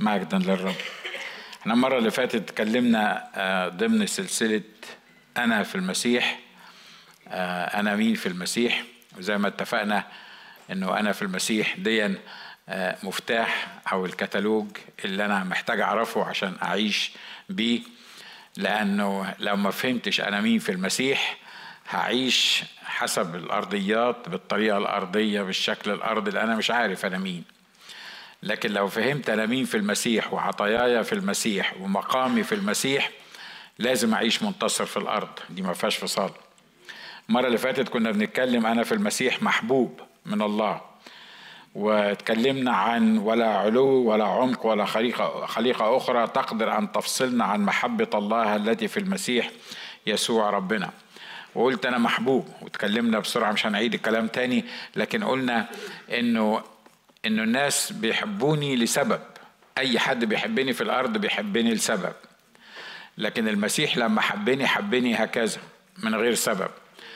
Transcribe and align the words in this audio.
مجدا 0.00 0.38
للرب. 0.38 0.74
إحنا 1.60 1.74
المرة 1.74 1.98
اللي 1.98 2.10
فاتت 2.10 2.34
اتكلمنا 2.34 3.30
آه، 3.34 3.68
ضمن 3.68 4.06
سلسلة 4.06 4.62
أنا 5.36 5.62
في 5.62 5.74
المسيح 5.74 6.38
آه، 7.28 7.64
أنا 7.80 7.96
مين 7.96 8.14
في 8.14 8.26
المسيح؟ 8.26 8.84
وزي 9.18 9.38
ما 9.38 9.48
اتفقنا 9.48 10.04
إنه 10.70 10.98
أنا 10.98 11.12
في 11.12 11.22
المسيح 11.22 11.76
ديا 11.76 12.14
آه، 12.68 12.96
مفتاح 13.02 13.68
أو 13.92 14.06
الكتالوج 14.06 14.66
اللي 15.04 15.24
أنا 15.24 15.44
محتاج 15.44 15.80
أعرفه 15.80 16.24
عشان 16.24 16.56
أعيش 16.62 17.12
بيه. 17.48 17.80
لأنه 18.56 19.34
لو 19.38 19.56
ما 19.56 19.70
فهمتش 19.70 20.20
أنا 20.20 20.40
مين 20.40 20.58
في 20.58 20.72
المسيح 20.72 21.36
هعيش 21.90 22.62
حسب 22.84 23.34
الأرضيات 23.34 24.28
بالطريقة 24.28 24.78
الأرضية 24.78 25.42
بالشكل 25.42 25.90
الأرضي 25.90 26.28
اللي 26.28 26.42
أنا 26.42 26.56
مش 26.56 26.70
عارف 26.70 27.06
أنا 27.06 27.18
مين. 27.18 27.59
لكن 28.42 28.72
لو 28.72 28.88
فهمت 28.88 29.30
أنا 29.30 29.46
مين 29.46 29.64
في 29.64 29.76
المسيح 29.76 30.32
وعطاياي 30.32 31.04
في 31.04 31.12
المسيح 31.12 31.74
ومقامي 31.80 32.42
في 32.42 32.54
المسيح 32.54 33.10
لازم 33.78 34.14
أعيش 34.14 34.42
منتصر 34.42 34.84
في 34.86 34.96
الأرض. 34.96 35.28
دي 35.50 35.62
ما 35.62 35.72
فيهاش 35.72 35.96
فصال. 35.96 36.30
المرة 37.28 37.46
اللي 37.46 37.58
فاتت 37.58 37.88
كنا 37.88 38.10
بنتكلم 38.10 38.66
أنا 38.66 38.84
في 38.84 38.92
المسيح 38.92 39.42
محبوب 39.42 40.00
من 40.26 40.42
الله 40.42 40.80
واتكلمنا 41.74 42.72
عن 42.72 43.18
ولا 43.18 43.48
علو 43.48 43.86
ولا 43.86 44.24
عمق 44.24 44.66
ولا 44.66 44.84
خليقة, 44.84 45.46
خليقة 45.46 45.96
أخرى 45.96 46.26
تقدر 46.26 46.78
أن 46.78 46.92
تفصلنا 46.92 47.44
عن 47.44 47.60
محبة 47.64 48.08
الله 48.14 48.56
التي 48.56 48.88
في 48.88 48.96
المسيح 49.00 49.50
يسوع 50.06 50.50
ربنا. 50.50 50.90
وقلت 51.54 51.86
أنا 51.86 51.98
محبوب 51.98 52.48
واتكلمنا 52.62 53.18
بسرعة 53.18 53.52
مش 53.52 53.66
هنعيد 53.66 53.94
الكلام 53.94 54.26
تاني 54.26 54.64
لكن 54.96 55.24
قلنا 55.24 55.68
إنه 56.12 56.62
إنه 57.26 57.42
الناس 57.42 57.92
بيحبوني 57.92 58.76
لسبب. 58.76 59.20
أي 59.78 59.98
حد 59.98 60.24
بيحبني 60.24 60.72
في 60.72 60.80
الأرض 60.80 61.18
بيحبني 61.18 61.74
لسبب. 61.74 62.12
لكن 63.18 63.48
المسيح 63.48 63.96
لما 63.96 64.20
حبني 64.20 64.66
حبني 64.66 65.14
هكذا 65.14 65.60
من 65.98 66.14
غير 66.14 66.34
سبب. 66.34 66.70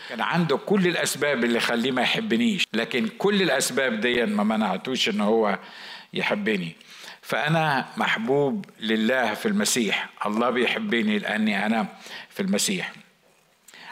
كان 0.09 0.20
عنده 0.20 0.56
كل 0.56 0.87
الأسباب 0.87 1.45
اللي 1.45 1.61
خليه 1.61 1.91
ما 1.91 2.03
يحبنيش 2.03 2.67
لكن 2.73 3.09
كل 3.09 3.43
الأسباب 3.43 4.01
دي 4.01 4.27
ما 4.27 4.45
منعتوش 4.45 5.09
إن 5.09 5.20
هو 5.20 5.59
يحبني. 6.12 6.77
فأنا 7.23 7.87
محبوب 7.97 8.67
لله 8.81 9.34
في 9.34 9.47
المسيح. 9.47 10.09
الله 10.27 10.50
بيحبني 10.50 11.19
لأني 11.19 11.67
أنا 11.67 11.87
في 12.31 12.41
المسيح. 12.41 12.93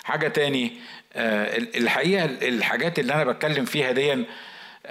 حاجة 0.05 0.29
تاني 0.29 0.73
آه، 1.15 1.57
الحقيقة 1.59 2.25
الحاجات 2.25 2.99
اللي 2.99 3.15
أنا 3.15 3.25
بتكلم 3.25 3.65
فيها 3.65 3.93
دي 3.93 4.25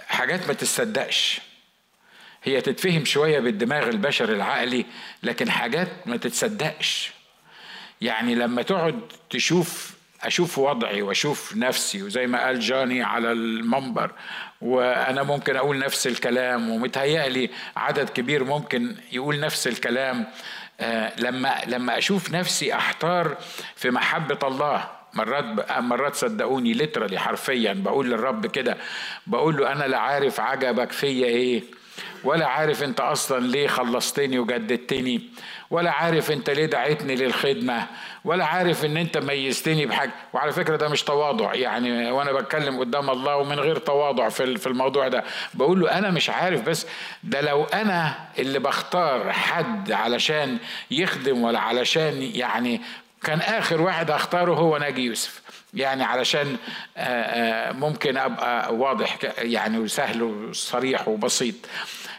حاجات 0.08 0.48
ما 0.48 0.54
تصدقش 0.54 1.42
هي 2.44 2.62
تتفهم 2.62 3.06
شوية 3.06 3.40
بالدماغ 3.40 3.90
البشري 3.90 4.34
العقلي 4.34 4.86
لكن 5.24 5.52
حاجات 5.52 5.88
ما 6.06 6.18
تتصدقش. 6.18 7.12
يعني 8.02 8.36
لما 8.36 8.62
تقعد 8.62 9.00
تشوف 9.30 9.92
أشوف 10.24 10.58
وضعي 10.58 11.02
وأشوف 11.02 11.56
نفسي 11.56 12.04
وزي 12.04 12.28
ما 12.28 12.46
قال 12.46 12.60
جاني 12.60 13.04
على 13.04 13.32
المنبر 13.32 14.12
وأنا 14.62 15.24
ممكن 15.24 15.56
أقول 15.56 15.80
نفس 15.80 16.08
الكلام 16.08 16.70
ومتهيألي 16.70 17.50
عدد 17.78 18.10
كبير 18.10 18.44
ممكن 18.44 18.96
يقول 19.12 19.40
نفس 19.40 19.68
الكلام 19.68 20.28
آه، 20.80 21.14
لما 21.20 21.62
لما 21.68 21.98
أشوف 21.98 22.32
نفسي 22.32 22.74
أحتار 22.74 23.38
في 23.76 23.92
محبة 23.92 24.48
الله 24.48 25.01
مرات 25.14 25.72
مرات 25.80 26.16
صدقوني 26.16 26.74
لترالي 26.74 27.20
حرفيا. 27.20 27.74
بقول 27.74 28.10
للرب 28.12 28.46
كده 28.46 28.78
بقول 29.28 29.58
له 29.58 29.72
أنا 29.72 29.84
لا 29.84 29.98
عارف 29.98 30.40
عجبك 30.40 30.92
فيا 30.92 31.26
إيه 31.26 31.64
ولا 32.24 32.46
عارف 32.48 32.84
أنت 32.84 33.00
أصلا 33.00 33.48
ليه 33.48 33.68
خلصتني 33.68 34.40
وجددتني 34.40 35.22
ولا 35.70 35.92
عارف 35.92 36.32
أنت 36.32 36.50
ليه 36.50 36.66
دعيتني 36.66 37.16
للخدمة 37.16 37.88
ولا 38.26 38.46
عارف 38.46 38.86
إن 38.86 38.98
أنت 38.98 39.18
ميزتني 39.18 39.86
بحاجة. 39.86 40.12
وعلى 40.34 40.52
فكرة 40.52 40.76
ده 40.76 40.90
مش 40.90 41.04
تواضع 41.04 41.54
يعني 41.54 42.12
وأنا 42.12 42.32
بتكلم 42.32 42.80
قدام 42.80 43.10
الله 43.10 43.38
ومن 43.38 43.60
غير 43.60 43.78
تواضع 43.78 44.30
في 44.30 44.58
في 44.58 44.68
الموضوع 44.68 45.08
ده. 45.08 45.24
بقول 45.54 45.80
له 45.80 45.98
أنا 45.98 46.12
مش 46.12 46.30
عارف 46.30 46.62
بس 46.62 46.88
ده 47.24 47.42
لو 47.42 47.64
أنا 47.64 48.14
اللي 48.40 48.60
بختار 48.60 49.32
حد 49.32 49.92
علشان 49.92 50.58
يخدم 50.92 51.42
ولا 51.44 51.60
علشان 51.60 52.22
يعني 52.22 52.82
كان 53.24 53.40
آخر 53.40 53.82
واحد 53.82 54.12
أختاره 54.12 54.54
هو 54.54 54.78
ناجي 54.78 55.02
يوسف. 55.02 55.42
يعني 55.74 56.04
علشان 56.04 56.58
ممكن 57.80 58.18
أبقى 58.18 58.76
واضح 58.76 59.18
يعني 59.38 59.78
وسهل 59.80 60.24
وصريح 60.24 61.08
وبسيط. 61.08 61.56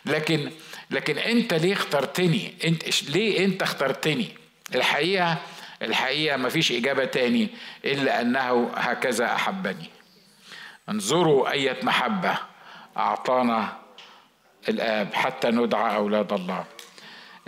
لكن 0.07 0.51
لكن 0.91 1.19
أنت 1.19 1.55
ليه 1.55 1.73
اخترتني؟ 1.73 2.55
أنت 2.65 3.03
ليه 3.11 3.45
أنت 3.45 3.63
اخترتني؟ 3.63 4.29
الحقيقة 4.75 5.37
الحقيقة 5.83 6.37
ما 6.37 6.49
فيش 6.49 6.73
إجابة 6.73 7.05
تاني 7.05 7.49
إلا 7.85 8.21
أنه 8.21 8.71
هكذا 8.75 9.25
أحبني. 9.35 9.91
انظروا 10.89 11.51
أية 11.51 11.77
محبة 11.83 12.35
أعطانا 12.97 13.77
الآب 14.69 15.15
حتى 15.15 15.49
ندعى 15.49 15.97
أولاد 15.97 16.33
الله. 16.33 16.65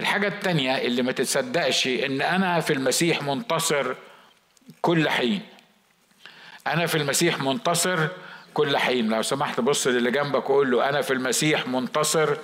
الحاجة 0.01 0.29
التانية 0.29 0.79
اللي 0.79 1.03
ما 1.03 1.13
تصدقش 1.13 1.87
إن 1.87 2.23
أنا 2.23 2.61
في 2.61 2.73
المسيح 2.73 3.23
منتصر 3.23 3.95
كل 4.83 5.09
حين. 5.09 5.41
أنا 6.67 6.87
في 6.87 6.95
المسيح 6.95 7.39
منتصر 7.39 8.09
كل 8.55 8.77
حين. 8.77 9.09
لو 9.09 9.23
سمحت 9.23 9.61
بص 9.61 9.87
للي 9.87 10.11
جنبك 10.11 10.51
وقول 10.51 10.71
له 10.71 10.89
أنا 10.89 11.03
في 11.03 11.13
المسيح 11.13 11.67
منتصر 11.67 12.37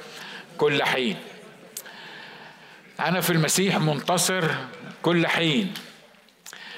كل 0.59 0.83
حين. 0.83 1.16
أنا 3.00 3.21
في 3.21 3.31
المسيح 3.31 3.78
منتصر 3.78 4.44
كل 5.03 5.27
حين. 5.27 5.75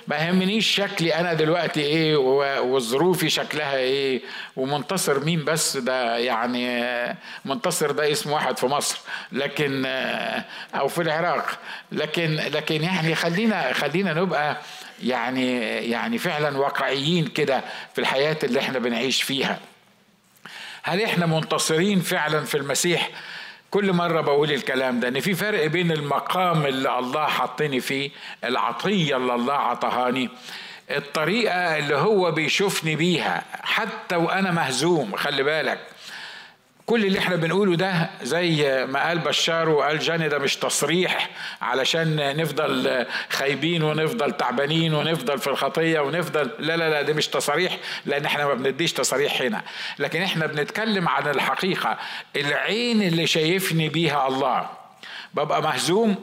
ما 0.09 0.17
يهمنيش 0.17 0.67
شكلي 0.75 1.15
أنا 1.15 1.33
دلوقتي 1.33 1.81
إيه 1.81 2.17
وظروفي 2.61 3.31
شكلها 3.31 3.77
إيه 3.77 4.23
ومنتصر 4.57 5.25
مين 5.25 5.45
بس 5.45 5.77
ده 5.77 6.19
يعني 6.19 7.17
منتصر 7.45 7.91
ده 7.91 8.13
اسم 8.13 8.31
واحد 8.31 8.59
في 8.59 8.67
مصر 8.67 8.99
لكن 9.33 9.83
أو 10.75 10.89
في 10.89 11.03
العراق 11.03 11.59
لكن 11.93 12.35
لكن 12.35 12.83
يعني 12.83 13.15
خلينا 13.15 13.73
خلينا 13.73 14.15
نبقى 14.15 14.57
يعني 15.03 15.59
يعني 15.91 16.19
فعلا 16.19 16.59
واقعيين 16.59 17.27
كده 17.27 17.61
في 17.95 18.01
الحياة 18.01 18.37
اللي 18.45 18.61
إحنا 18.61 18.79
بنعيش 18.79 19.23
فيها. 19.23 19.59
هل 20.83 21.03
إحنا 21.03 21.27
منتصرين 21.27 22.01
فعلا 22.01 22.45
في 22.45 22.57
المسيح؟ 22.57 23.11
كل 23.73 23.93
مرة 23.93 24.21
بقول 24.21 24.53
الكلام 24.53 25.01
ده 25.01 25.09
إن 25.09 25.21
في 25.21 25.35
فرق 25.35 25.67
بين 25.67 25.93
المقام 25.93 26.67
اللي 26.67 26.99
الله 26.99 27.27
حطني 27.27 27.81
فيه 27.81 28.11
العطية 28.45 29.17
اللي 29.17 29.35
الله 29.35 29.55
عطهاني 29.55 30.29
الطريقة 30.91 31.79
اللي 31.79 31.95
هو 31.97 32.31
بيشوفني 32.31 32.97
بيها 32.97 33.45
حتى 33.63 34.17
وأنا 34.17 34.51
مهزوم 34.51 35.17
خلي 35.17 35.43
بالك. 35.43 35.79
كل 36.87 37.05
اللي 37.05 37.19
إحنا 37.19 37.37
بنقوله 37.37 37.77
ده 37.77 38.11
زي 38.23 38.87
ما 38.89 39.07
قال 39.09 39.19
بشار 39.19 39.69
وقال 39.69 39.99
جاني 39.99 40.29
ده 40.29 40.39
مش 40.39 40.57
تصريح 40.57 41.31
علشان 41.63 42.37
نفضل 42.37 43.07
خايبين 43.31 43.83
ونفضل 43.83 44.33
تعبانين 44.33 44.95
ونفضل 44.95 45.39
في 45.39 45.47
الخطية 45.47 46.01
ونفضل 46.01 46.51
لا 46.59 46.77
لا 46.77 46.91
لا 46.91 47.03
ده 47.03 47.13
مش 47.15 47.29
تصريح 47.29 47.79
لأن 48.07 48.25
إحنا 48.25 48.47
ما 48.47 48.55
بنديش 48.55 48.93
تصريح 48.93 49.43
هنا. 49.43 49.63
لكن 49.99 50.23
إحنا 50.23 50.47
بنتكلم 50.47 51.09
عن 51.09 51.29
الحقيقة 51.29 51.99
العين 52.37 53.03
اللي 53.03 53.27
شايفني 53.27 53.89
بيها 53.89 54.29
الله 54.29 54.69
ببقى 55.35 55.63
مهزوم 55.63 56.15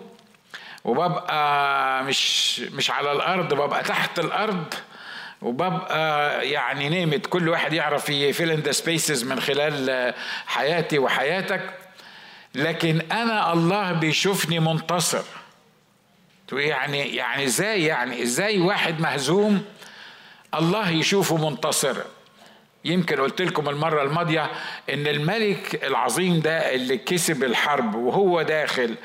وببقى 0.84 2.04
مش 2.04 2.60
مش 2.60 2.92
على 2.92 3.12
الأرض 3.12 3.54
ببقى 3.54 3.84
تحت 3.84 4.20
الأرض 4.20 4.74
وببقى 5.42 6.50
يعني 6.50 6.90
نيمت 6.90 7.26
كل 7.26 7.50
واحد 7.50 7.74
يعرف 7.74 8.10
يفيل 8.10 8.52
ان 8.52 8.60
ذا 8.60 8.72
سبيسز 8.72 9.24
من 9.24 9.40
خلال 9.40 10.14
حياتي 10.48 11.00
وحياتك. 11.00 11.74
لكن 12.56 13.02
أنا 13.12 13.54
الله 13.54 13.92
بيشوفني 13.92 14.60
منتصر. 14.60 15.24
يعني 16.52 17.16
يعني 17.16 17.44
إزاي؟ 17.44 17.84
يعني 17.84 18.24
إزاي 18.24 18.60
واحد 18.60 19.00
مهزوم 19.02 19.66
الله 20.56 20.90
يشوفه 20.90 21.50
منتصر؟ 21.50 21.98
يمكن 22.86 23.16
قلت 23.22 23.42
لكم 23.42 23.70
المرة 23.70 24.04
الماضية 24.04 24.52
إن 24.94 25.08
الملك 25.08 25.84
العظيم 25.86 26.40
ده 26.40 26.76
اللي 26.76 26.98
كسب 26.98 27.44
الحرب 27.44 27.96
وهو 27.96 28.42
داخل 28.42 28.96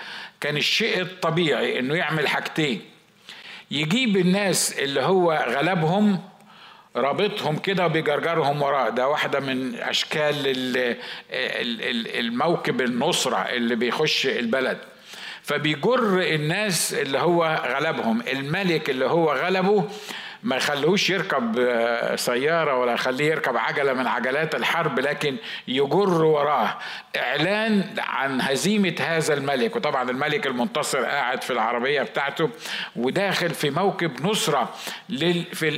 كان 0.41 0.57
الشيء 0.57 1.01
الطبيعي 1.01 1.79
إنه 1.79 1.95
يعمل 1.95 2.29
حاجتين. 2.29 2.83
يجيب 3.71 4.17
الناس 4.17 4.79
اللي 4.79 5.03
هو 5.03 5.33
غلبهم 5.49 6.21
رابطهم 6.97 7.57
كده 7.57 7.87
وبيجرجرهم 7.87 8.63
وراه 8.63 8.89
ده 8.89 9.09
واحدة 9.09 9.41
من 9.41 9.75
أشكال 9.75 10.35
الموكب 12.19 12.81
النصرة 12.81 13.37
اللي 13.37 13.75
بيخش 13.77 14.27
البلد. 14.27 14.79
فبيجر 15.43 16.21
الناس 16.23 16.95
اللي 16.95 17.19
هو 17.19 17.63
غلبهم. 17.67 18.23
الملك 18.33 18.91
اللي 18.91 19.07
هو 19.07 19.33
غلبه 19.33 19.85
ما 20.45 20.57
يخلوش 20.57 21.11
يركب 21.11 21.59
آه، 21.59 22.17
سيارة 22.17 22.79
ولا 22.79 22.93
يخليه 22.93 23.25
يركب 23.31 23.57
عجلة 23.57 23.93
من 23.93 24.07
عجلات 24.07 24.55
الحرب 24.55 25.01
لكن 25.01 25.37
يجر 25.69 26.25
وراه. 26.25 26.79
إعلان 27.17 27.95
عن 27.99 28.41
هزيمة 28.41 28.95
هذا 29.01 29.35
الملك 29.35 29.77
وطبعا 29.77 30.11
الملك 30.11 30.47
المنتصر 30.47 31.05
قاعد 31.05 31.43
في 31.43 31.53
العربية 31.53 32.03
بتاعته 32.03 32.51
وداخل 32.97 33.51
في 33.51 33.71
موكب 33.71 34.27
نصرة 34.27 34.75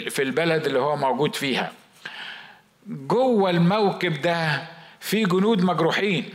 في 0.09 0.23
البلد 0.23 0.67
اللي 0.67 0.79
هو 0.79 0.97
موجود 0.97 1.35
فيها. 1.37 1.73
جوه 2.87 3.51
الموكب 3.51 4.21
ده 4.21 4.63
في 5.01 5.25
جنود 5.25 5.65
مجروحين. 5.65 6.29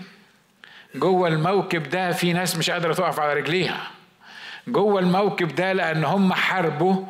جوه 0.95 1.28
الموكب 1.28 1.89
ده 1.89 2.12
في 2.12 2.33
ناس 2.33 2.57
مش 2.57 2.69
قادرة 2.69 2.94
تقف 2.94 3.19
على 3.19 3.33
رجليها. 3.33 3.88
جوه 4.68 5.00
الموكب 5.00 5.56
ده 5.56 5.74
لأن 5.74 6.04
هم 6.04 6.33
حاربوا 6.33 7.06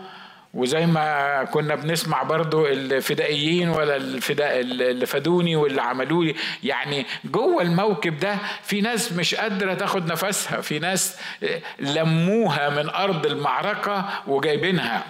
وزي 0.53 0.85
ما 0.85 1.43
كنا 1.43 1.75
بنسمع 1.75 2.23
برضو 2.23 2.65
الفدائيين 2.67 3.69
ولا 3.69 3.95
الفداء 3.95 4.59
اللي 4.59 5.05
فادوني 5.05 5.55
واللي 5.55 5.81
عملوا 5.81 6.23
لي. 6.25 6.35
يعني 6.63 7.05
جوه 7.25 7.61
الموكب 7.61 8.17
ده 8.19 8.37
في 8.63 8.81
ناس 8.81 9.11
مش 9.13 9.35
قادرة 9.35 9.73
تاخد 9.73 10.11
نفسها 10.11 10.61
في 10.61 10.79
ناس 10.79 11.17
لموها 11.79 12.69
من 12.69 12.89
أرض 12.89 13.25
المعركة 13.25 14.05
وجايبينها. 14.27 15.03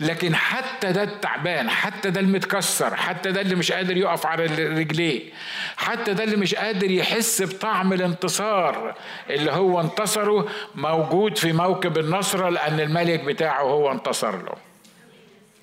لكن 0.00 0.34
حتى 0.34 0.92
ده 0.92 1.02
التعبان 1.02 1.70
حتى 1.70 2.10
ده 2.10 2.20
المتكسر 2.20 2.96
حتى 2.96 3.32
ده 3.32 3.40
اللي 3.40 3.54
مش 3.54 3.72
قادر 3.72 3.96
يقف 3.96 4.26
على 4.26 4.44
رجليه 4.78 5.32
حتى 5.76 6.14
ده 6.14 6.24
اللي 6.24 6.36
مش 6.36 6.54
قادر 6.54 6.90
يحس 6.90 7.42
بطعم 7.42 7.92
الانتصار 7.92 8.94
اللي 9.30 9.52
هو 9.52 9.80
انتصره 9.80 10.48
موجود 10.74 11.38
في 11.38 11.52
موكب 11.52 11.98
النصرة 11.98 12.48
لأن 12.48 12.80
الملك 12.80 13.20
بتاعه 13.20 13.62
هو 13.62 13.92
انتصر 13.92 14.42
له. 14.42 14.54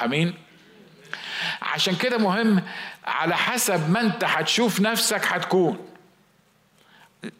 أمين؟ 0.06 0.34
عشان 1.62 1.96
كده 1.96 2.18
مهم 2.18 2.64
على 3.06 3.38
حسب 3.38 3.90
ما 3.90 4.02
انت 4.02 4.24
هتشوف 4.24 4.80
نفسك 4.82 5.22
هتكون. 5.26 5.93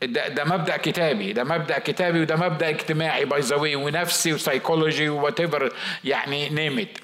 ده, 0.04 0.28
ده 0.28 0.44
مبدأ 0.44 0.78
كتابي 0.78 1.34
ده 1.34 1.44
مبدأ 1.44 1.80
كتابي 1.80 2.22
وده 2.22 2.36
مبدأ 2.36 2.70
اجتماعي 2.70 3.26
by 3.26 3.40
the 3.42 3.49
way 3.49 3.56
ونفسي 3.56 4.34
و 4.34 5.10
psychology 5.10 5.40
whatever 5.40 5.74
يعني 6.04 6.50
name 6.50 6.82
it 6.82 6.98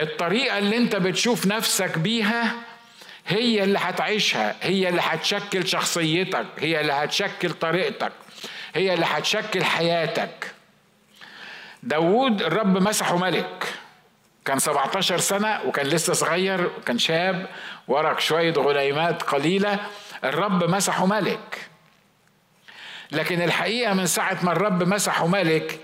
الطريقة 0.00 0.58
اللي 0.58 0.76
انت 0.76 0.96
بتشوف 0.96 1.46
نفسك 1.46 1.98
بيها 1.98 2.52
هي 3.26 3.62
اللي 3.64 3.78
هتعيشها 3.78 4.56
هي 4.62 4.88
اللي 4.88 5.00
هتشكل 5.04 5.66
شخصيتك 5.68 6.46
هي 6.58 6.80
اللي 6.80 6.92
هتشكل 6.92 7.50
طريقتك 7.50 8.12
هي 8.74 8.94
اللي 8.94 9.06
هتشكل 9.06 9.64
حياتك. 9.64 10.52
داوود 11.82 12.42
الرب 12.42 12.78
مسحه 12.82 13.16
ملك 13.16 13.74
كان 14.44 14.58
17 14.58 15.18
سنة 15.18 15.60
وكان 15.66 15.86
لسه 15.86 16.12
صغير 16.12 16.66
وكان 16.78 16.98
شاب 16.98 17.46
ورق 17.88 18.18
شوية 18.20 18.52
غليمات 18.52 19.22
قليلة. 19.22 19.78
الرب 20.24 20.64
مسحه 20.64 21.06
ملك 21.06 21.69
لكن 23.12 23.42
الحقيقة 23.42 23.94
من 23.94 24.06
ساعة 24.06 24.38
ما 24.42 24.52
الرب 24.52 24.82
مسحه 24.82 25.26
ملك 25.26 25.80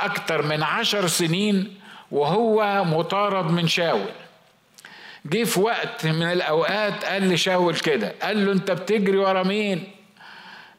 أكتر 0.00 0.42
من 0.42 0.62
عشر 0.62 1.06
سنين 1.06 1.80
وهو 2.10 2.84
مطارد 2.84 3.50
من 3.50 3.68
شاول. 3.68 4.10
جه 5.26 5.44
في 5.44 5.60
وقت 5.60 6.06
من 6.06 6.22
الأوقات 6.32 7.04
قال 7.04 7.28
لشاول 7.28 7.76
كده 7.76 8.14
قال 8.22 8.46
له 8.46 8.52
أنت 8.52 8.70
بتجري 8.70 9.16
ورا 9.18 9.42
مين؟ 9.42 9.90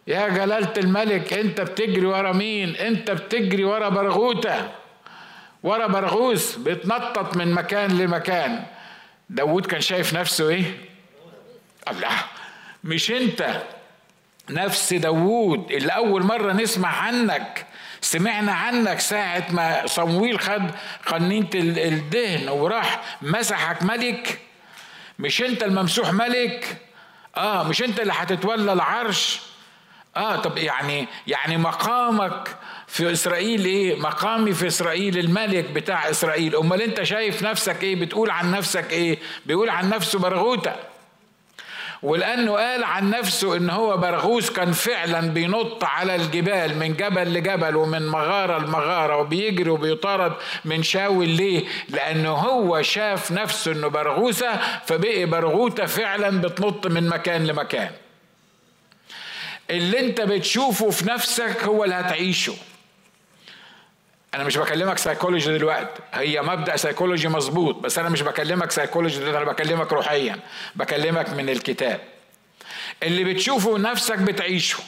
يا 0.07 0.27
جلالة 0.27 0.73
الملك 0.77 1.33
أنت 1.33 1.61
بتجري 1.61 2.05
ورا 2.05 2.31
مين؟ 2.31 2.75
أنت 2.75 3.11
بتجري 3.11 3.63
ورا 3.63 3.89
برغوتة 3.89 4.71
ورا 5.63 5.87
برغوث 5.87 6.55
بيتنطط 6.55 7.37
من 7.37 7.51
مكان 7.51 7.97
لمكان. 7.97 8.63
داود 9.29 9.65
كان 9.65 9.81
شايف 9.81 10.13
نفسه 10.13 10.49
إيه؟ 10.49 10.63
الله 11.91 12.09
مش 12.83 13.11
أنت. 13.11 13.61
نفس 14.51 14.93
داوود 14.93 15.71
اللي 15.71 15.91
أول 15.91 16.23
مرة 16.23 16.53
نسمع 16.53 16.89
عنك 16.89 17.65
سمعنا 18.01 18.51
عنك 18.53 18.99
ساعة 18.99 19.45
ما 19.49 19.87
صمويل 19.87 20.39
خد 20.39 20.71
قنينة 21.07 21.49
الدهن 21.55 22.49
وراح 22.49 23.01
مسحك 23.21 23.83
ملك. 23.83 24.39
مش 25.19 25.41
أنت 25.41 25.63
الممسوح 25.63 26.13
ملك؟ 26.13 26.77
آه 27.37 27.63
مش 27.63 27.83
أنت 27.83 27.99
اللي 27.99 28.13
هتتولى 28.15 28.73
العرش؟ 28.73 29.41
آه 30.17 30.35
طب 30.35 30.57
يعني 30.57 31.07
يعني 31.27 31.57
مقامك 31.57 32.55
في 32.87 33.11
إسرائيل 33.11 33.65
إيه؟ 33.65 33.99
مقامي 33.99 34.53
في 34.53 34.67
إسرائيل 34.67 35.17
الملك 35.17 35.65
بتاع 35.65 36.09
إسرائيل. 36.09 36.55
أمال 36.55 36.81
أنت 36.81 37.03
شايف 37.03 37.43
نفسك 37.43 37.83
إيه؟ 37.83 37.95
بتقول 37.95 38.29
عن 38.29 38.51
نفسك 38.51 38.91
إيه؟ 38.91 39.19
بيقول 39.45 39.69
عن 39.69 39.89
نفسه 39.89 40.19
برغوته 40.19 40.73
ولأنه 42.03 42.53
قال 42.55 42.83
عن 42.83 43.09
نفسه 43.09 43.57
إن 43.57 43.69
هو 43.69 43.97
برغوث 43.97 44.49
كان 44.49 44.71
فعلا 44.71 45.19
بينط 45.19 45.83
على 45.83 46.15
الجبال 46.15 46.77
من 46.77 46.93
جبل 46.93 47.33
لجبل 47.33 47.75
ومن 47.75 48.07
مغارة 48.07 48.59
لمغارة 48.59 49.17
وبيجري 49.17 49.69
وبيطارد 49.69 50.33
من 50.65 50.83
شاول 50.83 51.29
ليه؟ 51.29 51.65
لأنه 51.89 52.31
هو 52.31 52.81
شاف 52.81 53.31
نفسه 53.31 53.71
إنه 53.71 53.87
برغوثة 53.87 54.59
فبقي 54.85 55.25
برغوثة 55.25 55.85
فعلا 55.85 56.41
بتنط 56.41 56.87
من 56.87 57.09
مكان 57.09 57.47
لمكان. 57.47 57.91
اللي 59.69 59.99
أنت 59.99 60.21
بتشوفه 60.21 60.89
في 60.89 61.09
نفسك 61.09 61.63
هو 61.63 61.83
اللي 61.83 61.95
هتعيشه. 61.95 62.53
أنا 64.33 64.43
مش 64.43 64.57
بكلمك 64.57 64.97
psychology 64.97 65.57
دلوقتي. 65.57 66.01
هي 66.13 66.41
مبدأ 66.41 66.75
psychology 66.75 67.27
مظبوط 67.27 67.75
بس 67.75 67.99
أنا 67.99 68.09
مش 68.09 68.21
بكلمك 68.21 68.71
psychology 68.71 69.19
دلوقتي 69.19 69.37
أنا 69.37 69.51
بكلمك 69.51 69.93
روحيا. 69.93 70.39
بكلمك 70.75 71.29
من 71.29 71.49
الكتاب. 71.49 71.99
اللي 73.03 73.23
بتشوفه 73.23 73.77
نفسك 73.77 74.17
بتعيشه. 74.17 74.79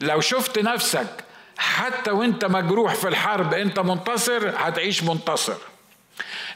لو 0.00 0.20
شفت 0.20 0.58
نفسك 0.58 1.24
حتى 1.58 2.10
وأنت 2.10 2.44
مجروح 2.44 2.94
في 2.94 3.08
الحرب 3.08 3.54
أنت 3.54 3.78
منتصر 3.78 4.52
هتعيش 4.56 5.02
منتصر. 5.02 5.56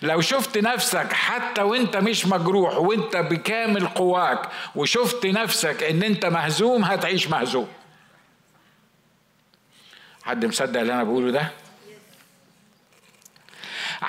لو 0.02 0.20
شفت 0.20 0.58
نفسك 0.58 1.12
حتى 1.12 1.62
وأنت 1.62 1.96
مش 1.96 2.26
مجروح 2.26 2.76
وأنت 2.76 3.16
بكامل 3.16 3.86
قواك 3.86 4.48
وشفت 4.74 5.26
نفسك 5.26 5.82
إن 5.82 6.02
أنت 6.02 6.26
مهزوم 6.26 6.84
هتعيش 6.84 7.28
مهزوم. 7.28 7.68
حد 10.24 10.46
مصدق 10.46 10.80
اللي 10.80 10.92
أنا 10.92 11.04
بقوله 11.04 11.30
ده؟ 11.30 11.63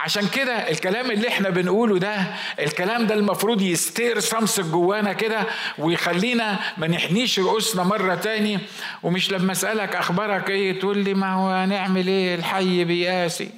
عشان 0.03 0.27
كده 0.27 0.53
الكلام 0.69 1.12
اللي 1.12 1.27
إحنا 1.27 1.50
بنقوله 1.50 1.97
ده 2.00 2.18
الكلام 2.59 3.07
ده 3.07 3.15
المفروض 3.15 3.62
يستير 3.62 4.19
صمص 4.19 4.59
جوانا 4.59 5.13
كده 5.13 5.44
ويخلينا 5.77 6.59
ما 6.77 6.88
نحنيش 6.88 7.39
رؤوسنا 7.39 7.83
مرة 7.83 8.15
تاني. 8.15 8.59
ومش 9.03 9.31
لما 9.31 9.51
أسألك 9.51 9.95
أخبارك 9.95 10.50
إيه 10.50 10.80
تقول 10.80 10.97
لي 10.97 11.13
ما 11.13 11.33
هو 11.33 11.66
نعمل 11.66 12.07
إيه 12.07 12.35
الحي 12.35 12.83
بياسي 12.83 13.49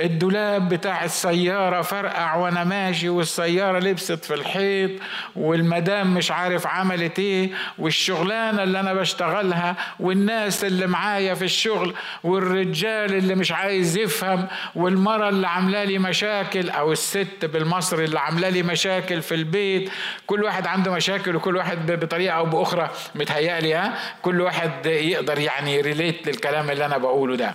الدولاب 0.00 0.68
بتاع 0.68 1.04
السيارة 1.04 1.82
فرقع 1.82 2.34
وأنا 2.36 2.64
ماشي 2.64 3.08
والسيارة 3.08 3.78
لبست 3.78 4.24
في 4.24 4.34
الحيط 4.34 4.90
والمدام 5.36 6.14
مش 6.14 6.30
عارف 6.30 6.66
عملت 6.66 7.18
إيه 7.18 7.50
والشغلانة 7.78 8.62
اللي 8.62 8.80
أنا 8.80 8.94
بشتغلها 8.94 9.76
والناس 10.00 10.64
اللي 10.64 10.86
معايا 10.86 11.34
في 11.34 11.44
الشغل 11.44 11.94
والرجال 12.24 13.14
اللي 13.14 13.34
مش 13.34 13.52
عايز 13.52 13.96
يفهم 13.96 14.46
والمرة 14.74 15.28
اللي 15.28 15.46
عاملة 15.48 15.84
لي 15.84 15.98
مشاكل 15.98 16.70
أو 16.70 16.92
الست 16.92 17.44
بالمصري 17.44 18.04
اللي 18.04 18.20
عاملة 18.20 18.48
لي 18.48 18.62
مشاكل 18.62 19.22
في 19.22 19.34
البيت. 19.34 19.90
كل 20.26 20.44
واحد 20.44 20.66
عنده 20.66 20.92
مشاكل 20.92 21.36
وكل 21.36 21.56
واحد 21.56 21.92
بطريقة 21.92 22.36
أو 22.36 22.44
بأخرى 22.46 22.90
متهيألي 23.14 23.74
ها؟ 23.74 23.94
كل 24.22 24.40
واحد 24.40 24.86
يقدر 24.86 25.38
يعني 25.38 25.80
ريليت 25.80 26.26
للكلام 26.26 26.70
اللي 26.70 26.86
أنا 26.86 26.98
بقوله 26.98 27.36
ده. 27.36 27.54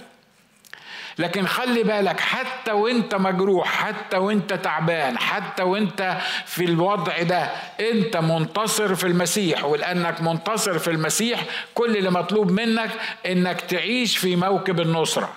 لكن 1.19 1.45
خلي 1.48 1.84
بالك 1.84 2.19
حتى 2.19 2.72
وانت 2.72 3.15
مجروح 3.15 3.67
حتى 3.67 4.17
وانت 4.17 4.53
تعبان 4.53 5.17
حتى 5.17 5.63
وانت 5.63 6.17
في 6.45 6.65
الوضع 6.65 7.22
ده 7.22 7.50
انت 7.79 8.17
منتصر 8.17 8.95
في 8.95 9.07
المسيح. 9.07 9.65
ولأنك 9.65 10.22
منتصر 10.22 10.79
في 10.79 10.91
المسيح 10.91 11.43
كل 11.74 11.98
اللي 11.98 12.10
مطلوب 12.10 12.51
منك 12.51 12.89
إنك 13.25 13.62
تعيش 13.62 14.17
في 14.17 14.36
موكب 14.36 14.79
النصرة. 14.79 15.29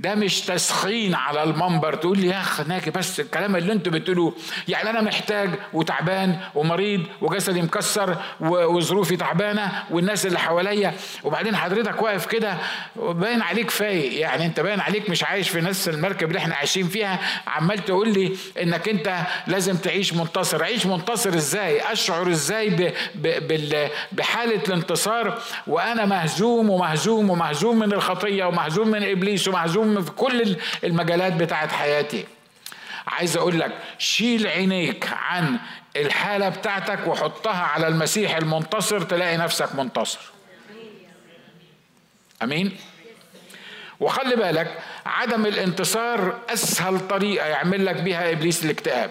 ده 0.00 0.14
مش 0.14 0.40
تسخين 0.40 1.14
على 1.14 1.42
المنبر. 1.42 1.94
تقول 1.94 2.18
لي 2.18 2.26
يا 2.26 2.40
أخ 2.40 2.60
ناجي 2.60 2.90
بس 2.90 3.20
الكلام 3.20 3.56
اللي 3.56 3.72
أنتوا 3.72 3.92
بتقولوه 3.92 4.34
يعني 4.68 4.90
أنا 4.90 5.00
محتاج 5.00 5.50
وتعبان 5.72 6.38
ومريض 6.54 7.02
وجسدي 7.20 7.62
مكسر 7.62 8.16
وظروفي 8.40 9.16
تعبانة 9.16 9.72
والناس 9.90 10.26
اللي 10.26 10.38
حواليا 10.38 10.94
وبعدين 11.24 11.56
حضرتك 11.56 12.02
واقف 12.02 12.26
كده 12.26 12.56
باين 12.96 13.42
عليك 13.42 13.70
فايق. 13.70 14.20
يعني 14.20 14.46
أنت 14.46 14.60
باين 14.60 14.80
عليك 14.80 15.10
مش 15.10 15.24
عايش 15.24 15.48
في 15.48 15.60
نفس 15.60 15.88
المركب 15.88 16.28
اللي 16.28 16.38
إحنا 16.38 16.54
عايشين 16.54 16.88
فيها. 16.88 17.18
عمال 17.46 17.84
تقول 17.84 18.12
لي 18.12 18.36
إنك 18.62 18.88
أنت 18.88 19.16
لازم 19.46 19.76
تعيش 19.76 20.14
منتصر. 20.14 20.64
عيش 20.64 20.86
منتصر 20.86 21.34
إزاي؟ 21.34 21.92
أشعر 21.92 22.30
إزاي 22.30 22.70
ب 22.70 22.92
ب 23.14 23.88
بحالة 24.12 24.60
الانتصار؟ 24.68 25.38
وأنا 25.66 26.06
مهزوم 26.06 26.70
ومهزوم 26.70 27.30
ومهزوم 27.30 27.78
من 27.78 27.92
الخطية 27.92 28.44
ومهزوم 28.44 28.88
من 28.88 29.10
إبليس 29.10 29.48
ومهزوم 29.48 29.89
في 29.94 30.02
في 30.02 30.10
كل 30.10 30.56
المجالات 30.84 31.32
بتاعت 31.32 31.72
حياتي. 31.72 32.26
عايز 33.06 33.36
أقول 33.36 33.60
لك 33.60 33.72
شيل 33.98 34.46
عينيك 34.46 35.08
عن 35.12 35.58
الحالة 35.96 36.48
بتاعتك 36.48 37.06
وحطها 37.06 37.62
على 37.62 37.88
المسيح 37.88 38.36
المنتصر 38.36 39.00
تلاقي 39.02 39.36
نفسك 39.36 39.74
منتصر. 39.74 40.20
أمين؟ 42.42 42.76
وخلي 44.00 44.36
بالك 44.36 44.78
عدم 45.06 45.46
الانتصار 45.46 46.38
أسهل 46.48 47.08
طريقة 47.08 47.46
يعمل 47.46 47.86
لك 47.86 47.96
بيها 47.96 48.32
إبليس 48.32 48.64
الاكتئاب. 48.64 49.10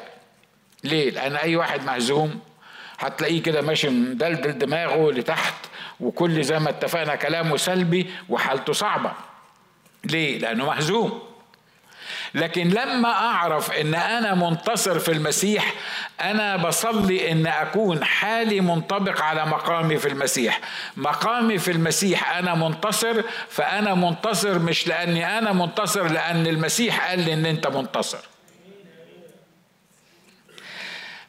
ليه؟ 0.83 1.11
لأن 1.11 1.35
أي 1.35 1.55
واحد 1.55 1.83
مهزوم 1.83 2.39
هتلاقيه 2.99 3.43
كده 3.43 3.61
ماشي 3.61 3.89
مدلدل 3.89 4.57
دماغه 4.57 5.11
لتحت 5.11 5.53
وكل 5.99 6.43
زي 6.43 6.59
ما 6.59 6.69
اتفقنا 6.69 7.15
كلامه 7.15 7.57
سلبي 7.57 8.11
وحالته 8.29 8.73
صعبة. 8.73 9.11
ليه؟ 10.03 10.37
لأنه 10.37 10.65
مهزوم 10.65 11.29
لكن 12.33 12.69
لما 12.69 13.09
أعرف 13.09 13.71
إن 13.71 13.95
أنا 13.95 14.35
منتصر 14.35 14.99
في 14.99 15.11
المسيح 15.11 15.73
أنا 16.21 16.57
بصلي 16.57 17.31
إن 17.31 17.47
أكون 17.47 18.03
حالي 18.03 18.61
منطبق 18.61 19.21
على 19.21 19.45
مقامي 19.45 19.97
في 19.97 20.07
المسيح. 20.07 20.59
مقامي 20.97 21.57
في 21.57 21.71
المسيح 21.71 22.37
أنا 22.37 22.55
منتصر 22.55 23.21
فأنا 23.49 23.93
منتصر 23.95 24.59
مش 24.59 24.87
لأني 24.87 25.37
أنا 25.37 25.53
منتصر 25.53 26.07
لأن 26.07 26.47
المسيح 26.47 27.09
قال 27.09 27.19
لي 27.19 27.33
إن 27.33 27.45
أنت 27.45 27.67
منتصر. 27.67 28.19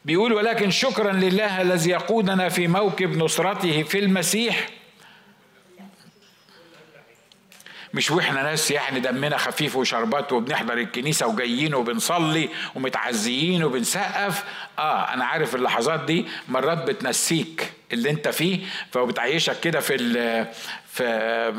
بيقول 0.05 0.33
ولكن 0.33 0.71
شكرا 0.71 1.11
لله 1.11 1.61
الذي 1.61 1.89
يقودنا 1.89 2.49
في 2.49 2.67
موكب 2.67 3.17
نصرته 3.17 3.83
في 3.83 3.99
المسيح 3.99 4.67
مش 7.93 8.11
وإحنا 8.11 8.43
ناس 8.43 8.71
يعني 8.71 8.99
دمنا 8.99 9.37
خفيف 9.37 9.75
وشربات 9.75 10.33
وبنحضر 10.33 10.73
الكنيسة 10.73 11.27
وجايين 11.27 11.73
وبنصلي 11.75 12.49
ومتعزيين 12.75 13.63
وبنسقف. 13.63 14.43
آه 14.79 15.13
أنا 15.13 15.25
عارف 15.25 15.55
اللحظات 15.55 15.99
دي 16.03 16.25
مرات 16.47 16.77
بتنسيك 16.77 17.71
اللي 17.93 18.09
أنت 18.09 18.27
فيه 18.27 18.59
فبتعيشك 18.91 19.59
كده 19.59 19.79
في 19.79 19.95
في 20.93 21.51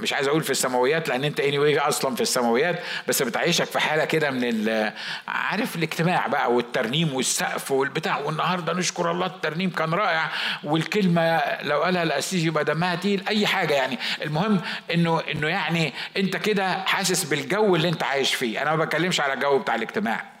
مش 0.00 0.12
عايز 0.12 0.28
أقول 0.28 0.42
في 0.42 0.50
السماويات 0.50 1.08
لأن 1.08 1.24
أنت 1.24 1.40
اني 1.40 1.58
anyway 1.78 1.82
أصلا 1.86 2.14
في 2.14 2.20
السماويات 2.20 2.82
بس 3.08 3.22
بتعيشك 3.22 3.64
في 3.64 3.78
حالة 3.80 4.04
كده 4.04 4.30
من 4.30 4.90
عارف 5.28 5.76
الاجتماع 5.76 6.26
بقى 6.26 6.52
والترنيم 6.52 7.14
والسقف 7.14 7.70
والبتاع 7.70 8.18
والنهاردة 8.18 8.72
نشكر 8.72 9.10
الله 9.10 9.26
الترنيم 9.26 9.70
كان 9.70 9.94
رائع 9.94 10.30
والكلمة 10.64 11.42
لو 11.62 11.82
قالها 11.82 12.02
القسيس 12.02 12.44
يبقى 12.44 12.64
دمها 12.64 12.94
تقيل 12.94 13.22
أي 13.28 13.46
حاجة 13.46 13.74
يعني. 13.74 13.98
المهم 14.22 14.60
انه 14.94 15.20
إنه 15.32 15.48
يعني 15.48 15.92
أنت 16.16 16.36
كده 16.36 16.72
حاسس 16.84 17.24
بالجو 17.24 17.76
اللي 17.76 17.88
أنت 17.88 18.02
عايش 18.02 18.34
فيه. 18.34 18.62
أنا 18.62 18.76
ما 18.76 18.84
بتكلمش 18.84 19.20
على 19.20 19.32
الجو 19.32 19.58
بتاع 19.58 19.74
الاجتماع. 19.74 20.37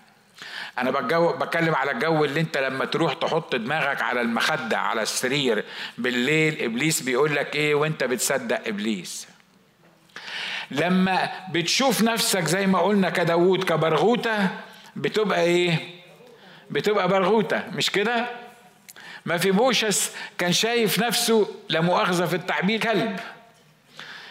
أنا 0.80 0.90
بتجو 0.90 1.32
بتكلم 1.32 1.74
على 1.74 1.90
الجو 1.90 2.24
اللي 2.24 2.40
أنت 2.40 2.58
لما 2.58 2.84
تروح 2.84 3.14
تحط 3.14 3.54
دماغك 3.56 4.02
على 4.02 4.20
المخدة 4.20 4.78
على 4.78 5.02
السرير 5.02 5.64
بالليل 5.98 6.62
إبليس 6.62 7.00
بيقول 7.02 7.36
لك 7.36 7.56
إيه 7.56 7.74
وأنت 7.74 8.04
بتصدق 8.04 8.60
إبليس. 8.66 9.28
لما 10.70 11.30
بتشوف 11.52 12.02
نفسك 12.02 12.44
زي 12.44 12.66
ما 12.66 12.78
قلنا 12.78 13.10
كداوود 13.10 13.64
كبرغوتة 13.64 14.48
بتبقى 14.96 15.40
إيه؟ 15.42 15.78
بتبقى 16.70 17.08
برغوتة 17.08 17.62
مش 17.74 17.90
كده؟ 17.90 18.26
ما 19.26 19.36
في 19.36 19.50
بوشس 19.50 20.12
كان 20.38 20.52
شايف 20.52 20.98
نفسه 20.98 21.48
لمؤاخذة 21.70 22.26
في 22.26 22.36
التعبير 22.36 22.80
كلب. 22.80 23.16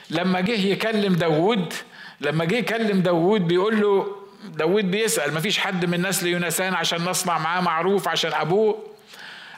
لما 0.09 0.41
جه 0.41 0.67
يكلم 0.67 1.13
داوود 1.13 1.73
لما 2.21 2.45
جه 2.45 2.55
يكلم 2.55 3.01
داوود 3.01 3.47
بيقول 3.47 3.81
له 3.81 4.15
داود 4.43 4.91
بيسأل 4.91 5.33
مفيش 5.33 5.59
حد 5.59 5.85
من 5.85 6.07
نسل 6.07 6.27
يونسان 6.27 6.73
عشان 6.73 7.05
نصنع 7.05 7.37
معاه 7.37 7.61
معروف 7.61 8.07
عشان 8.07 8.33
أبوه؟ 8.33 8.83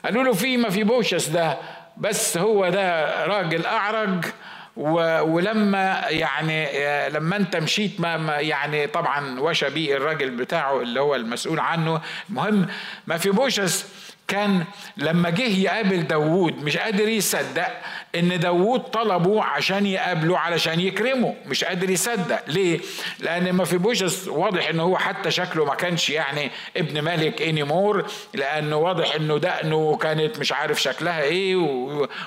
قالوا 0.04 0.24
له 0.24 0.32
في 0.32 0.56
ما 0.56 0.70
في 0.70 0.84
بوشس 0.84 1.28
ده. 1.28 1.56
بس 1.96 2.38
هو 2.38 2.68
ده 2.68 3.24
راجل 3.26 3.66
أعرج 3.66 4.24
ولما 4.76 6.04
يعني 6.08 6.68
لما 7.08 7.36
انت 7.36 7.56
مشيت 7.56 8.00
ما 8.00 8.40
يعني 8.40 8.86
طبعا 8.86 9.40
وشى 9.40 9.70
بيه 9.70 9.96
الراجل 9.96 10.30
بتاعه 10.30 10.80
اللي 10.80 11.00
هو 11.00 11.14
المسؤول 11.14 11.60
عنه. 11.60 12.00
المهم 12.30 12.66
مفيبوشث 13.06 13.86
كان 14.28 14.64
لما 14.96 15.30
جه 15.30 15.42
يقابل 15.42 16.02
داوود 16.06 16.64
مش 16.64 16.76
قادر 16.76 17.08
يصدق 17.08 17.68
إن 18.14 18.40
داوود 18.40 18.80
طلبه 18.80 19.44
عشان 19.44 19.86
يقابله 19.86 20.38
علشان 20.38 20.80
يكرمه 20.80 21.34
مش 21.46 21.64
قادر 21.64 21.90
يصدق. 21.90 22.42
ليه؟ 22.48 22.80
لأن 23.18 23.52
مفيبوشث 23.52 24.28
واضح 24.28 24.68
إن 24.68 24.80
هو 24.80 24.98
حتى 24.98 25.30
شكله 25.30 25.64
ما 25.64 25.74
كانش 25.74 26.10
يعني 26.10 26.50
ابن 26.76 27.04
ملك 27.04 27.42
anymore 27.42 28.06
لأنه 28.34 28.76
واضح 28.76 29.14
إنه 29.14 29.38
دقنه 29.38 29.96
كانت 29.96 30.38
مش 30.38 30.52
عارف 30.52 30.82
شكلها 30.82 31.22
إيه 31.22 31.56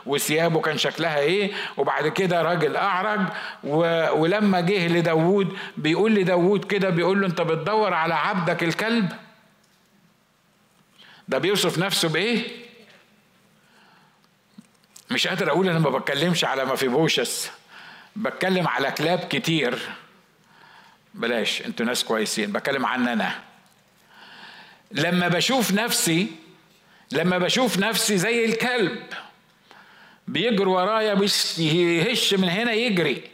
وثيابه 0.05 0.61
كان 0.61 0.77
شكلها 0.77 1.19
إيه 1.19 1.51
وبعد 1.77 2.07
كده 2.07 2.41
راجل 2.41 2.75
أعرج 2.75 3.21
ولما 4.13 4.61
جه 4.61 4.87
لداوود 4.87 5.57
بيقول 5.77 6.15
لداوود 6.15 6.65
كده 6.65 6.89
بيقول 6.89 7.21
له 7.21 7.27
أنت 7.27 7.41
بتدور 7.41 7.93
على 7.93 8.13
عبدك 8.13 8.63
الكلب؟ 8.63 9.09
ده 11.27 11.37
بيوصف 11.37 11.77
نفسه 11.77 12.09
بإيه؟ 12.09 12.62
مش 15.13 15.27
قادر 15.27 15.49
أقول 15.49 15.69
أنا 15.69 15.79
ما 15.79 15.89
بتكلمش 15.89 16.45
على 16.45 16.65
ما 16.65 16.75
في 16.75 16.87
بوشس 16.87 17.51
بتكلم 18.15 18.67
على 18.67 18.91
كلاب 18.91 19.19
كتير. 19.19 19.79
بلاش 21.13 21.61
أنتوا 21.61 21.85
ناس 21.85 22.03
كويسين 22.03 22.51
بتكلم 22.51 22.85
عن 22.85 23.07
أنا. 23.07 23.41
لما 24.91 25.27
بشوف 25.27 25.71
نفسي 25.71 26.27
لما 27.11 27.37
بشوف 27.37 27.77
نفسي 27.79 28.17
زي 28.17 28.45
الكلب 28.45 28.99
بيجري 30.27 30.65
ورايا 30.65 31.13
بيهش 31.13 32.33
من 32.33 32.49
هنا 32.49 32.71
يجري. 32.71 33.32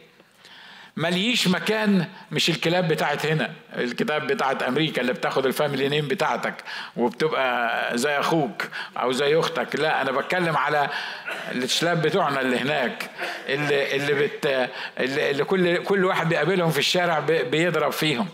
مليش 1.00 1.48
مكان 1.48 2.06
مش 2.32 2.50
الكلاب 2.50 2.88
بتاعت 2.88 3.26
هنا 3.26 3.50
الكلاب 3.76 4.26
بتاعت 4.26 4.62
أمريكا 4.62 5.00
اللي 5.00 5.12
بتاخد 5.12 5.46
ال 5.46 5.52
family 5.52 5.88
name 5.88 6.08
بتاعتك 6.08 6.54
وبتبقى 6.96 7.98
زي 7.98 8.18
أخوك 8.18 8.68
أو 8.96 9.12
زي 9.12 9.38
أختك. 9.38 9.76
لا 9.76 10.02
أنا 10.02 10.10
بتكلم 10.12 10.56
على 10.56 10.88
الكلاب 11.52 12.02
بتوعنا 12.02 12.40
اللي 12.40 12.58
هناك 12.58 13.10
اللي 13.48 13.96
اللي 13.96 14.14
بت 14.14 14.68
اللي, 15.00 15.30
اللي 15.30 15.44
كل 15.44 15.82
كل 15.82 16.04
واحد 16.04 16.28
بيقابلهم 16.28 16.70
في 16.70 16.78
الشارع 16.78 17.18
بيضرب 17.20 17.92
فيهم. 17.92 18.28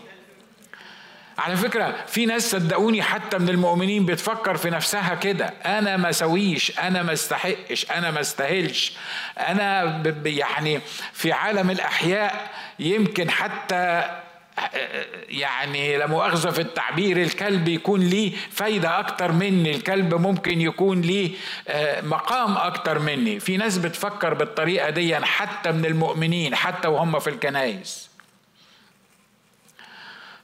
على 1.37 1.57
فكرة 1.57 1.95
في 2.07 2.25
ناس 2.25 2.51
صدقوني 2.51 3.01
حتى 3.03 3.37
من 3.37 3.49
المؤمنين 3.49 4.05
بتفكر 4.05 4.57
في 4.57 4.69
نفسها 4.69 5.15
كده. 5.15 5.45
أنا 5.65 5.97
ما 5.97 6.11
سويش 6.11 6.79
أنا 6.79 7.03
ما 7.03 7.13
أستحقش 7.13 7.91
أنا 7.91 8.11
ما 8.11 8.19
أستاهلش. 8.19 8.93
أنا 9.39 10.03
يعني 10.25 10.79
في 11.13 11.31
عالم 11.31 11.71
الأحياء 11.71 12.51
يمكن 12.79 13.29
حتى 13.29 14.03
يعني 15.29 15.97
لا 15.97 16.07
مؤاخذة 16.07 16.49
في 16.49 16.61
التعبير 16.61 17.17
الكلب 17.17 17.67
يكون 17.67 17.99
ليه 17.99 18.31
فايدة 18.51 18.99
أكتر 18.99 19.31
مني 19.31 19.71
الكلب 19.71 20.13
ممكن 20.13 20.61
يكون 20.61 21.01
ليه 21.01 21.31
آه، 21.67 22.01
مقام 22.01 22.57
أكتر 22.57 22.99
مني. 22.99 23.39
في 23.39 23.57
ناس 23.57 23.77
بتفكر 23.77 24.33
بالطريقة 24.33 24.89
دي 24.89 25.15
حتى 25.15 25.71
من 25.71 25.85
المؤمنين 25.85 26.55
حتى 26.55 26.87
وهم 26.87 27.19
في 27.19 27.29
الكنائس. 27.29 28.06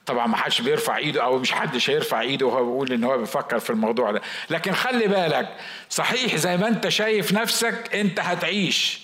طبعا 0.05 0.27
ما 0.27 0.37
حدش 0.37 0.61
بيرفع 0.61 0.97
إيده 0.97 1.23
أو 1.23 1.39
مش 1.39 1.51
حدش 1.51 1.89
هيرفع 1.89 2.21
إيده 2.21 2.45
وهو 2.45 2.63
بيقول 2.63 2.93
إن 2.93 3.03
هو 3.03 3.17
بيفكر 3.17 3.59
في 3.59 3.69
الموضوع 3.69 4.11
ده. 4.11 4.21
لكن 4.49 4.73
خلي 4.73 5.07
بالك 5.07 5.57
صحيح 5.89 6.35
زي 6.35 6.57
ما 6.57 6.67
أنت 6.67 6.87
شايف 6.89 7.31
نفسك 7.33 7.95
أنت 7.95 8.19
هتعيش 8.19 9.01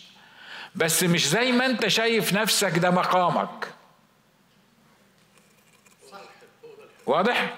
بس 0.76 1.04
مش 1.04 1.28
زي 1.28 1.52
ما 1.52 1.66
أنت 1.66 1.88
شايف 1.88 2.34
نفسك 2.34 2.78
ده 2.78 2.92
مقامك. 2.92 3.68
واضح؟ 7.06 7.54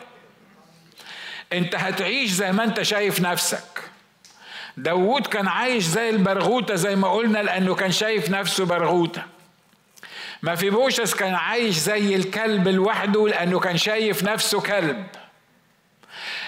أنت 1.54 1.76
هتعيش 1.76 2.30
زي 2.32 2.52
ما 2.52 2.64
أنت 2.64 2.82
شايف 2.82 3.20
نفسك. 3.22 3.82
داوود 4.78 5.28
كان 5.28 5.48
عايش 5.48 5.84
زي 5.84 6.10
البرغوتة 6.10 6.76
زي 6.76 6.96
ما 6.96 7.12
قلنا 7.12 7.40
لأنه 7.40 7.76
كان 7.76 7.92
شايف 7.92 8.30
نفسه 8.30 8.66
برغوتة. 8.66 9.24
مفيبوشث 10.42 11.14
كان 11.14 11.34
عايش 11.34 11.78
زي 11.78 12.16
الكلب 12.16 12.68
لوحده 12.68 13.28
لأنه 13.28 13.60
كان 13.60 13.78
شايف 13.78 14.24
نفسه 14.24 14.62
كلب. 14.62 15.06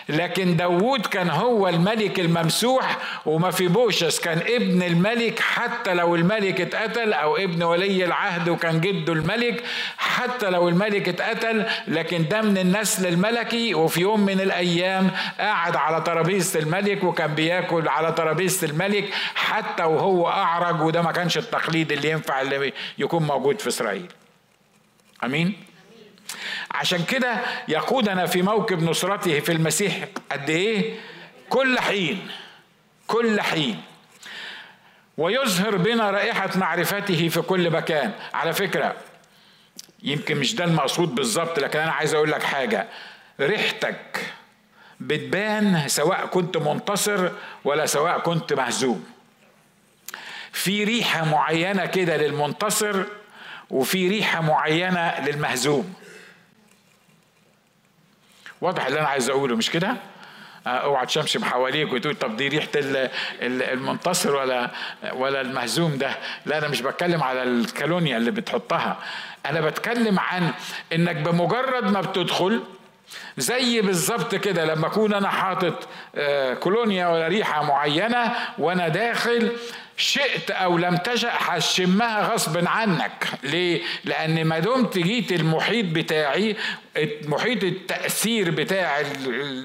لكن 0.09 0.55
داوود 0.57 1.05
كان 1.05 1.29
هو 1.29 1.67
الملك 1.67 2.19
الممسوح 2.19 2.97
ومفيبوشث 3.25 4.19
كان 4.19 4.37
ابن 4.37 4.83
الملك 4.83 5.39
حتى 5.39 5.93
لو 5.93 6.15
الملك 6.15 6.61
اتقتل 6.61 7.13
أو 7.13 7.37
ابن 7.37 7.63
ولي 7.63 8.05
العهد 8.05 8.49
وكان 8.49 8.81
جده 8.81 9.13
الملك 9.13 9.63
حتى 9.97 10.49
لو 10.49 10.69
الملك 10.69 11.09
اتقتل 11.09 11.65
لكن 11.87 12.27
ده 12.27 12.41
من 12.41 12.57
النسل 12.57 13.07
الملكي 13.07 13.73
وفي 13.73 14.01
يوم 14.01 14.19
من 14.19 14.41
الأيام 14.41 15.11
قاعد 15.39 15.75
على 15.75 16.01
ترابيزة 16.01 16.59
الملك 16.59 17.03
وكان 17.03 17.35
بياكل 17.35 17.87
على 17.87 18.11
ترابيزة 18.11 18.67
الملك 18.67 19.09
حتى 19.35 19.83
وهو 19.83 20.27
أعرج 20.29 20.81
وده 20.81 21.01
ما 21.01 21.11
كانش 21.11 21.37
التقليد 21.37 21.91
اللي 21.91 22.09
ينفع 22.09 22.41
اللي 22.41 22.73
يكون 22.97 23.23
موجود 23.23 23.61
في 23.61 23.67
إسرائيل. 23.67 24.07
أمين؟ 25.23 25.53
عشان 26.71 27.03
كده 27.05 27.37
يقودنا 27.67 28.25
في 28.25 28.41
موكب 28.41 28.83
نصرته 28.83 29.39
في 29.39 29.51
المسيح 29.51 30.05
قد 30.31 30.49
إيه؟ 30.49 30.95
كل 31.49 31.79
حين 31.79 32.27
كل 33.07 33.41
حين. 33.41 33.81
ويظهر 35.17 35.77
بنا 35.77 36.11
رائحة 36.11 36.49
معرفته 36.55 37.29
في 37.29 37.41
كل 37.41 37.69
مكان. 37.69 38.11
على 38.33 38.53
فكرة 38.53 38.95
يمكن 40.03 40.37
مش 40.37 40.55
ده 40.55 40.63
المقصود 40.63 41.15
بالظبط 41.15 41.59
لكن 41.59 41.79
أنا 41.79 41.91
عايز 41.91 42.13
أقول 42.13 42.31
لك 42.31 42.43
حاجة. 42.43 42.87
ريحتك 43.39 44.25
بتبان 44.99 45.87
سواء 45.87 46.25
كنت 46.25 46.57
منتصر 46.57 47.29
ولا 47.63 47.85
سواء 47.85 48.19
كنت 48.19 48.53
مهزوم. 48.53 49.05
في 50.51 50.83
ريحة 50.83 51.25
معينة 51.25 51.85
كده 51.85 52.17
للمنتصر 52.17 53.03
وفي 53.69 54.07
ريحة 54.09 54.41
معينة 54.41 55.19
للمهزوم. 55.19 55.93
واضح 58.63 58.85
اللي 58.85 58.99
أنا 58.99 59.07
عايز 59.07 59.29
أقوله 59.29 59.55
مش 59.55 59.69
كده؟ 59.69 59.95
آه، 60.67 60.69
أوعى 60.69 61.05
تشمشم 61.05 61.43
حواليك 61.43 61.93
وتقول 61.93 62.15
طب 62.15 62.37
دي 62.37 62.47
ريحة 62.47 62.67
المنتصر 63.41 64.35
ولا 64.35 64.69
ولا 65.13 65.41
المهزوم 65.41 65.97
ده 65.97 66.15
لا 66.45 66.57
أنا 66.57 66.67
مش 66.67 66.81
بتكلم 66.81 67.23
على 67.23 67.43
الكالونيا 67.43 68.17
اللي 68.17 68.31
بتحطها 68.31 68.97
أنا 69.45 69.61
بتكلم 69.61 70.19
عن 70.19 70.51
إنك 70.93 71.15
بمجرد 71.15 71.91
ما 71.91 72.01
بتدخل 72.01 72.63
زي 73.37 73.81
بالظبط 73.81 74.35
كده 74.35 74.65
لما 74.65 74.87
أكون 74.87 75.13
أنا 75.13 75.29
حاطط 75.29 75.87
آه، 76.15 76.53
كولونيا 76.53 77.07
ولا 77.07 77.27
ريحة 77.27 77.63
معينة 77.63 78.33
وأنا 78.57 78.87
داخل 78.87 79.51
شئت 79.97 80.51
أو 80.51 80.77
لم 80.77 80.97
تشأ 80.97 81.31
هشمها 81.33 82.33
غصب 82.33 82.67
عنك. 82.67 83.27
ليه؟ 83.43 83.81
لأن 84.05 84.45
ما 84.45 84.59
دمت 84.59 84.97
جيت 84.97 85.31
المحيط 85.31 85.85
بتاعي 85.85 86.55
محيط 87.25 87.63
التأثير 87.63 88.51
بتاع 88.51 89.01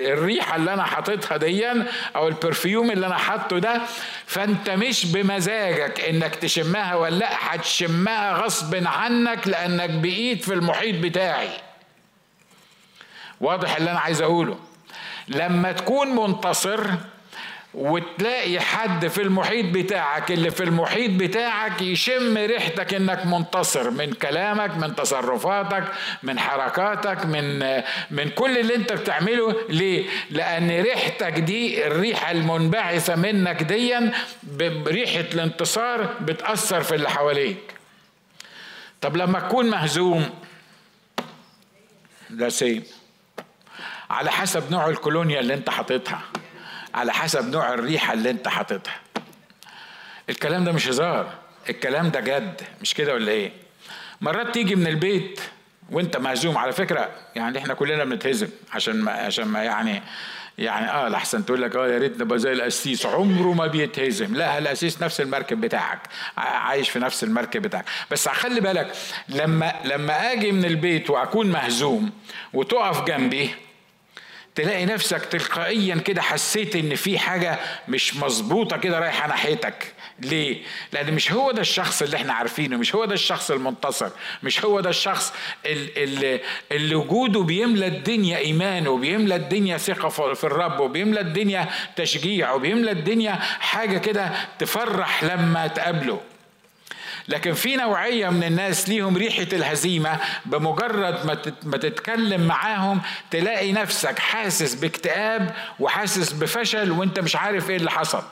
الريحة 0.01 0.57
اللي 0.57 0.75
أنا 0.75 0.83
حاططها 0.85 1.37
ديا 1.37 1.87
أو 2.17 2.29
البرفيوم 2.29 2.91
اللي 2.91 3.07
أنا 3.07 3.17
حاطه 3.17 3.59
ده. 3.59 3.81
فأنت 4.27 4.71
مش 4.71 5.07
بمزاجك 5.07 6.01
إنك 6.01 6.35
تشمها 6.35 6.95
ولا 6.95 7.15
لأ 7.17 7.31
هتشمها 7.33 8.33
غصب 8.33 8.87
عنك 8.87 9.49
لأنك 9.49 9.91
بقيت 9.91 10.45
في 10.45 10.55
المحيط 10.55 10.97
بتاعي. 11.05 11.51
واضح 13.41 13.77
اللي 13.77 13.91
أنا 13.91 14.01
عايز 14.01 14.23
أقوله؟ 14.23 14.59
لما 15.29 15.73
تكون 15.73 16.09
منتصر 16.09 16.87
وتلاقي 17.75 18.61
حد 18.61 19.07
في 19.09 19.23
المحيط 19.23 19.65
بتاعك 19.75 20.31
اللي 20.31 20.51
في 20.51 20.63
المحيط 20.65 21.11
بتاعك 21.11 21.83
يشم 21.83 22.39
ريحتك 22.39 22.95
إنك 22.95 23.27
منتصر 23.27 23.91
من 23.91 24.13
كلامك 24.13 24.77
من 24.77 24.97
تصرفاتك 24.97 25.85
من 26.23 26.39
حركاتك 26.39 27.27
من 27.27 27.59
من 28.11 28.29
كل 28.29 28.59
اللي 28.59 28.75
أنت 28.75 28.93
بتعمله 28.93 29.57
ليه؟ 29.69 30.07
لأن 30.31 30.71
ريحتك 30.81 31.33
دي 31.33 31.87
الريحة 31.87 32.31
المنبعثة 32.31 33.17
منك 33.17 33.63
ديا 33.63 34.13
بريحه 34.59 35.21
الانتصار 35.35 36.15
بتأثر 36.21 36.83
في 36.83 36.95
اللي 36.95 37.11
حواليك. 37.11 37.59
طب 39.01 39.17
لما 39.17 39.41
تكون 39.41 39.71
مهزوم 39.71 40.31
ده 42.31 42.49
سيم 42.49 42.83
على 44.11 44.31
حسب 44.31 44.71
نوع 44.71 44.89
الكولونيا 44.89 45.41
اللي 45.41 45.55
أنت 45.55 45.71
حاططها 45.71 46.21
على 46.99 47.13
حسب 47.13 47.51
نوع 47.51 47.75
الريحة 47.75 48.13
اللي 48.13 48.31
انت 48.31 48.49
حاططها. 48.49 48.95
الكلام 50.31 50.65
ده 50.65 50.73
مش 50.73 50.89
هزار 50.89 51.35
الكلام 51.71 52.11
ده 52.11 52.21
جد 52.21 52.61
مش 52.81 52.95
كده 52.95 53.15
ولا 53.15 53.33
إيه؟ 53.33 53.53
مرات 54.21 54.55
تيجي 54.55 54.75
من 54.75 54.87
البيت 54.87 55.41
وانت 55.91 56.17
مهزوم 56.17 56.59
على 56.59 56.73
فكرة 56.73 57.11
يعني 57.37 57.59
إحنا 57.59 57.75
كلنا 57.75 58.05
بنتهزم 58.05 58.49
عشان 58.73 58.97
ما 58.97 59.13
عشان 59.13 59.45
ما 59.45 59.63
يعني 59.63 60.03
يعني 60.59 60.91
آه 60.91 61.09
لحسن 61.09 61.45
تقول 61.47 61.63
لك 61.63 61.77
آه 61.77 61.89
يا 61.89 61.99
ريت 61.99 62.21
نبقى 62.21 62.39
زي 62.39 62.53
القسيس 62.53 63.07
عمره 63.07 63.53
ما 63.53 63.67
بيتهزم. 63.67 64.35
لا 64.35 64.59
القسيس 64.59 65.03
نفس 65.03 65.21
المركب 65.21 65.61
بتاعك 65.61 66.01
عايش 66.37 66.91
في 66.91 66.99
نفس 66.99 67.25
المركب 67.25 67.63
بتاعك. 67.63 67.85
بس 68.11 68.29
خلي 68.29 68.61
بالك 68.61 68.93
لما 69.29 69.75
لما 69.85 70.33
آجي 70.33 70.53
من 70.53 70.65
البيت 70.65 71.11
وأكون 71.11 71.47
مهزوم 71.47 72.11
وتقف 72.53 73.05
جنبي 73.05 73.51
تلاقي 74.59 74.87
نفسك 74.87 75.25
تلقائيا 75.25 75.95
كده 75.97 76.23
حسيت 76.23 76.77
إن 76.77 76.95
في 76.95 77.19
حاجة 77.19 77.59
مش 77.89 78.17
مظبوطة 78.17 78.77
كده 78.77 78.99
رايحة 78.99 79.29
ناحيتك 79.29 79.93
ليه؟ 80.21 80.63
لأن 80.93 81.15
مش 81.15 81.33
هو 81.33 81.51
ده 81.51 81.61
الشخص 81.61 82.03
اللي 82.03 82.17
إحنا 82.17 82.33
عارفينه، 82.33 82.77
مش 82.77 82.95
هو 82.95 83.05
ده 83.05 83.15
الشخص 83.15 83.51
المنتصر، 83.51 84.11
مش 84.43 84.65
هو 84.65 84.81
ده 84.81 84.91
الشخص 84.91 85.33
اللي, 85.67 86.41
اللي 86.73 86.95
وجوده 86.95 87.41
بيملى 87.41 87.87
الدنيا 87.87 88.39
إيمان 88.39 88.89
وبيملى 88.89 89.37
الدنيا 89.37 89.77
ثقة 89.79 90.09
في 90.09 90.45
الرب 90.45 90.81
وبيملى 90.81 91.21
الدنيا 91.21 91.69
تشجيع 91.97 92.53
وبيملى 92.53 92.91
الدنيا 92.91 93.33
حاجة 93.61 93.99
كده 93.99 94.31
تفرح 94.59 95.25
لما 95.25 95.67
تقابله. 95.67 96.21
لكن 97.29 97.53
في 97.53 97.77
نوعية 97.77 98.29
من 98.29 98.45
الناس 98.45 98.89
ليهم 98.89 99.17
ريحة 99.17 99.47
الهزيمة 99.53 100.21
بمجرد 100.47 101.27
ما 101.63 101.77
تتكلم 101.77 102.47
معاهم 102.47 103.01
تلاقي 103.31 103.73
نفسك 103.73 104.19
حاسس 104.19 104.75
باكتئاب 104.75 105.55
وحاسس 105.81 106.33
بفشل 106.33 106.91
وانت 106.91 107.21
مش 107.21 107.37
عارف 107.37 107.71
إيه 107.71 107.77
اللي 107.77 107.91
حصل. 107.91 108.23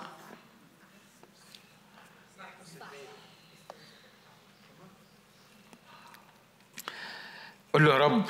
قل 7.72 7.85
له 7.85 7.92
يا 7.94 7.98
رب 7.98 8.24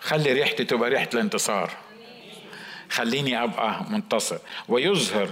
خلي 0.00 0.32
ريحتي 0.32 0.64
تبقى 0.64 0.90
ريحة 0.90 1.08
الانتصار. 1.14 1.70
خليني 2.90 3.42
أبقى 3.42 3.84
منتصر. 3.90 4.38
ويظهر 4.68 5.30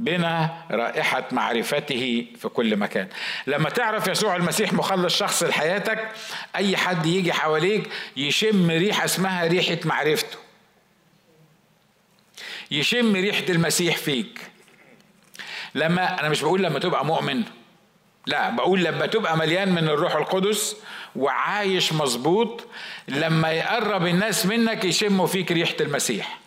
بنا 0.00 0.64
رائحة 0.70 1.28
معرفته 1.32 2.26
في 2.38 2.48
كل 2.48 2.76
مكان. 2.76 3.08
لما 3.46 3.70
تعرف 3.70 4.08
يسوع 4.08 4.36
المسيح 4.36 4.72
مخلص 4.72 5.16
شخص 5.16 5.42
لحياتك 5.42 6.08
أي 6.56 6.76
حد 6.76 7.06
يجي 7.06 7.32
حواليك 7.32 7.90
يشم 8.16 8.70
ريحة 8.70 9.04
اسمها 9.04 9.46
ريحة 9.46 9.78
معرفته. 9.84 10.38
يشم 12.70 13.16
ريحة 13.16 13.44
المسيح 13.48 13.96
فيك. 13.96 14.40
لما 15.74 16.20
أنا 16.20 16.28
مش 16.28 16.42
بقول 16.42 16.62
لما 16.62 16.78
تبقى 16.78 17.04
مؤمن. 17.06 17.42
لا 18.26 18.50
بقول 18.50 18.84
لما 18.84 19.06
تبقى 19.06 19.38
مليان 19.38 19.72
من 19.72 19.84
الروح 19.88 20.16
القدس 20.16 20.76
وعايش 21.16 21.92
مظبوط 21.92 22.66
لما 23.08 23.52
يقرب 23.52 24.06
الناس 24.06 24.46
منك 24.46 24.84
يشموا 24.84 25.26
فيك 25.26 25.52
ريحة 25.52 25.76
المسيح. 25.80 26.38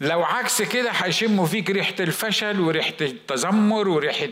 لو 0.00 0.24
عكس 0.24 0.62
كده 0.62 0.90
هيشموا 0.90 1.46
فيك 1.46 1.70
ريحة 1.70 1.94
الفشل 2.00 2.60
وريحة 2.60 2.94
التذمر 3.00 3.88
وريحة 3.88 4.28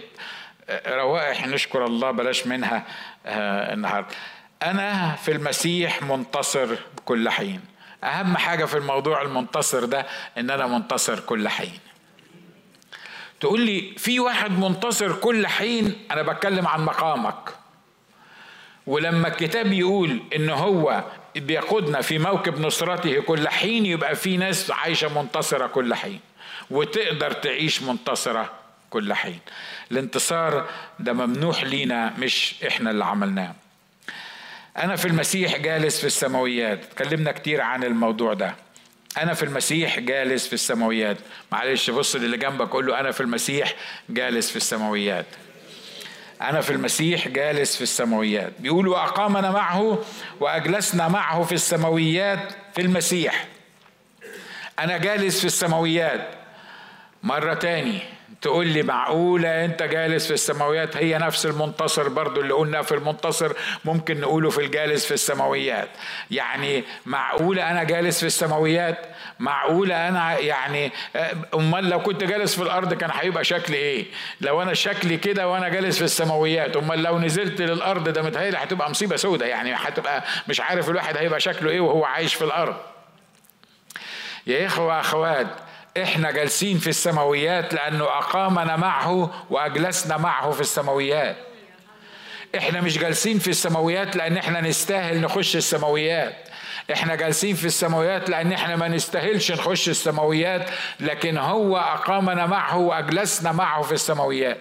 آه، 0.69 0.97
روائح 0.97 1.47
نشكر 1.47 1.87
الله 1.87 2.11
بلاش 2.11 2.47
منها 2.47 2.87
آه، 3.27 3.75
النهارده. 3.75 4.15
أنا 4.63 5.15
في 5.15 5.33
المسيح 5.33 6.03
منتصر 6.03 6.77
كل 7.05 7.29
حين. 7.31 7.61
أهم 8.05 8.37
حاجة 8.37 8.65
في 8.65 8.77
الموضوع 8.77 9.23
المنتصر 9.23 9.85
ده 9.85 10.07
إن 10.39 10.51
أنا 10.51 10.67
منتصر 10.67 11.21
كل 11.21 11.49
حين. 11.49 11.79
تقول 13.41 13.61
لي 13.61 13.95
في 13.99 14.21
واحد 14.21 14.51
منتصر 14.51 15.13
كل 15.13 15.47
حين؟ 15.47 16.07
أنا 16.11 16.23
بتكلم 16.23 16.67
عن 16.67 16.85
مقامك. 16.85 17.55
ولما 18.87 19.29
الكتاب 19.29 19.73
يقول 19.73 20.23
إن 20.37 20.51
هو 20.51 21.05
بيقودنا 21.37 22.01
في 22.01 22.19
موكب 22.19 22.61
نصرته 22.61 23.21
كل 23.21 23.49
حين 23.49 23.87
يبقى 23.87 24.15
في 24.15 24.37
ناس 24.37 24.71
عايشة 24.71 25.23
منتصرة 25.23 25.67
كل 25.67 25.95
حين 25.95 26.21
وتقدر 26.71 27.33
تعيش 27.33 27.83
منتصرة 27.83 28.53
كل 28.91 29.15
حين. 29.15 29.39
الانتصار 29.93 30.69
ده 30.99 31.13
ممنوح 31.13 31.65
لينا 31.65 32.15
مش 32.19 32.55
إحنا 32.67 32.91
اللي 32.91 33.05
عملناه. 33.05 33.55
أنا 34.77 34.97
في 34.97 35.09
المسيح 35.09 35.57
جالس 35.57 36.01
في 36.01 36.07
السماويات. 36.07 36.85
اتكلمنا 36.85 37.33
كتير 37.33 37.61
عن 37.61 37.85
الموضوع 37.85 38.35
ده. 38.35 38.55
أنا 39.19 39.35
في 39.35 39.43
المسيح 39.43 39.99
جالس 39.99 40.47
في 40.47 40.53
السماويات. 40.53 41.17
معلش 41.53 41.91
بص 41.91 42.17
للي 42.17 42.37
جنبك 42.37 42.69
قول 42.69 42.87
له 42.87 43.01
أنا 43.01 43.11
في 43.11 43.21
المسيح 43.21 43.75
جالس 44.11 44.51
في 44.51 44.57
السماويات. 44.57 45.27
أنا 46.49 46.61
في 46.61 46.71
المسيح 46.71 47.29
جالس 47.29 47.77
في 47.77 47.83
السماويات. 47.83 48.53
بيقول 48.59 48.89
وأقامنا 48.89 49.51
معه 49.51 49.99
وأجلسنا 50.41 51.09
معه 51.09 51.43
في 51.43 51.53
السماويات 51.53 52.53
في 52.75 52.83
المسيح. 52.83 53.47
أنا 54.79 54.99
جالس 54.99 55.41
في 55.41 55.45
السماويات 55.45 56.29
مرة 57.23 57.55
تاني. 57.55 57.99
تقول 58.43 58.67
لي 58.67 58.83
معقولة 58.83 59.65
أنت 59.65 59.83
جالس 59.83 60.27
في 60.27 60.33
السماويات؟ 60.35 60.97
هي 60.97 61.19
نفس 61.19 61.47
المنتصر 61.47 62.09
برضو 62.09 62.41
اللي 62.41 62.55
قلنا 62.55 62.83
في 62.83 62.93
المنتصر 62.95 63.53
ممكن 63.85 64.21
نقوله 64.21 64.51
في 64.51 64.59
الجالس 64.65 65.07
في 65.07 65.15
السماويات. 65.15 65.89
يعني 66.31 66.85
معقولة 67.07 67.71
أنا 67.71 67.83
جالس 67.85 68.21
في 68.21 68.27
السماويات؟ 68.27 68.99
معقولة 69.39 70.09
أنا 70.09 70.39
يعني 70.39 70.93
أمال 71.55 71.89
لو 71.89 72.03
كنت 72.03 72.25
جالس 72.25 72.55
في 72.57 72.63
الأرض 72.63 72.95
كان 72.95 73.11
هيبقى 73.13 73.45
شكلي 73.45 73.77
إيه؟ 73.77 74.07
لو 74.41 74.63
أنا 74.63 74.75
شكلي 74.75 75.17
كده 75.17 75.49
وأنا 75.49 75.69
جالس 75.69 75.99
في 75.99 76.05
السماويات 76.05 76.77
أمال 76.77 77.03
لو 77.03 77.19
نزلت 77.19 77.61
للأرض 77.61 78.09
ده 78.09 78.23
متهيألي 78.23 78.57
هتبقى 78.59 78.91
مصيبة 78.91 79.17
سودة. 79.17 79.47
يعني 79.47 79.75
هتبقى 79.75 80.25
مش 80.49 80.61
عارف 80.61 80.91
الواحد 80.91 81.17
هيبقى 81.17 81.41
شكله 81.41 81.71
إيه 81.71 81.81
وهو 81.81 82.05
عايش 82.05 82.35
في 82.35 82.45
الأرض. 82.45 82.77
يا 84.47 84.67
إخوة 84.67 85.01
أخوات 85.01 85.47
إحنا 85.97 86.31
جالسين 86.31 86.79
في 86.79 86.87
السماويات 86.91 87.75
لأنه 87.75 88.05
أقامنا 88.05 88.77
معه 88.77 89.31
وأجلسنا 89.51 90.17
معه 90.17 90.51
في 90.51 90.61
السماويات. 90.61 91.37
إحنا 92.59 92.81
مش 92.81 92.99
جالسين 92.99 93.39
في 93.39 93.49
السماويات 93.49 94.17
لأن 94.17 94.37
إحنا 94.37 94.61
نستاهل 94.61 95.21
نخش 95.21 95.57
السماويات. 95.57 96.35
إحنا 96.93 97.15
جالسين 97.15 97.55
في 97.57 97.65
السماويات 97.65 98.31
لأن 98.31 98.53
إحنا 98.53 98.77
ما 98.77 98.89
نستاهلش 98.89 99.53
نخش 99.53 99.89
السماويات 99.89 100.71
لكن 101.01 101.39
هو 101.39 101.77
أقامنا 101.79 102.47
معه 102.47 102.77
وأجلسنا 102.79 103.53
معه 103.53 103.83
في 103.83 103.93
السماويات. 103.93 104.59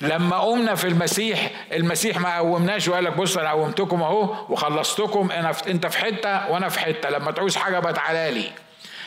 لما 0.00 0.38
قمنا 0.38 0.74
في 0.74 0.88
المسيح 0.88 1.50
المسيح 1.72 2.18
ما 2.18 2.36
قومناش 2.38 2.88
وقال 2.88 3.04
لك 3.04 3.12
بص 3.16 3.36
أنا 3.36 3.50
قومتكم 3.50 4.02
أهو 4.02 4.34
وخلصتكم 4.48 5.30
أنا 5.30 5.52
أنت 5.66 5.86
في 5.86 5.98
حتة 5.98 6.50
وأنا 6.50 6.68
في 6.68 6.80
حتة. 6.80 7.10
لما 7.10 7.30
تعوز 7.30 7.56
حاجة 7.56 7.78
بقى 7.78 7.92
تعالى 7.92 8.40
لي. 8.40 8.50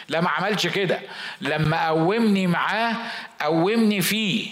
لا 0.10 0.22
ما 0.22 0.30
عملش 0.30 0.68
كده. 0.68 1.00
لما 1.42 1.88
قومني 1.88 2.48
معاه 2.48 2.96
قومني 3.42 4.02
فيه. 4.02 4.48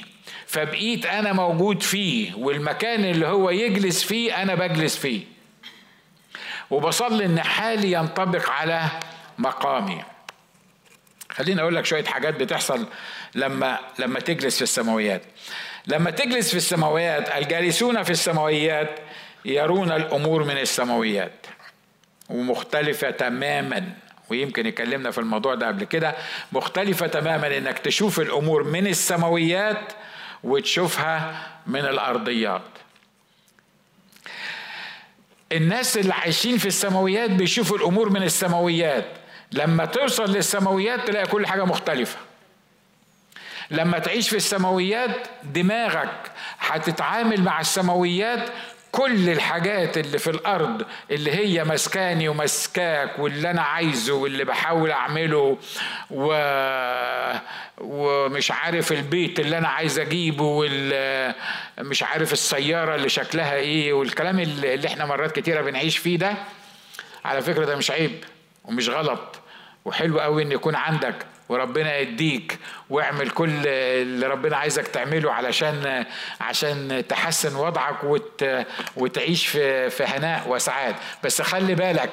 فبقيت 0.47 1.05
أنا 1.05 1.33
موجود 1.33 1.83
فيه 1.83 2.35
والمكان 2.35 3.05
اللي 3.05 3.27
هو 3.27 3.49
يجلس 3.49 4.03
فيه 4.03 4.41
أنا 4.41 4.55
بجلس 4.55 4.97
فيه. 4.97 5.21
وبصلي 6.69 7.25
إن 7.25 7.41
حالي 7.41 7.91
ينطبق 7.91 8.49
على 8.49 8.83
مقامي. 9.37 10.03
خليني 11.29 11.61
أقول 11.61 11.75
لك 11.75 11.85
شوية 11.85 12.03
حاجات 12.03 12.33
بتحصل 12.33 12.87
لما 13.35 13.79
لما 13.99 14.19
تجلس 14.19 14.55
في 14.55 14.61
السماويات. 14.61 15.21
لما 15.87 16.11
تجلس 16.11 16.49
في 16.49 16.57
السماويات 16.57 17.35
الجالسون 17.35 18.03
في 18.03 18.09
السماويات 18.09 18.99
يرون 19.45 19.91
الأمور 19.91 20.43
من 20.43 20.57
السماويات. 20.57 21.45
ومختلفة 22.29 23.09
تماما. 23.09 23.93
ويمكن 24.29 24.67
اتكلمنا 24.67 25.11
في 25.11 25.17
الموضوع 25.17 25.55
ده 25.55 25.67
قبل 25.67 25.83
كده 25.83 26.15
مختلفة 26.51 27.07
تماما 27.07 27.57
إنك 27.57 27.79
تشوف 27.79 28.19
الأمور 28.19 28.63
من 28.63 28.87
السماويات 28.87 29.93
وتشوفها 30.43 31.47
من 31.67 31.79
الأرضيات. 31.79 32.61
الناس 35.51 35.97
اللي 35.97 36.13
عايشين 36.13 36.57
في 36.57 36.65
السماويات 36.65 37.29
بيشوفوا 37.29 37.77
الأمور 37.77 38.09
من 38.09 38.23
السماويات. 38.23 39.05
لما 39.51 39.85
توصل 39.85 40.31
للسماويات 40.35 41.07
تلاقي 41.07 41.27
كل 41.27 41.47
حاجة 41.47 41.65
مختلفة. 41.65 42.17
لما 43.71 43.99
تعيش 43.99 44.29
في 44.29 44.35
السماويات 44.35 45.27
دماغك 45.43 46.31
هتتعامل 46.59 47.41
مع 47.41 47.59
السماويات 47.59 48.49
كل 48.91 49.29
الحاجات 49.29 49.97
اللي 49.97 50.17
في 50.17 50.29
الأرض 50.29 50.85
اللي 51.11 51.31
هي 51.31 51.63
مسكاني 51.63 52.29
ومسكاك 52.29 53.19
واللي 53.19 53.49
أنا 53.51 53.61
عايزه 53.61 54.13
واللي 54.13 54.43
بحاول 54.45 54.91
أعمله 54.91 55.57
و... 56.11 56.33
ومش 57.77 58.51
عارف 58.51 58.91
البيت 58.91 59.39
اللي 59.39 59.57
أنا 59.57 59.67
عايز 59.67 59.99
أجيبه 59.99 60.43
وال... 60.45 61.33
مش 61.79 62.03
عارف 62.03 62.33
السيارة 62.33 62.95
اللي 62.95 63.09
شكلها 63.09 63.55
إيه 63.55 63.93
والكلام 63.93 64.39
اللي 64.39 64.87
إحنا 64.87 65.05
مرات 65.05 65.31
كتيرة 65.39 65.61
بنعيش 65.61 65.97
فيه 65.97 66.17
ده. 66.17 66.33
على 67.25 67.41
فكرة 67.41 67.65
ده 67.65 67.75
مش 67.75 67.91
عيب 67.91 68.23
ومش 68.65 68.89
غلط. 68.89 69.39
وحلو 69.87 70.19
قوي 70.19 70.43
إن 70.43 70.51
يكون 70.51 70.75
عندك 70.75 71.15
وربنا 71.49 71.97
يديك 71.97 72.59
واعمل 72.89 73.29
كل 73.29 73.67
اللي 73.67 74.27
ربنا 74.27 74.57
عايزك 74.57 74.87
تعمله 74.87 75.33
علشان 75.33 76.05
عشان 76.41 77.03
تحسن 77.09 77.55
وضعك 77.55 78.03
وت 78.03 78.45
وتعيش 78.97 79.47
في 79.47 79.89
في 79.89 80.03
هناء 80.03 80.49
وسعاد 80.49 80.95
بس 81.23 81.41
خلي 81.41 81.75
بالك 81.75 82.09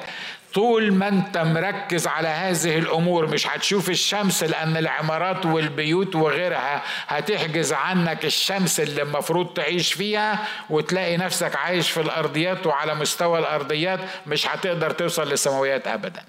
طول 0.53 0.93
ما 0.93 1.07
أنت 1.07 1.37
مركز 1.37 2.07
على 2.07 2.27
هذه 2.27 2.77
الأمور 2.77 3.27
مش 3.27 3.47
هتشوف 3.47 3.89
الشمس 3.89 4.43
لأن 4.43 4.77
العمارات 4.77 5.45
والبيوت 5.45 6.15
وغيرها 6.15 6.81
هتحجز 7.07 7.73
عنك 7.73 8.25
الشمس 8.25 8.79
اللي 8.79 9.01
المفروض 9.01 9.53
تعيش 9.53 9.93
فيها 9.93 10.39
وتلاقي 10.69 11.17
نفسك 11.17 11.55
عايش 11.55 11.91
في 11.91 12.01
الأرضيات 12.01 12.67
وعلى 12.67 12.95
مستوى 12.95 13.39
الأرضيات 13.39 13.99
مش 14.27 14.47
هتقدر 14.47 14.91
توصل 14.91 15.29
للسماويات 15.29 15.87
ابدا. 15.87 16.23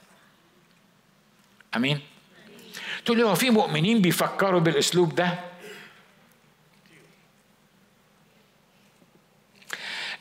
آمين. 1.76 2.00
تقول 3.04 3.18
لي 3.18 3.24
هو 3.24 3.34
في 3.34 3.50
مؤمنين 3.50 4.02
بيفكروا 4.02 4.60
بالأسلوب 4.60 5.14
ده؟ 5.14 5.34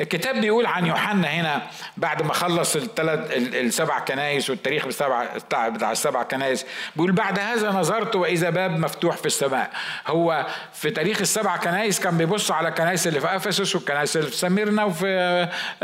الكتاب 0.02 0.42
بيقول 0.42 0.66
عن 0.66 0.86
يوحنا 0.86 1.28
هنا 1.28 1.68
بعد 1.98 2.22
ما 2.22 2.34
خلص 2.34 2.76
الثلاث 2.76 3.32
السبع 3.38 4.00
كنايس 4.00 4.50
والتاريخ 4.50 4.88
بتاع 4.88 5.70
بتاع 5.70 5.92
السبع 5.92 6.24
كنايس 6.24 6.66
بيقول 6.96 7.12
بعد 7.12 7.40
هذا 7.40 7.72
نظرت 7.72 8.16
وإذا 8.16 8.50
باب 8.50 8.72
مفتوح 8.80 9.18
في 9.18 9.26
السماء. 9.26 9.72
هو 10.08 10.48
في 10.74 10.90
تاريخ 10.92 11.22
السبع 11.22 11.58
كنايس 11.58 12.00
كان 12.00 12.18
بيبص 12.18 12.52
على 12.52 12.68
الكنايس 12.68 13.08
اللي 13.08 13.20
في 13.20 13.36
أفسس 13.36 13.76
والكنايس 13.76 14.18
اللي 14.18 14.30
في 14.30 14.36
سميرنا 14.36 14.84
وفي 14.84 15.08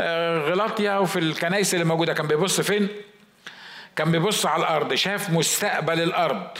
آه، 0.00 0.38
غلاطيا 0.38 0.98
وفي 0.98 1.18
الكنايس 1.18 1.74
اللي 1.74 1.84
موجودة 1.84 2.12
كان 2.12 2.26
بيبص 2.26 2.60
فين؟ 2.60 2.88
كان 3.96 4.12
بيبص 4.12 4.46
على 4.46 4.60
الأرض 4.62 4.94
شاف 4.94 5.30
مستقبل 5.30 6.00
الأرض. 6.02 6.58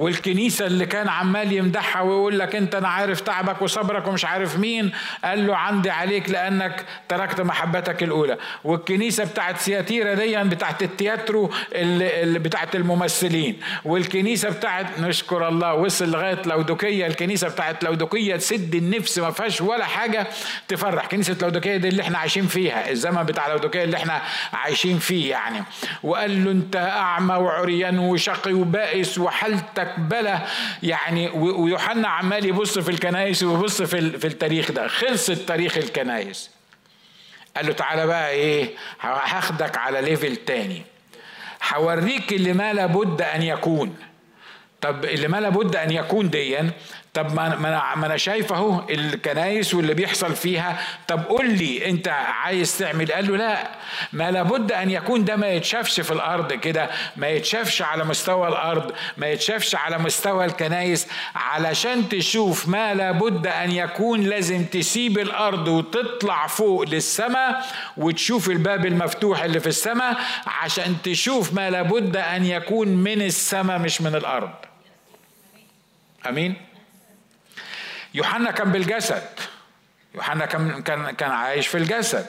والكنيسة 0.00 0.66
اللي 0.66 0.86
كان 0.86 1.08
عمال 1.08 1.52
يمدحها 1.52 2.02
ويقول 2.02 2.38
لك 2.38 2.56
أنت 2.56 2.74
أنا 2.74 2.88
عارف 2.88 3.20
تعبك 3.20 3.62
وصبرك 3.62 4.08
ومش 4.08 4.24
عارف 4.24 4.58
مين 4.58 4.92
قال 5.24 5.46
له 5.46 5.56
عندي 5.56 5.90
عليك 5.90 6.30
لأنك 6.30 6.84
تركت 7.08 7.40
محبتك 7.40 8.02
الأولى. 8.02 8.36
والكنيسة 8.64 9.24
بتاعت 9.24 9.58
ثياتيرا 9.58 10.14
دي 10.14 10.36
بتاعت 10.36 10.82
التياترو 10.82 11.50
اللي, 11.74 12.22
اللي 12.22 12.38
بتاعت 12.38 12.76
الممثلين. 12.76 13.60
والكنيسة 13.84 14.50
بتاعت 14.50 15.00
نشكر 15.00 15.48
الله 15.48 15.74
وصل 15.74 16.10
لغاية 16.10 16.42
لودوكية. 16.46 17.06
الكنيسة 17.06 17.48
بتاعت 17.48 17.84
لودوكية 17.84 18.36
تسد 18.36 18.74
النفس 18.74 19.18
ما 19.18 19.30
فيهاش 19.30 19.60
ولا 19.60 19.84
حاجة 19.84 20.26
تفرح. 20.68 21.06
كنيسة 21.06 21.36
لودوكية 21.42 21.76
دي 21.76 21.88
اللي 21.88 22.02
إحنا 22.02 22.18
عايشين 22.18 22.46
فيها 22.46 22.90
الزمن 22.90 23.22
بتاع 23.22 23.48
لودوكية 23.52 23.84
اللي 23.84 23.96
إحنا 23.96 24.22
عايشين 24.52 24.98
فيه 24.98 25.30
يعني. 25.30 25.64
وقال 26.02 26.44
له 26.44 26.50
أنت 26.50 26.76
أعمى 26.76 27.34
وعريان 27.34 27.98
وشقي 27.98 28.52
وبائس 28.52 29.18
وحالتك 29.18 29.89
بلا 29.98 30.46
يعني 30.82 31.28
ويوحنا 31.30 32.08
عمال 32.08 32.46
يبص 32.46 32.78
في 32.78 32.90
الكنايس 32.90 33.42
ويبص 33.42 33.82
في 33.82 34.18
في 34.18 34.26
التاريخ 34.26 34.72
ده. 34.72 34.88
خلصت 34.88 35.32
تاريخ 35.32 35.76
الكنايس 35.76 36.50
قال 37.56 37.66
له 37.66 37.72
تعالى 37.72 38.06
بقى 38.06 38.30
إيه؟ 38.30 38.74
هاخدك 39.00 39.78
على 39.78 40.00
level 40.00 40.36
تاني. 40.36 40.82
هوريك 41.74 42.32
اللي 42.32 42.52
ما 42.52 42.72
لابد 42.72 43.22
أن 43.22 43.42
يكون. 43.42 43.96
طب 44.80 45.04
اللي 45.04 45.28
ما 45.28 45.40
لابد 45.40 45.76
أن 45.76 45.90
يكون 45.90 46.30
ديا 46.30 46.70
طب 47.14 47.34
ما 47.34 47.46
أنا 47.46 47.56
ما 47.96 48.06
أنا 48.06 48.16
شايف 48.16 48.52
أهو 48.52 48.88
الكنايس 48.90 49.74
واللي 49.74 49.94
بيحصل 49.94 50.36
فيها. 50.36 50.80
طب 51.08 51.24
قول 51.24 51.50
لي 51.50 51.90
أنت 51.90 52.08
عايز 52.08 52.78
تعمل؟ 52.78 53.12
قال 53.12 53.28
له 53.28 53.36
لا. 53.36 53.70
ما 54.12 54.30
لابد 54.30 54.72
أن 54.72 54.90
يكون 54.90 55.24
ده 55.24 55.36
ما 55.36 55.48
يتشافش 55.48 56.00
في 56.00 56.10
الأرض 56.10 56.52
كده 56.52 56.90
ما 57.16 57.28
يتشافش 57.28 57.82
على 57.82 58.04
مستوى 58.04 58.48
الأرض 58.48 58.92
ما 59.16 59.26
يتشافش 59.26 59.74
على 59.74 59.98
مستوى 59.98 60.44
الكنايس 60.44 61.06
علشان 61.34 62.08
تشوف 62.08 62.68
ما 62.68 62.94
لابد 62.94 63.46
أن 63.46 63.70
يكون 63.70 64.20
لازم 64.20 64.64
تسيب 64.64 65.18
الأرض 65.18 65.68
وتطلع 65.68 66.46
فوق 66.46 66.82
للسماء 66.82 67.66
وتشوف 67.96 68.50
الباب 68.50 68.86
المفتوح 68.86 69.42
اللي 69.42 69.60
في 69.60 69.66
السماء 69.66 70.16
عشان 70.46 70.96
تشوف 71.02 71.52
ما 71.54 71.70
لابد 71.70 72.16
أن 72.16 72.44
يكون 72.44 72.88
من 72.88 73.22
السماء 73.22 73.78
مش 73.78 74.00
من 74.02 74.14
الأرض. 74.14 74.50
أمين؟ 76.28 76.69
يوحنا 78.14 78.50
كان 78.50 78.72
بالجسد. 78.72 79.22
يوحنا 80.14 80.46
كان 80.46 81.10
كان 81.10 81.30
عايش 81.30 81.66
في 81.66 81.78
الجسد. 81.78 82.26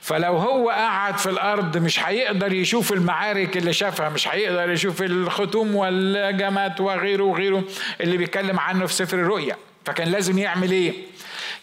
فلو 0.00 0.36
هو 0.36 0.70
قعد 0.70 1.18
في 1.18 1.30
الأرض 1.30 1.76
مش 1.76 2.00
هيقدر 2.00 2.52
يشوف 2.52 2.92
المعارك 2.92 3.56
اللي 3.56 3.72
شافها 3.72 4.08
مش 4.08 4.28
هيقدر 4.28 4.70
يشوف 4.70 5.02
الختوم 5.02 5.74
والجمات 5.74 6.80
وغيره 6.80 7.22
وغيره 7.24 7.64
اللي 8.00 8.16
بيتكلم 8.16 8.60
عنه 8.60 8.86
في 8.86 8.92
سفر 8.92 9.16
الرؤيا. 9.16 9.56
فكان 9.84 10.08
لازم 10.08 10.38
يعمل 10.38 10.70
إيه؟ 10.70 10.94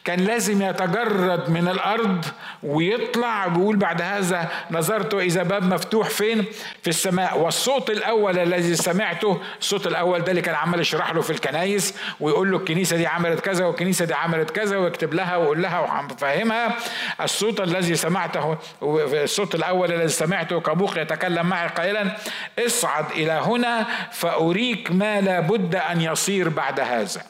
كان 0.05 0.19
لازم 0.19 0.61
يتجرد 0.61 1.49
من 1.49 1.67
الأرض 1.67 2.25
ويطلع. 2.63 3.47
بيقول 3.47 3.75
بعد 3.75 4.01
هذا 4.01 4.49
نظرت 4.71 5.13
إذا 5.13 5.43
باب 5.43 5.63
مفتوح 5.63 6.09
فين؟ 6.09 6.45
في 6.81 6.87
السماء. 6.89 7.39
والصوت 7.39 7.89
الأول 7.89 8.39
الذي 8.39 8.75
سمعته 8.75 9.41
الصوت 9.59 9.87
الأول 9.87 10.21
ده 10.21 10.31
اللي 10.31 10.41
كان 10.41 10.55
عمال 10.55 10.79
يشرح 10.79 11.13
له 11.13 11.21
في 11.21 11.29
الكنايس 11.29 11.95
ويقول 12.19 12.51
له 12.51 12.57
الكنيسة 12.57 12.97
دي 12.97 13.07
عملت 13.07 13.39
كذا 13.39 13.65
والكنيسة 13.65 14.05
دي 14.05 14.13
عملت 14.13 14.51
كذا 14.51 14.77
ويكتب 14.77 15.13
لها 15.13 15.37
ويقول 15.37 15.61
لها 15.61 15.79
وفهمها 15.79 16.75
الصوت 17.21 17.61
الذي 17.61 17.95
سمعته 17.95 18.57
الصوت 18.83 19.55
الأول 19.55 19.91
الذي 19.91 20.07
سمعته 20.07 20.59
كبوق 20.59 20.97
يتكلم 20.97 21.45
معي 21.45 21.67
قائلا 21.67 22.17
اصعد 22.65 23.05
إلى 23.11 23.31
هنا 23.31 23.85
فأريك 24.11 24.91
ما 24.91 25.21
لابد 25.21 25.75
أن 25.75 26.01
يصير 26.01 26.49
بعد 26.49 26.79
هذا. 26.79 27.21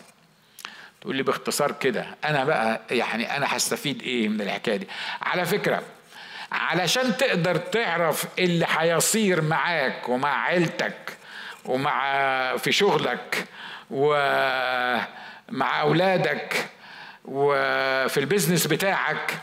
تقول 1.03 1.15
لي 1.15 1.23
باختصار 1.23 1.71
كده 1.71 2.05
أنا 2.25 2.43
بقى 2.43 2.81
يعني 2.91 3.37
أنا 3.37 3.57
هستفيد 3.57 4.01
إيه 4.01 4.29
من 4.29 4.41
الحكاية 4.41 4.75
دي؟ 4.75 4.87
على 5.21 5.45
فكرة 5.45 5.81
علشان 6.51 7.17
تقدر 7.17 7.55
تعرف 7.55 8.25
اللي 8.39 8.65
هيصير 8.69 9.41
معاك 9.41 10.09
ومع 10.09 10.43
عيلتك 10.43 11.17
ومع 11.65 12.57
في 12.57 12.71
شغلك 12.71 13.45
ومع 13.91 15.81
أولادك 15.81 16.65
وفي 17.25 18.19
البيزنس 18.19 18.67
بتاعك 18.67 19.33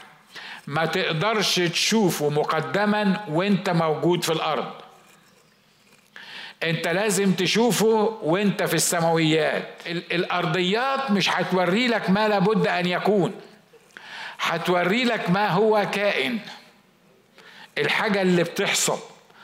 ما 0.66 0.86
تقدرش 0.86 1.56
تشوفه 1.56 2.28
مقدما 2.30 3.24
وأنت 3.28 3.70
موجود 3.70 4.24
في 4.24 4.32
الأرض. 4.32 4.72
انت 6.62 6.88
لازم 6.88 7.32
تشوفه 7.32 8.18
وانت 8.22 8.62
في 8.62 8.74
السماويات. 8.74 9.68
الأرضيات 9.86 11.10
مش 11.10 11.30
هتوري 11.30 11.88
لك 11.88 12.10
ما 12.10 12.28
لابد 12.28 12.66
أن 12.66 12.86
يكون. 12.86 13.34
هتوري 14.40 15.04
لك 15.04 15.30
ما 15.30 15.48
هو 15.48 15.86
كائن. 15.92 16.38
الحاجة 17.78 18.22
اللي 18.22 18.42
بتحصل 18.42 18.98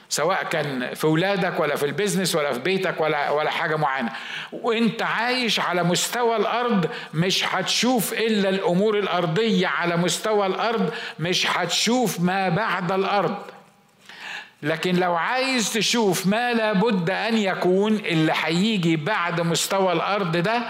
سواء 0.09 0.44
كان 0.44 0.94
في 0.94 1.07
ولادك 1.07 1.61
ولا 1.61 1.76
في 1.76 1.87
البيزنس 1.87 2.35
ولا 2.35 2.52
في 2.52 2.59
بيتك 2.59 3.00
ولا 3.00 3.31
ولا 3.31 3.50
حاجة 3.50 3.76
معينة. 3.76 4.12
وانت 4.52 5.02
عايش 5.02 5.61
على 5.61 5.83
مستوى 5.83 6.37
الأرض 6.37 6.90
مش 7.14 7.44
هتشوف 7.44 8.12
إلا 8.12 8.48
الأمور 8.48 8.98
الأرضية. 8.98 9.66
على 9.66 9.96
مستوى 9.96 10.46
الأرض 10.46 10.94
مش 11.18 11.46
هتشوف 11.46 12.20
ما 12.20 12.48
بعد 12.48 12.92
الأرض. 12.92 13.37
لكن 14.66 14.96
لو 14.96 15.14
عايز 15.14 15.72
تشوف 15.72 16.26
ما 16.26 16.52
لابد 16.55 17.11
أن 17.11 17.38
يكون 17.38 17.96
اللي 17.96 18.33
هيجي 18.37 18.96
بعد 18.96 19.40
مستوى 19.40 19.92
الأرض 19.92 20.37
ده 20.37 20.62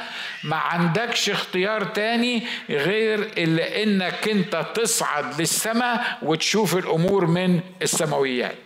ما 0.44 0.56
عندكش 0.56 1.30
اختيار 1.30 1.84
تاني 1.84 2.42
غير 2.70 3.32
اللي 3.38 3.82
إنك 3.82 4.28
أنت 4.28 4.66
تصعد 4.74 5.40
للسماء 5.40 6.18
وتشوف 6.22 6.76
الأمور 6.76 7.26
من 7.26 7.60
السماويات. 7.82 8.56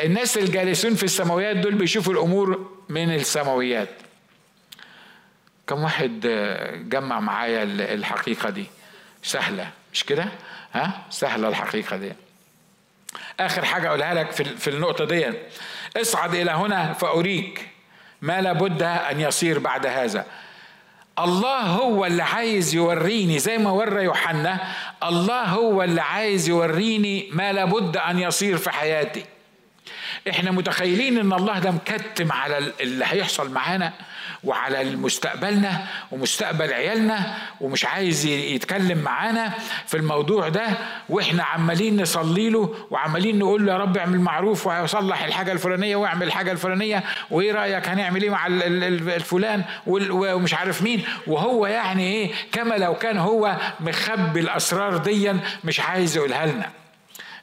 الناس 0.00 0.38
الجالسون 0.38 0.94
في 0.94 1.02
السماويات 1.02 1.56
دول 1.56 1.74
بيشوفوا 1.74 2.12
الأمور 2.12 2.70
من 2.88 3.14
السماويات. 3.14 3.88
كم 5.66 5.82
واحد 5.82 6.20
جمع 6.88 7.20
معايا 7.20 7.62
الحقيقة 7.94 8.50
دي؟ 8.50 8.66
سهلة 9.22 9.70
مش 9.92 10.04
كده؟ 10.04 10.28
ها؟ 10.72 11.02
سهلة 11.10 11.48
الحقيقة 11.48 11.96
دي. 11.96 12.12
آخر 13.40 13.64
حاجة 13.64 13.88
أقولها 13.88 14.14
لك 14.14 14.32
في 14.32 14.44
في 14.44 14.70
النقطة 14.70 15.04
دي. 15.04 15.32
اصعد 15.96 16.34
إلى 16.34 16.50
هنا 16.50 16.92
فأريك 16.92 17.68
ما 18.22 18.40
لابد 18.40 18.82
أن 18.82 19.20
يصير 19.20 19.58
بعد 19.58 19.86
هذا. 19.86 20.26
الله 21.18 21.58
هو 21.60 22.06
اللي 22.06 22.22
عايز 22.22 22.74
يوريني 22.74 23.38
زي 23.38 23.58
ما 23.58 23.70
ورى 23.70 24.04
يوحنا 24.04 24.58
الله 25.02 25.42
هو 25.42 25.82
اللي 25.82 26.00
عايز 26.00 26.48
يوريني 26.48 27.28
ما 27.32 27.52
لابد 27.52 27.96
أن 27.96 28.18
يصير 28.18 28.56
في 28.56 28.70
حياتي. 28.70 29.24
إحنا 30.30 30.50
متخيلين 30.50 31.18
إن 31.18 31.32
الله 31.32 31.58
ده 31.58 31.70
مكتم 31.70 32.32
على 32.32 32.72
اللي 32.80 33.04
هيحصل 33.08 33.50
معانا؟ 33.50 33.92
وعلى 34.44 34.96
مستقبلنا 34.96 35.86
ومستقبل 36.12 36.72
عيالنا 36.72 37.34
ومش 37.60 37.84
عايز 37.84 38.24
يتكلم 38.26 38.98
معانا 38.98 39.52
في 39.86 39.96
الموضوع 39.96 40.48
ده. 40.48 40.66
وإحنا 41.08 41.42
عمالين 41.44 42.02
نصلي 42.02 42.50
له 42.50 42.74
وعمالين 42.90 43.38
نقول 43.38 43.66
له 43.66 43.72
يا 43.72 43.78
رب 43.78 43.96
اعمل 43.96 44.20
معروف 44.20 44.66
وصلح 44.66 45.22
الحاجة 45.24 45.52
الفلانية 45.52 45.96
واعمل 45.96 46.26
الحاجة 46.26 46.52
الفلانية 46.52 47.04
وايه 47.30 47.52
رأيك 47.52 47.88
هنعمل 47.88 48.22
إيه 48.22 48.30
مع 48.30 48.46
الفلان 48.46 49.64
ومش 49.86 50.54
عارف 50.54 50.82
مين. 50.82 51.04
وهو 51.26 51.66
يعني 51.66 52.02
إيه 52.02 52.32
كما 52.52 52.74
لو 52.74 52.94
كان 52.94 53.18
هو 53.18 53.56
مخبي 53.80 54.40
الأسرار 54.40 54.96
ديا 54.96 55.40
مش 55.64 55.80
عايز 55.80 56.16
يقولها 56.16 56.46
لنا. 56.46 56.79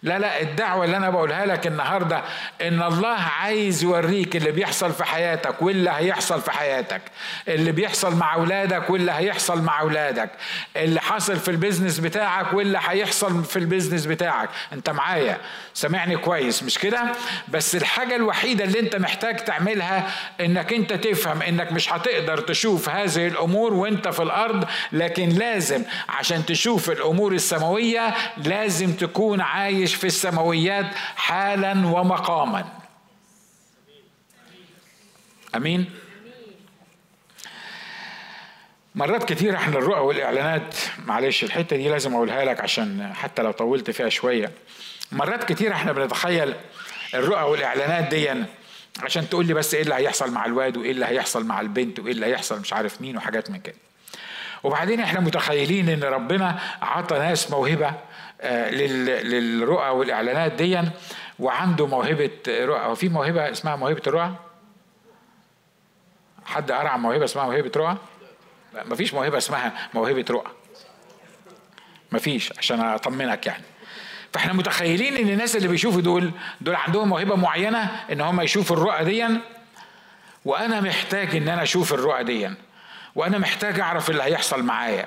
لا 0.04 0.20
لا 0.20 0.42
الدعوة 0.42 0.86
اللي 0.86 0.98
أنا 0.98 1.10
بقولها 1.10 1.46
لك 1.46 1.68
النهاردة 1.68 2.22
إن 2.62 2.82
الله 2.82 3.16
عايز 3.18 3.84
يوريك 3.84 4.36
اللي 4.36 4.52
بيحصل 4.52 4.94
في 4.94 5.04
حياتك 5.04 5.62
واللي 5.62 5.90
هيحصل 5.90 6.42
في 6.42 6.52
حياتك. 6.52 7.02
اللي 7.48 7.72
بيحصل 7.72 8.16
مع 8.16 8.36
أولادك 8.36 8.90
واللي 8.90 9.12
هيحصل 9.12 9.62
مع 9.62 9.82
أولادك. 9.82 10.30
اللي 10.76 11.02
حصل 11.02 11.36
في 11.36 11.52
ال 11.52 11.57
business 11.57 12.00
بتاعك 12.00 12.54
واللي 12.54 12.80
هيحصل 12.88 13.44
في 13.44 13.60
ال 13.60 13.65
business 13.65 14.06
بتاعك. 14.06 14.50
أنت 14.74 14.90
معايا؟ 14.90 15.38
سامعني 15.74 16.18
كويس 16.18 16.64
مش 16.64 16.78
كده؟ 16.80 17.12
بس 17.48 17.76
الحاجة 17.76 18.16
الوحيدة 18.16 18.64
اللي 18.64 18.80
أنت 18.80 18.96
محتاج 18.96 19.36
تعملها 19.44 20.08
إنك 20.42 20.74
أنت 20.74 20.94
تفهم 20.94 21.42
إنك 21.42 21.72
مش 21.72 21.94
هتقدر 21.94 22.38
تشوف 22.38 22.90
هذه 22.90 23.28
الأمور 23.28 23.74
وأنت 23.74 24.08
في 24.08 24.24
الأرض 24.24 24.66
لكن 24.92 25.30
لازم 25.30 25.84
عشان 26.10 26.46
تشوف 26.46 26.90
الأمور 26.90 27.34
السماوية 27.34 28.14
لازم 28.38 28.94
تكون 28.94 29.42
عايش 29.42 29.96
في 29.98 30.08
السماويات 30.08 30.96
حالا 31.16 31.72
ومقاما. 31.72 32.66
آمين. 35.56 35.86
مرات 38.96 39.24
كتير 39.34 39.56
إحنا 39.56 39.78
الرؤى 39.78 40.00
والإعلانات 40.00 40.76
معلش 41.06 41.44
الحتة 41.44 41.76
دي 41.76 41.90
لازم 41.90 42.14
أقولها 42.14 42.46
لك 42.46 42.60
عشان 42.62 43.14
حتى 43.16 43.42
لو 43.42 43.52
طولت 43.52 43.92
فيها 43.92 44.10
شوية. 44.10 44.52
مرات 45.12 45.44
كتير 45.44 45.74
إحنا 45.74 45.92
بنتخيل 45.92 46.54
الرؤى 47.14 47.42
والإعلانات 47.42 48.04
دي 48.14 48.44
عشان 49.04 49.30
تقول 49.30 49.46
لي 49.46 49.54
بس 49.54 49.74
إيه 49.74 49.82
اللي 49.82 49.96
هيحصل 49.96 50.32
مع 50.32 50.46
الواد 50.46 50.78
وإيه 50.78 50.92
اللي 50.92 51.06
هيحصل 51.06 51.46
مع 51.46 51.62
البنت 51.62 52.00
وإيه 52.00 52.12
اللي 52.12 52.26
هيحصل 52.26 52.60
مش 52.60 52.74
عارف 52.74 53.02
مين 53.02 53.18
وحاجات 53.18 53.50
من 53.50 53.60
كده. 53.60 53.76
وبعدين 54.64 55.00
إحنا 55.00 55.20
متخيلين 55.20 55.90
إن 55.90 56.04
ربنا 56.04 56.60
عطى 56.82 57.20
ناس 57.20 57.52
موهبة 57.52 57.94
للرؤى 58.44 59.90
والإعلانات 59.90 60.52
دي 60.52 60.82
وعنده 61.40 61.88
موهبة 61.88 62.32
رؤى. 62.48 62.80
هو 62.80 62.96
في 62.96 63.10
موهبة 63.10 63.52
اسمها 63.52 63.76
موهبة 63.76 64.02
الرؤى؟ 64.08 64.36
حد 66.46 66.72
قرا 66.72 66.90
عن 66.90 67.00
موهبة 67.00 67.26
اسمها 67.26 67.46
موهبة 67.46 67.72
رؤى؟ 67.76 67.98
مفيش 68.86 69.14
موهبة 69.14 69.38
اسمها 69.38 69.90
موهبة 69.94 70.26
رؤى. 70.30 70.52
مفيش 72.12 72.54
عشان 72.58 72.80
أطمنك 72.80 73.46
يعني. 73.46 73.64
فإحنا 74.34 74.54
متخيلين 74.54 75.18
إن 75.18 75.30
الناس 75.30 75.56
اللي 75.56 75.68
بيشوفوا 75.68 76.02
دول 76.02 76.32
دول 76.62 76.76
عندهم 76.76 77.08
موهبة 77.10 77.36
معينة 77.36 78.06
إن 78.12 78.22
هم 78.22 78.42
يشوفوا 78.42 78.76
الرؤى 78.76 79.04
دي 79.04 79.28
وأنا 80.46 80.82
محتاج 80.82 81.36
إن 81.36 81.50
أنا 81.50 81.64
أشوف 81.64 81.94
الرؤى 81.94 82.24
دي 82.24 82.50
وأنا 83.16 83.38
محتاج 83.38 83.80
أعرف 83.80 84.10
اللي 84.10 84.24
هيحصل 84.24 84.64
معايا. 84.64 85.06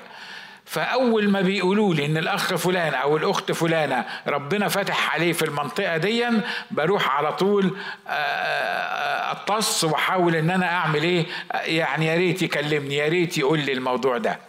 فأول 0.71 1.29
ما 1.29 1.41
بيقولوا 1.41 1.95
لي 1.95 2.05
إن 2.05 2.17
الأخ 2.17 2.55
فلان 2.55 2.93
أو 2.93 3.17
الأخت 3.17 3.51
فلانة 3.51 4.05
ربنا 4.27 4.67
فتح 4.67 5.13
عليه 5.13 5.33
في 5.33 5.45
المنطقة 5.45 5.97
دي 5.97 6.25
بروح 6.71 7.09
على 7.17 7.33
طول 7.33 7.77
آه، 8.07 8.11
آه، 8.11 9.31
اتص 9.31 9.83
وأحاول 9.83 10.35
إن 10.35 10.49
أنا 10.49 10.65
أعمل 10.65 11.03
إيه؟ 11.03 11.25
يعني 11.53 12.05
يا 12.05 12.15
ريت 12.15 12.41
يكلمني 12.41 12.95
يا 12.95 13.07
ريت 13.07 13.37
يقول 13.37 13.59
لي 13.59 13.73
الموضوع 13.73 14.17
ده. 14.17 14.39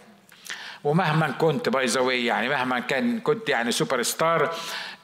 ومهما 0.83 1.31
كنت 1.31 1.69
باي 1.69 2.25
يعني 2.25 2.49
مهما 2.49 2.79
كان 2.79 3.19
كنت 3.19 3.49
يعني 3.49 3.71
سوبر 3.71 4.01
ستار 4.01 4.55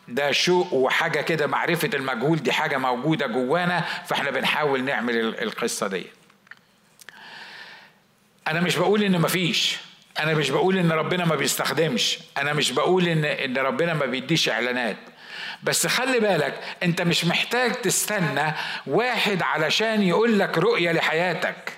ده 0.07 0.31
شوق 0.31 0.73
وحاجة 0.73 1.21
كده 1.21 1.47
معرفة 1.47 1.89
المجهول 1.93 2.37
دي 2.37 2.51
حاجة 2.51 2.77
موجودة 2.77 3.27
جوانا 3.27 3.83
فإحنا 4.07 4.31
بنحاول 4.31 4.83
نعمل 4.83 5.15
القصة 5.41 5.87
دي. 5.87 6.05
أنا 8.47 8.61
مش 8.61 8.75
بقول 8.75 9.03
إن 9.03 9.21
مفيش. 9.21 9.88
أنا 10.19 10.33
مش 10.33 10.49
بقول 10.49 10.77
إن 10.77 10.91
ربنا 10.91 11.25
ما 11.25 11.35
بيستخدمش 11.35 12.19
أنا 12.37 12.53
مش 12.53 12.71
بقول 12.71 13.07
إن 13.07 13.25
إن 13.25 13.57
ربنا 13.57 13.93
ما 13.93 14.05
بيديش 14.05 14.49
إعلانات. 14.49 14.97
بس 15.63 15.87
خلي 15.87 16.19
بالك 16.19 16.59
أنت 16.83 17.01
مش 17.01 17.25
محتاج 17.25 17.71
تستنى 17.73 18.53
واحد 18.87 19.41
علشان 19.41 20.01
يقول 20.03 20.39
لك 20.39 20.57
رؤية 20.57 20.91
لحياتك. 20.91 21.73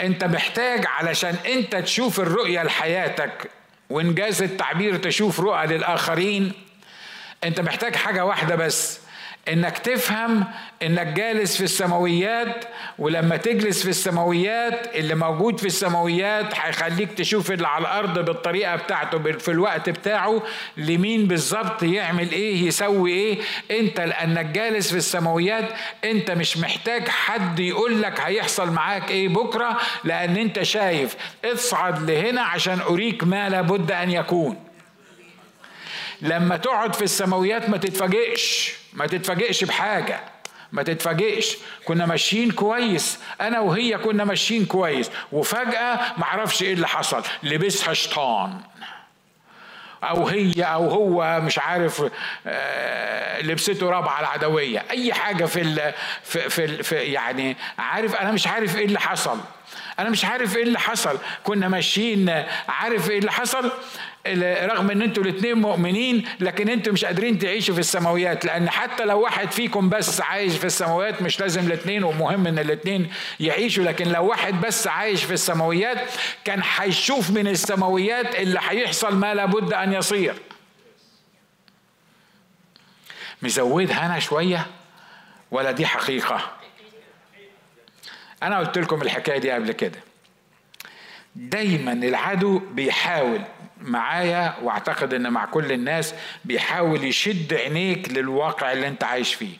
أنت 0.00 0.24
محتاج 0.24 0.86
علشان 0.86 1.36
أنت 1.46 1.76
تشوف 1.76 2.20
الرؤية 2.20 2.62
لحياتك 2.62 3.50
وإنجاز 3.90 4.42
التعبير 4.42 4.96
تشوف 4.96 5.40
رؤى 5.40 5.66
للآخرين 5.66 6.52
أنت 7.44 7.60
محتاج 7.60 7.96
حاجة 7.96 8.24
واحدة 8.24 8.54
بس 8.54 9.00
إنك 9.48 9.78
تفهم 9.78 10.44
إنك 10.82 11.06
جالس 11.06 11.56
في 11.56 11.64
السماويات 11.64 12.64
ولما 12.98 13.36
تجلس 13.36 13.82
في 13.82 13.88
السماويات 13.88 14.96
اللي 14.96 15.14
موجود 15.14 15.60
في 15.60 15.66
السماويات 15.66 16.54
هيخليك 16.54 17.12
تشوف 17.12 17.50
اللي 17.50 17.68
على 17.68 17.82
الأرض 17.82 18.18
بالطريقة 18.18 18.76
بتاعته 18.76 19.32
في 19.38 19.50
الوقت 19.50 19.90
بتاعه 19.90 20.42
لمين 20.76 21.26
بالظبط 21.26 21.82
يعمل 21.82 22.32
إيه 22.32 22.66
يسوي 22.66 23.10
إيه. 23.12 23.38
أنت 23.70 24.00
لأنك 24.00 24.46
جالس 24.46 24.90
في 24.90 24.96
السماويات 24.96 25.68
أنت 26.04 26.30
مش 26.30 26.56
محتاج 26.56 27.08
حد 27.08 27.60
يقول 27.60 28.02
لك 28.02 28.20
هيحصل 28.20 28.70
معاك 28.70 29.10
إيه 29.10 29.28
بكرة 29.28 29.78
لأن 30.04 30.36
أنت 30.36 30.62
شايف. 30.62 31.16
اصعد 31.44 32.10
لهنا 32.10 32.42
عشان 32.42 32.80
أريك 32.80 33.24
ما 33.24 33.48
لابد 33.48 33.92
أن 33.92 34.10
يكون. 34.10 34.56
لما 36.22 36.56
تقعد 36.56 36.94
في 36.94 37.02
السماويات 37.02 37.68
ما 37.70 37.76
تتفاجئش. 37.76 38.83
ما 38.94 39.06
تتفاجئش 39.06 39.64
بحاجة 39.64 40.20
ما 40.72 40.82
تتفاجئش. 40.82 41.56
كنا 41.84 42.06
ماشيين 42.06 42.50
كويس 42.50 43.18
أنا 43.40 43.60
وهي 43.60 43.98
كنا 43.98 44.24
ماشيين 44.24 44.66
كويس. 44.66 45.10
وفجأة 45.32 46.00
معرفش 46.16 46.62
إيه 46.62 46.72
اللي 46.72 46.88
حصل. 46.88 47.22
لبسها 47.42 47.94
شيطان. 47.94 48.60
أو 50.04 50.28
هي 50.28 50.52
أو 50.62 50.88
هو 50.90 51.40
مش 51.40 51.58
عارف 51.58 52.04
آه، 52.46 53.42
لبسته 53.42 53.90
رابعة 53.90 54.20
العدوية. 54.20 54.84
أي 54.90 55.14
حاجة 55.14 55.44
في 55.44 55.60
ال 55.60 55.94
في, 56.24 56.50
في, 56.50 56.82
في 56.82 56.96
يعني 56.96 57.56
عارف 57.78 58.14
أنا 58.14 58.32
مش 58.32 58.46
عارف 58.46 58.76
إيه 58.76 58.84
اللي 58.84 59.00
حصل. 59.00 59.40
أنا 59.98 60.10
مش 60.10 60.24
عارف 60.24 60.56
إيه 60.56 60.62
اللي 60.62 60.78
حصل. 60.78 61.18
كنا 61.44 61.68
ماشيين 61.68 62.44
عارف 62.68 63.10
إيه 63.10 63.18
اللي 63.18 63.32
حصل؟ 63.32 63.70
رغم 64.26 64.90
إن 64.90 65.02
أنتوا 65.02 65.22
الاثنين 65.22 65.54
مؤمنين 65.54 66.24
لكن 66.40 66.68
أنتوا 66.68 66.92
مش 66.92 67.04
قادرين 67.04 67.38
تعيشوا 67.38 67.74
في 67.74 67.80
السماويات 67.80 68.44
لأن 68.44 68.70
حتى 68.70 69.04
لو 69.04 69.20
واحد 69.20 69.52
فيكم 69.52 69.88
بس 69.88 70.20
عايش 70.20 70.56
في 70.56 70.64
السماويات 70.64 71.22
مش 71.22 71.40
لازم 71.40 71.66
الاثنين 71.66 72.04
ومهم 72.04 72.46
إن 72.46 72.58
الاثنين 72.58 73.12
يعيشوا 73.40 73.84
لكن 73.84 74.08
لو 74.08 74.26
واحد 74.26 74.60
بس 74.60 74.86
عايش 74.86 75.24
في 75.24 75.32
السماويات 75.32 76.10
كان 76.44 76.62
هيشوف 76.76 77.30
من 77.30 77.48
السماويات 77.48 78.34
اللي 78.34 78.60
هيحصل 78.62 79.16
ما 79.16 79.34
لابد 79.34 79.72
أن 79.72 79.92
يصير. 79.92 80.34
مزودها 83.42 84.06
أنا 84.06 84.18
شوية 84.18 84.66
ولا 85.50 85.70
دي 85.70 85.86
حقيقة؟ 85.86 86.50
أنا 88.42 88.58
قلت 88.58 88.78
لكم 88.78 89.02
الحكاية 89.02 89.38
دي 89.38 89.50
قبل 89.50 89.72
كده. 89.72 89.98
دايما 91.36 91.92
العدو 91.92 92.58
بيحاول 92.58 93.40
معايا 93.84 94.54
واعتقد 94.62 95.14
إن 95.14 95.32
مع 95.32 95.44
كل 95.44 95.72
الناس 95.72 96.14
بيحاول 96.44 97.04
يشد 97.04 97.54
عينيك 97.54 98.12
للواقع 98.12 98.72
اللي 98.72 98.88
أنت 98.88 99.04
عايش 99.04 99.34
فيه 99.34 99.56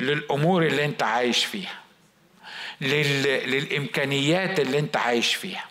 للأمور 0.00 0.66
اللي 0.66 0.84
أنت 0.84 1.02
عايش 1.02 1.44
فيها 1.44 1.74
لل... 2.80 3.22
للإمكانيات 3.22 4.60
اللي 4.60 4.78
أنت 4.78 4.96
عايش 4.96 5.34
فيها. 5.34 5.64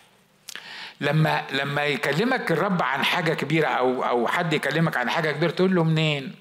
لما 1.00 1.44
لما 1.52 1.84
يكلمك 1.84 2.52
الرب 2.52 2.82
عن 2.82 3.04
حاجة 3.04 3.34
كبيرة 3.34 3.66
أو 3.66 4.04
أو 4.04 4.28
حد 4.28 4.52
يكلمك 4.52 4.96
عن 4.96 5.10
حاجة 5.10 5.32
كبيرة 5.32 5.50
تقول 5.50 5.74
له 5.74 5.84
منين؟ 5.84 6.34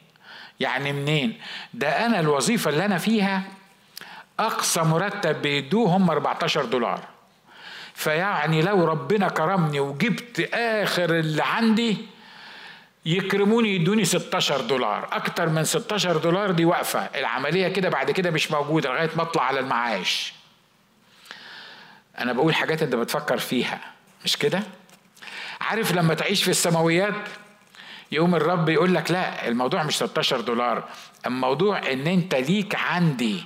يعني 0.59 0.93
منين؟ 0.93 1.39
ده 1.73 2.05
أنا 2.05 2.19
الوظيفة 2.19 2.69
اللي 2.69 2.85
أنا 2.85 2.97
فيها 2.97 3.43
أقصى 4.39 4.81
مرتب 4.81 5.41
بيدوه 5.41 5.97
هم 5.97 6.09
14 6.09 6.65
دولار. 6.65 7.18
فيعني 7.99 8.61
لو 8.61 8.85
ربنا 8.85 9.29
كرمني 9.29 9.79
وجبت 9.79 10.49
آخر 10.53 11.19
اللي 11.19 11.43
عندي 11.43 11.97
يكرموني 13.05 13.75
يدوني 13.75 14.05
16 14.05 14.61
دولار. 14.61 15.07
أكتر 15.11 15.49
من 15.49 15.63
16 15.63 16.17
دولار 16.17 16.51
دي 16.51 16.65
واقفه 16.65 16.99
العملية 16.99 17.67
كده 17.67 17.89
بعد 17.89 18.11
كده 18.11 18.31
مش 18.31 18.51
موجودة 18.51 18.89
لغاية 18.89 19.09
ما 19.15 19.21
أطلع 19.21 19.43
على 19.43 19.59
المعاش. 19.59 20.33
أنا 22.19 22.33
بقول 22.33 22.55
حاجات 22.55 22.81
أنت 22.81 22.95
بتفكر 22.95 23.37
فيها. 23.37 23.79
مش 24.25 24.37
كده؟ 24.37 24.63
عارف 25.61 25.91
لما 25.93 26.13
تعيش 26.13 26.43
في 26.43 26.51
السماويات 26.51 27.27
يوم 28.11 28.35
الرب 28.35 28.69
يقول 28.69 28.93
لك 28.93 29.11
لا 29.11 29.47
الموضوع 29.47 29.83
مش 29.83 29.95
16 29.95 30.41
دولار. 30.41 30.83
الموضوع 31.25 31.91
إن 31.91 32.07
أنت 32.07 32.35
ليك 32.35 32.75
عندي. 32.75 33.43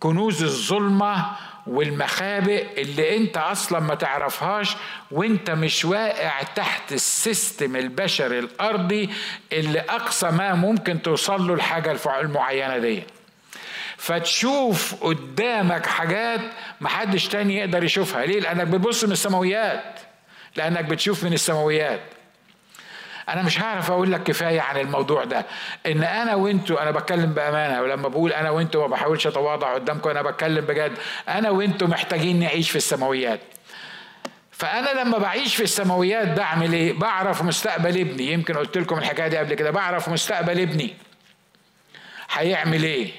كنوز 0.00 0.42
الظلمة 0.42 1.26
والمخابئ 1.66 2.82
اللي 2.82 3.16
انت 3.16 3.36
أصلا 3.36 3.80
ما 3.80 3.94
تعرفهاش 3.94 4.76
وانت 5.10 5.50
مش 5.50 5.84
واقع 5.84 6.42
تحت 6.42 6.92
السيستم 6.92 7.76
البشري 7.76 8.38
الأرضي 8.38 9.10
اللي 9.52 9.80
أقصى 9.80 10.30
ما 10.30 10.54
ممكن 10.54 11.02
توصل 11.02 11.46
له 11.46 11.54
الحاجة 11.54 11.96
المعينة 12.20 12.78
دي. 12.78 13.02
فتشوف 13.96 15.04
قدامك 15.04 15.86
حاجات 15.86 16.40
محدش 16.80 17.28
تاني 17.28 17.56
يقدر 17.56 17.84
يشوفها. 17.84 18.26
ليه؟ 18.26 18.40
لأنك 18.40 18.66
بتبص 18.66 19.04
من 19.04 19.12
السماويات. 19.12 20.00
لأنك 20.56 20.84
بتشوف 20.84 21.24
من 21.24 21.32
السماويات. 21.32 22.00
أنا 23.28 23.42
مش 23.42 23.60
هعرف 23.60 23.90
أقول 23.90 24.12
لك 24.12 24.22
كفاية 24.22 24.60
عن 24.60 24.76
الموضوع 24.76 25.24
ده. 25.24 25.46
إن 25.86 26.02
أنا 26.02 26.34
وأنتوا 26.34 26.82
أنا 26.82 26.90
بتكلم 26.90 27.32
بأمانة 27.32 27.82
ولما 27.82 28.08
بقول 28.08 28.32
أنا 28.32 28.50
وأنتوا 28.50 28.80
ما 28.80 28.86
بحاولش 28.86 29.26
أتواضع 29.26 29.74
قدامكم 29.74 30.10
أنا 30.10 30.22
بتكلم 30.22 30.64
بجد. 30.64 30.92
أنا 31.28 31.50
وأنتوا 31.50 31.88
محتاجين 31.88 32.40
نعيش 32.40 32.70
في 32.70 32.76
السماويات. 32.76 33.40
فأنا 34.52 35.00
لما 35.00 35.18
بعيش 35.18 35.56
في 35.56 35.62
السماويات 35.62 36.28
بعمل 36.28 36.72
إيه؟ 36.72 36.92
بعرف 36.92 37.42
مستقبل 37.42 38.00
ابني. 38.00 38.32
يمكن 38.32 38.54
قلت 38.56 38.78
لكم 38.78 38.98
الحكاية 38.98 39.28
دي 39.28 39.36
قبل 39.36 39.54
كده. 39.54 39.70
بعرف 39.70 40.08
مستقبل 40.08 40.60
ابني. 40.60 40.94
هيعمل 42.32 42.82
إيه؟ 42.82 43.10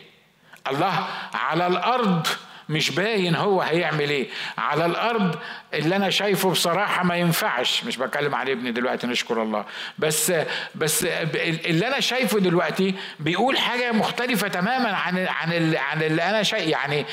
الله 0.70 1.08
على 1.34 1.68
الأرض 1.68 2.28
مش 2.70 2.92
باين 2.92 3.36
هو 3.36 3.62
هيعمل 3.62 4.10
إيه. 4.10 4.28
على 4.58 4.86
الأرض 4.86 5.36
اللي 5.74 5.96
أنا 5.96 6.10
شايفه 6.10 6.50
بصراحة 6.50 7.04
ما 7.04 7.16
ينفعش. 7.16 7.84
مش 7.84 7.98
بتكلم 7.98 8.36
عن 8.36 8.50
ابني 8.50 8.72
دلوقتي 8.72 9.08
نشكر 9.08 9.44
الله. 9.44 9.66
بس 10.00 10.34
بس 10.76 11.04
اللي 11.04 11.88
أنا 11.88 12.00
شايفه 12.00 12.40
دلوقتي 12.40 12.96
بيقول 13.20 13.58
حاجة 13.58 13.92
مختلفة 13.92 14.48
تماما 14.48 14.90
عن 14.90 15.18
عن 15.18 15.76
عن 15.76 16.04
اللي 16.04 16.24
أنا 16.24 16.44
شايف. 16.44 16.68
يعني 16.68 17.06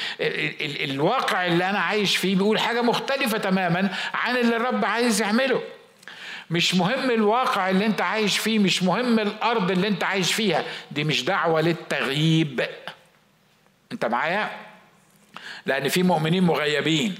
الواقع 0.84 1.46
اللي 1.46 1.70
أنا 1.70 1.78
عايش 1.78 2.16
فيه 2.16 2.36
بيقول 2.36 2.58
حاجة 2.58 2.82
مختلفة 2.82 3.38
تماما 3.38 3.90
عن 4.14 4.36
اللي 4.36 4.56
الرب 4.56 4.84
عايز 4.84 5.22
يعمله. 5.22 5.62
مش 6.50 6.74
مهم 6.74 7.10
الواقع 7.10 7.70
اللي 7.70 7.86
أنت 7.86 8.00
عايش 8.00 8.38
فيه 8.38 8.58
مش 8.58 8.82
مهم 8.82 9.18
الأرض 9.18 9.70
اللي 9.70 9.88
أنت 9.88 10.04
عايش 10.04 10.32
فيها. 10.34 10.64
دي 10.90 11.04
مش 11.04 11.24
دعوة 11.24 11.60
للتغييب. 11.60 12.66
أنت 13.92 14.04
معايا؟ 14.04 14.65
لأن 15.66 15.88
في 15.88 16.02
مؤمنين 16.02 16.44
مغيبين. 16.44 17.14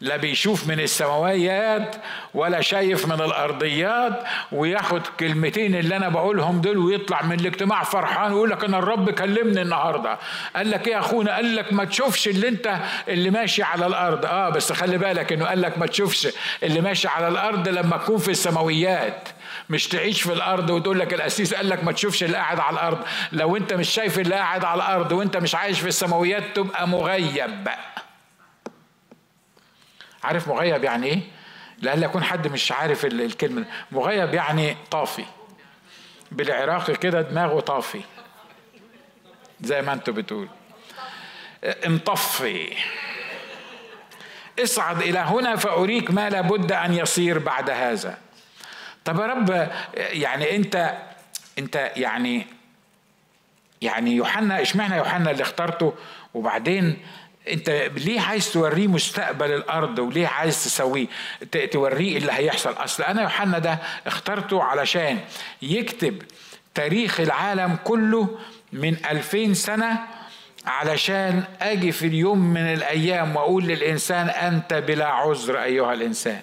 لا 0.00 0.16
بيشوف 0.16 0.68
من 0.68 0.80
السماويات 0.80 1.96
ولا 2.34 2.60
شايف 2.60 3.06
من 3.06 3.20
الأرضيات 3.20 4.24
وياخد 4.52 5.00
كلمتين 5.20 5.74
اللي 5.74 5.96
أنا 5.96 6.08
بقولهم 6.08 6.60
دول 6.60 6.78
ويطلع 6.78 7.22
من 7.22 7.40
الاجتماع 7.40 7.82
فرحان 7.82 8.32
ويقول 8.32 8.50
لك 8.50 8.64
أنا 8.64 8.78
الرب 8.78 9.10
كلمني 9.10 9.62
النهارده. 9.62 10.18
قال 10.56 10.70
لك 10.70 10.88
إيه 10.88 10.94
يا 10.94 10.98
أخونا؟ 10.98 11.34
قال 11.34 11.56
لك 11.56 11.72
ما 11.72 11.84
تشوفش 11.84 12.28
اللي 12.28 12.48
أنت 12.48 12.78
اللي 13.08 13.30
ماشي 13.30 13.62
على 13.62 13.86
الأرض. 13.86 14.26
آه 14.26 14.48
بس 14.48 14.72
خلي 14.72 14.98
بالك 14.98 15.32
إنه 15.32 15.44
قال 15.46 15.62
لك 15.62 15.78
ما 15.78 15.86
تشوفش 15.86 16.28
اللي 16.62 16.80
ماشي 16.80 17.08
على 17.08 17.28
الأرض 17.28 17.68
لما 17.68 17.96
تكون 17.96 18.18
في 18.18 18.30
السماويات. 18.30 19.28
مش 19.70 19.88
تعيش 19.88 20.22
في 20.22 20.32
الأرض 20.32 20.70
وتقول 20.70 20.98
لك 21.00 21.14
القسيس 21.14 21.54
قال 21.54 21.68
لك 21.68 21.84
ما 21.84 21.92
تشوفش 21.92 22.24
اللي 22.24 22.36
قاعد 22.36 22.60
على 22.60 22.74
الأرض. 22.74 23.04
لو 23.32 23.56
أنت 23.56 23.72
مش 23.72 23.88
شايف 23.88 24.18
اللي 24.18 24.34
قاعد 24.34 24.64
على 24.64 24.76
الأرض 24.82 25.12
وأنت 25.12 25.36
مش 25.36 25.54
عايش 25.54 25.80
في 25.80 25.88
السماويات 25.88 26.56
تبقى 26.56 26.88
مغيب. 26.88 27.68
عارف 30.24 30.48
مغيب 30.48 30.84
يعني 30.84 31.06
إيه؟ 31.06 31.20
لألا 31.78 32.04
يكون 32.04 32.24
حد 32.24 32.48
مش 32.48 32.72
عارف 32.72 33.04
الكلمة 33.04 33.64
مغيب 33.92 34.34
يعني 34.34 34.76
طافي. 34.90 35.24
بالعراقي 36.32 36.94
كده 36.94 37.22
دماغه 37.22 37.60
طافي. 37.60 38.00
زي 39.60 39.82
ما 39.82 39.92
أنتوا 39.92 40.14
بتقول 40.14 40.48
انطفي. 41.86 42.76
اصعد 44.62 45.02
إلى 45.02 45.18
هنا 45.18 45.56
فأريك 45.56 46.10
ما 46.10 46.30
لابد 46.30 46.72
أن 46.72 46.94
يصير 46.94 47.38
بعد 47.38 47.70
هذا. 47.70 48.18
طب 49.04 49.20
يا 49.20 49.26
رب 49.26 49.68
يعني 49.96 50.56
انت 50.56 50.94
انت 51.58 51.92
يعني 51.96 52.46
يعني 53.82 54.12
يوحنا 54.16 54.62
اشمعنى 54.62 54.96
يوحنا 54.96 55.30
اللي 55.30 55.42
اخترته؟ 55.42 55.94
وبعدين 56.34 56.96
انت 57.50 57.70
ليه 57.96 58.20
عايز 58.20 58.52
توريه 58.52 58.86
مستقبل 58.86 59.50
الأرض 59.50 59.98
وليه 59.98 60.26
عايز 60.26 60.64
تسويه؟ 60.64 61.06
توريه 61.72 62.18
اللي 62.18 62.32
هيحصل. 62.32 62.72
أصل 62.72 63.02
أنا 63.02 63.22
يوحنا 63.22 63.58
ده 63.58 63.78
اخترته 64.06 64.62
علشان 64.62 65.18
يكتب 65.62 66.22
تاريخ 66.74 67.20
العالم 67.20 67.76
كله 67.84 68.38
من 68.72 68.96
ألفين 69.10 69.54
سنة 69.54 69.98
علشان 70.66 71.44
أجي 71.60 71.92
في 71.92 72.06
اليوم 72.06 72.38
من 72.38 72.72
الأيام 72.72 73.36
وأقول 73.36 73.64
للإنسان 73.64 74.28
أنت 74.28 74.74
بلا 74.74 75.06
عذر 75.06 75.62
أيها 75.62 75.92
الإنسان. 75.92 76.40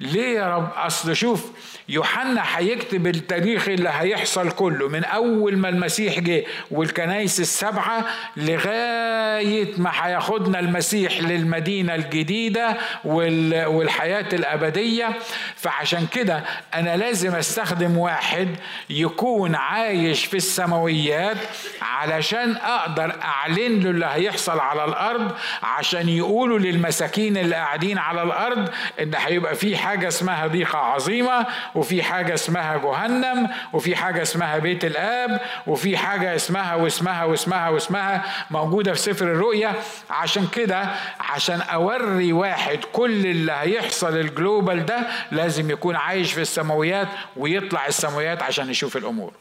ليه 0.00 0.38
يا 0.38 0.56
رب؟ 0.56 0.70
أصل 0.74 1.16
شوف 1.16 1.50
يوحنا 1.88 2.42
هيكتب 2.58 3.06
التاريخ 3.06 3.68
اللي 3.68 3.90
هيحصل 3.92 4.50
كله 4.50 4.88
من 4.88 5.04
أول 5.04 5.56
ما 5.56 5.68
المسيح 5.68 6.18
جه 6.20 6.44
والكنايس 6.70 7.40
السبعة 7.40 8.04
لغاية 8.36 9.68
ما 9.78 9.90
هياخدنا 9.94 10.60
المسيح 10.60 11.20
للمدينة 11.20 11.94
الجديدة 11.94 12.76
والحياة 13.04 14.26
الأبدية. 14.32 15.08
فعشان 15.56 16.06
كده 16.06 16.44
أنا 16.74 16.96
لازم 16.96 17.34
أستخدم 17.34 17.96
واحد 17.98 18.48
يكون 18.90 19.54
عايش 19.54 20.24
في 20.24 20.36
السماويات 20.36 21.36
علشان 21.82 22.56
أقدر 22.56 23.14
أعلن 23.22 23.80
له 23.80 23.90
اللي 23.90 24.06
هيحصل 24.06 24.58
على 24.60 24.84
الأرض 24.84 25.32
عشان 25.62 26.08
يقولوا 26.08 26.58
للمساكين 26.58 27.36
اللي 27.36 27.54
قاعدين 27.54 27.98
على 27.98 28.22
الأرض 28.22 28.68
إن 29.00 29.12
هيبقى 29.16 29.54
في 29.54 29.76
حاجة 29.76 30.08
اسمها 30.08 30.46
ضيقة 30.46 30.78
عظيمة 30.78 31.46
وفي 31.74 32.02
حاجة 32.02 32.34
اسمها 32.34 32.76
جهنم 32.76 33.48
وفي 33.72 33.96
حاجة 33.96 34.22
اسمها 34.22 34.58
بيت 34.58 34.84
الآب 34.84 35.40
وفي 35.66 35.96
حاجة 35.96 36.34
اسمها 36.34 36.74
واسمها 36.74 37.24
واسمها 37.24 37.68
واسمها 37.68 38.24
موجودة 38.50 38.92
في 38.92 38.98
سفر 38.98 39.24
الرؤيا. 39.24 39.72
عشان 40.10 40.46
كده 40.46 40.88
عشان 41.20 41.60
أوري 41.60 42.32
واحد 42.32 42.78
كل 42.92 43.26
اللي 43.26 43.52
هيحصل 43.52 44.16
الجلوبال 44.16 44.86
ده 44.86 45.06
لازم 45.30 45.70
يكون 45.70 45.96
عايش 45.96 46.32
في 46.32 46.40
السماويات 46.40 47.08
ويطلع 47.36 47.86
السماويات 47.86 48.42
عشان 48.42 48.70
يشوف 48.70 48.96
الأمور. 48.96 49.32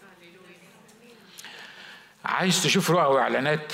عايز 2.25 2.63
تشوف 2.63 2.91
رؤى 2.91 3.15
وإعلانات؟ 3.15 3.73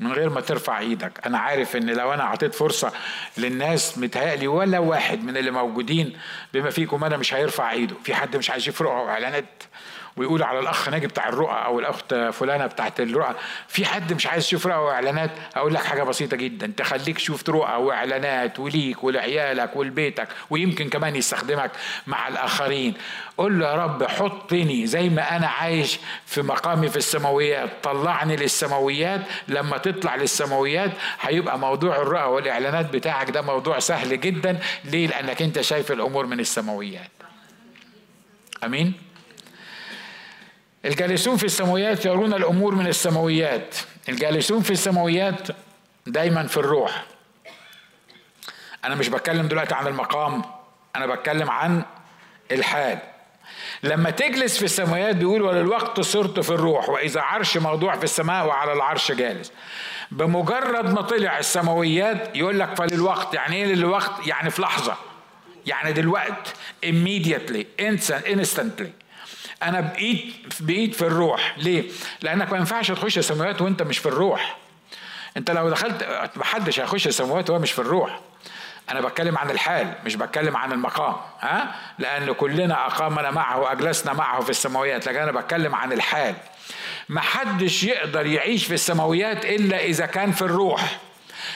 من 0.00 0.12
غير 0.12 0.30
ما 0.30 0.40
ترفع 0.40 0.78
إيدك. 0.78 1.26
أنا 1.26 1.38
عارف 1.38 1.76
ان 1.76 1.90
لو 1.90 2.14
أنا 2.14 2.22
اعطيت 2.22 2.54
فرصة 2.54 2.92
للناس 3.38 3.98
متهيألي 3.98 4.46
ولا 4.46 4.78
واحد 4.78 5.24
من 5.24 5.36
اللي 5.36 5.50
موجودين 5.50 6.18
بما 6.54 6.70
فيكم 6.70 7.04
أنا 7.04 7.16
مش 7.16 7.34
هيرفع 7.34 7.70
ايده. 7.72 7.94
في 8.04 8.14
حد 8.14 8.36
مش 8.36 8.50
عايز 8.50 8.68
يفرق 8.68 8.90
اعلانات 8.90 9.62
ويقول 10.16 10.42
على 10.42 10.58
الأخ 10.58 10.88
ناجي 10.88 11.06
بتاع 11.06 11.28
الرؤى 11.28 11.64
أو 11.64 11.78
الأخت 11.80 12.14
فلانة 12.14 12.66
بتاعت 12.66 13.00
الرؤى 13.00 13.34
في 13.68 13.86
حد 13.86 14.12
مش 14.12 14.26
عايز 14.26 14.44
يشوف 14.44 14.66
رؤى 14.66 14.76
وإعلانات؟ 14.76 15.30
أقول 15.56 15.74
لك 15.74 15.84
حاجة 15.84 16.02
بسيطة 16.02 16.36
جدا 16.36 16.72
تخليك 16.76 17.18
شفت 17.18 17.48
رؤى 17.50 17.76
وإعلانات 17.76 18.58
وليك 18.58 19.04
ولعيالك 19.04 19.76
ولبيتك 19.76 20.28
ويمكن 20.50 20.88
كمان 20.88 21.16
يستخدمك 21.16 21.70
مع 22.06 22.28
الآخرين. 22.28 22.94
قول 23.38 23.58
له 23.60 23.66
يا 23.66 23.74
رب 23.74 24.04
حطني 24.04 24.86
زي 24.86 25.08
ما 25.08 25.36
أنا 25.36 25.46
عايش 25.46 25.98
في 26.26 26.42
مقامي 26.42 26.88
في 26.88 26.96
السماويات 26.96 27.70
طلعني 27.82 28.36
للسماويات 28.36 29.20
لما 29.48 29.78
تطلع 29.78 30.16
للسماويات 30.16 30.90
هيبقى 31.20 31.58
موضوع 31.58 31.96
الرؤى 31.96 32.22
والإعلانات 32.22 32.90
بتاعك 32.90 33.30
ده 33.30 33.42
موضوع 33.42 33.78
سهل 33.78 34.20
جدا. 34.20 34.58
ليه؟ 34.84 35.06
لأنك 35.06 35.42
أنت 35.42 35.60
شايف 35.60 35.92
الأمور 35.92 36.26
من 36.26 36.40
السماويات. 36.40 37.10
آمين؟ 38.64 38.92
الجالسون 40.84 41.36
في 41.36 41.44
السماويات 41.44 42.04
يرون 42.06 42.34
الأمور 42.34 42.74
من 42.74 42.86
السماويات. 42.86 43.76
الجالسون 44.08 44.62
في 44.62 44.70
السماويات 44.70 45.48
دايما 46.06 46.46
في 46.46 46.56
الروح. 46.56 47.04
أنا 48.84 48.94
مش 48.94 49.08
بتكلم 49.08 49.48
دلوقتي 49.48 49.74
عن 49.74 49.86
المقام 49.86 50.42
أنا 50.96 51.06
بتكلم 51.06 51.50
عن 51.50 51.82
الحال. 52.52 52.98
لما 53.82 54.10
تجلس 54.10 54.58
في 54.58 54.64
السماوات 54.64 55.16
بيقول 55.16 55.42
وللوقت 55.42 56.00
صرت 56.00 56.40
في 56.40 56.50
الروح 56.50 56.88
وإذا 56.88 57.20
عرش 57.20 57.56
موضوع 57.56 57.96
في 57.96 58.04
السماء 58.04 58.46
وعلى 58.46 58.72
العرش 58.72 59.12
جالس. 59.12 59.52
بمجرد 60.10 60.92
ما 60.92 61.02
طلع 61.02 61.38
السماويات 61.38 62.36
يقول 62.36 62.60
لك 62.60 62.76
فللوقت. 62.76 63.34
يعني 63.34 63.56
إيه 63.56 63.64
للوقت؟ 63.64 64.26
يعني 64.26 64.50
في 64.50 64.62
لحظة. 64.62 64.96
يعني 65.66 65.92
دلوقت 65.92 66.54
immediately 66.86 67.64
instantly. 67.80 69.03
أنا 69.64 69.80
بقيت 69.80 70.34
بقيت 70.60 70.94
في 70.94 71.02
الروح. 71.02 71.54
ليه؟ 71.56 71.84
لأنك 72.22 72.52
ما 72.52 72.58
ينفعش 72.58 72.90
تخش 72.90 73.18
السماوات 73.18 73.62
وأنت 73.62 73.82
مش 73.82 73.98
في 73.98 74.06
الروح. 74.06 74.56
أنت 75.36 75.50
لو 75.50 75.70
دخلت 75.70 76.28
محدش 76.36 76.80
هيخش 76.80 77.06
السماوات 77.06 77.50
وهو 77.50 77.58
مش 77.58 77.72
في 77.72 77.78
الروح. 77.78 78.20
أنا 78.90 79.00
بتكلم 79.00 79.38
عن 79.38 79.50
الحال 79.50 79.94
مش 80.04 80.16
بتكلم 80.16 80.56
عن 80.56 80.72
المقام 80.72 81.16
ها؟ 81.40 81.74
لأن 81.98 82.32
كلنا 82.32 82.86
أقامنا 82.86 83.30
معه 83.30 83.58
وأجلسنا 83.58 84.12
معه 84.12 84.40
في 84.40 84.50
السماويات 84.50 85.06
لكن 85.06 85.18
أنا 85.18 85.32
بتكلم 85.32 85.74
عن 85.74 85.92
الحال. 85.92 86.34
محدش 87.08 87.84
يقدر 87.84 88.26
يعيش 88.26 88.66
في 88.66 88.74
السماويات 88.74 89.44
إلا 89.44 89.84
إذا 89.84 90.06
كان 90.06 90.32
في 90.32 90.42
الروح. 90.42 90.98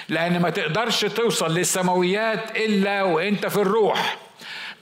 لأن 0.08 0.42
ما 0.42 0.50
تقدرش 0.50 1.00
توصل 1.00 1.54
للسماويات 1.54 2.56
إلا 2.56 3.02
وأنت 3.02 3.46
في 3.46 3.56
الروح. 3.56 4.16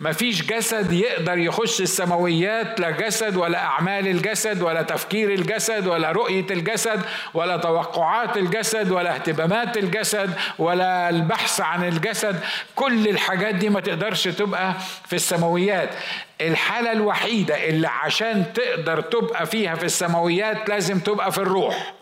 مفيش 0.01 0.43
جسد 0.43 0.93
يقدر 0.93 1.39
يخش 1.39 1.81
السماويات 1.81 2.81
لا 2.81 2.91
جسد 2.91 3.37
ولا 3.37 3.59
أعمال 3.59 4.09
الجسد 4.09 4.63
ولا 4.63 4.83
تفكير 4.83 5.33
الجسد 5.35 5.87
ولا 5.87 6.13
رؤية 6.13 6.47
الجسد 6.51 7.01
ولا 7.35 7.57
توقعات 7.57 8.37
الجسد 8.37 8.91
ولا 8.91 9.15
اهتمامات 9.15 9.77
الجسد 9.77 10.31
ولا 10.59 11.11
البحث 11.11 11.61
عن 11.61 11.85
الجسد. 11.89 12.41
كل 12.75 13.09
الحاجات 13.09 13.55
دي 13.55 13.69
ما 13.69 13.81
تقدرش 13.81 14.25
تبقى 14.29 14.75
في 15.07 15.17
السماويات. 15.17 15.91
الحالة 16.41 16.93
الوحيدة 16.93 17.69
اللي 17.69 17.89
عشان 17.89 18.53
تقدر 18.55 19.01
تبقى 19.01 19.47
فيها 19.47 19.75
في 19.75 19.85
السماويات 19.85 20.69
لازم 20.69 20.99
تبقى 20.99 21.33
في 21.33 21.39
الروح. 21.39 21.95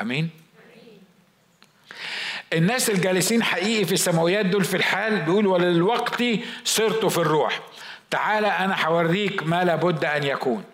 أمين؟ 0.00 0.39
الناس 2.52 2.90
الجالسين 2.90 3.42
حقيقي 3.42 3.84
في 3.84 3.92
السماويات 3.92 4.46
دول 4.46 4.64
في 4.64 4.76
الحال 4.76 5.20
بيقول 5.20 5.46
وللوقت 5.46 6.22
صرت 6.64 7.06
في 7.06 7.18
الروح. 7.18 7.60
تعالى 8.10 8.46
أنا 8.46 8.86
هوريك 8.86 9.42
ما 9.42 9.64
لابد 9.64 10.04
أن 10.04 10.24
يكون. 10.24 10.64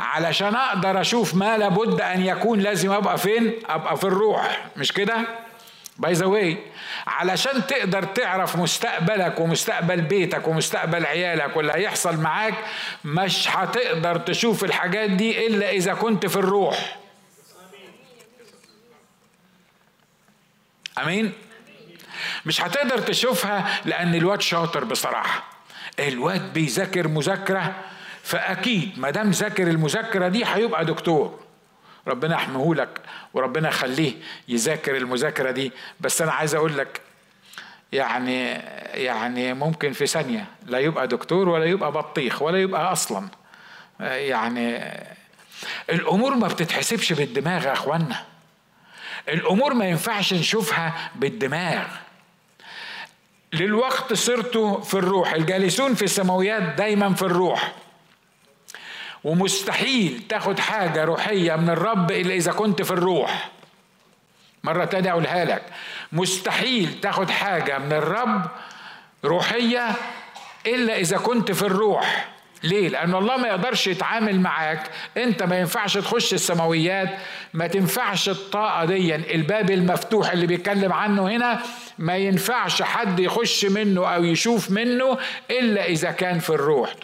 علشان 0.00 0.54
أقدر 0.54 1.00
أشوف 1.00 1.34
ما 1.34 1.58
لابد 1.58 2.00
أن 2.00 2.26
يكون 2.26 2.60
لازم 2.60 2.90
أبقى 2.92 3.18
فين؟ 3.18 3.52
أبقى 3.68 3.96
في 3.96 4.04
الروح. 4.04 4.66
مش 4.76 4.92
كده؟ 4.92 5.16
by 5.98 6.12
the 6.12 6.26
way 6.26 6.58
علشان 7.06 7.66
تقدر 7.66 8.02
تعرف 8.02 8.56
مستقبلك 8.56 9.40
ومستقبل 9.40 10.00
بيتك 10.00 10.48
ومستقبل 10.48 11.06
عيالك 11.06 11.56
واللي 11.56 11.72
هيحصل 11.74 12.16
معاك 12.20 12.54
مش 13.04 13.48
هتقدر 13.50 14.16
تشوف 14.18 14.64
الحاجات 14.64 15.10
دي 15.10 15.46
إلا 15.46 15.70
إذا 15.70 15.94
كنت 15.94 16.26
في 16.26 16.36
الروح. 16.36 16.96
أمين؟ 20.98 21.32
مش 22.46 22.60
هتقدر 22.62 22.98
تشوفها 22.98 23.80
لأن 23.84 24.14
الواد 24.14 24.40
شاطر 24.40 24.84
بصراحة. 24.84 25.42
الواد 25.98 26.52
بيذاكر 26.52 27.08
مذاكرة 27.08 27.74
فأكيد 28.22 28.98
ما 28.98 29.10
دام 29.10 29.30
ذاكر 29.30 29.68
المذاكرة 29.68 30.28
دي 30.28 30.44
هيبقى 30.46 30.84
دكتور. 30.84 31.40
ربنا 32.06 32.34
يحميه 32.34 32.74
لك 32.74 33.00
وربنا 33.34 33.68
يخليه 33.68 34.12
يذاكر 34.48 34.96
المذاكرة 34.96 35.50
دي. 35.50 35.72
بس 36.00 36.22
أنا 36.22 36.32
عايز 36.32 36.54
أقول 36.54 36.78
لك 36.78 37.00
يعني 37.92 38.44
يعني 38.94 39.54
ممكن 39.54 39.92
في 39.92 40.06
ثانية 40.06 40.44
لا 40.66 40.78
يبقى 40.78 41.08
دكتور 41.08 41.48
ولا 41.48 41.64
يبقى 41.64 41.92
بطيخ 41.92 42.42
ولا 42.42 42.58
يبقى 42.58 42.92
أصلا. 42.92 43.28
يعني 44.00 44.94
الأمور 45.90 46.34
ما 46.34 46.48
بتتحسبش 46.48 47.12
بالدماغ 47.12 47.66
يا 47.66 47.72
إخوانا. 47.72 48.24
الأمور 49.28 49.74
ما 49.74 49.84
ينفعش 49.84 50.34
نشوفها 50.34 51.10
بالدماغ. 51.14 51.86
للوقت 53.52 54.12
صرت 54.12 54.58
في 54.84 54.94
الروح 54.94 55.32
الجالسون 55.32 55.94
في 55.94 56.02
السماويات 56.02 56.62
دايما 56.62 57.14
في 57.14 57.22
الروح. 57.22 57.72
ومستحيل 59.24 60.22
تاخد 60.28 60.58
حاجة 60.58 61.04
روحية 61.04 61.56
من 61.56 61.70
الرب 61.70 62.10
إلا 62.10 62.34
إذا 62.34 62.52
كنت 62.52 62.82
في 62.82 62.90
الروح. 62.90 63.50
مرة 64.64 64.84
تانية 64.84 65.10
أقولها 65.10 65.44
لك. 65.44 65.62
مستحيل 66.12 67.00
تاخد 67.00 67.30
حاجة 67.30 67.78
من 67.78 67.92
الرب 67.92 68.50
روحية 69.24 69.90
إلا 70.66 70.96
إذا 70.96 71.16
كنت 71.16 71.52
في 71.52 71.62
الروح. 71.62 72.28
ليه؟ 72.62 72.88
لأن 72.88 73.14
الله 73.14 73.36
ما 73.36 73.48
يقدرش 73.48 73.86
يتعامل 73.86 74.40
معاك، 74.40 74.90
أنت 75.16 75.42
ما 75.42 75.58
ينفعش 75.60 75.94
تخش 75.94 76.34
السماويات، 76.34 77.08
ما 77.54 77.66
تنفعش 77.66 78.28
الطاقة 78.28 78.84
دي 78.84 79.14
الباب 79.14 79.70
المفتوح 79.70 80.30
اللي 80.30 80.46
بيتكلم 80.46 80.92
عنه 80.92 81.28
هنا 81.28 81.62
ما 81.98 82.16
ينفعش 82.16 82.82
حد 82.82 83.20
يخش 83.20 83.64
منه 83.64 84.14
أو 84.14 84.24
يشوف 84.24 84.70
منه 84.70 85.18
إلا 85.50 85.84
إذا 85.84 86.10
كان 86.10 86.38
في 86.38 86.50
الروح. 86.50 86.94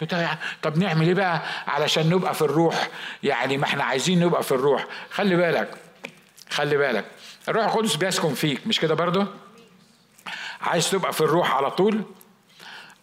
طب 0.61 0.77
نعمل 0.77 1.07
إيه 1.07 1.13
بقى 1.13 1.41
علشان 1.67 2.09
نبقى 2.09 2.33
في 2.33 2.41
الروح؟ 2.41 2.87
يعني 3.23 3.57
ما 3.57 3.65
إحنا 3.65 3.83
عايزين 3.83 4.19
نبقى 4.19 4.43
في 4.43 4.51
الروح، 4.51 4.85
خلي 5.11 5.35
بالك 5.35 5.69
خلي 6.49 6.77
بالك 6.77 7.05
الروح 7.49 7.65
القدس 7.65 7.95
بيسكن 7.95 8.33
فيك 8.33 8.67
مش 8.67 8.79
كده 8.79 8.95
برضه؟ 8.95 9.27
عايز 10.61 10.91
تبقى 10.91 11.13
في 11.13 11.21
الروح 11.21 11.55
على 11.55 11.71
طول؟ 11.71 12.01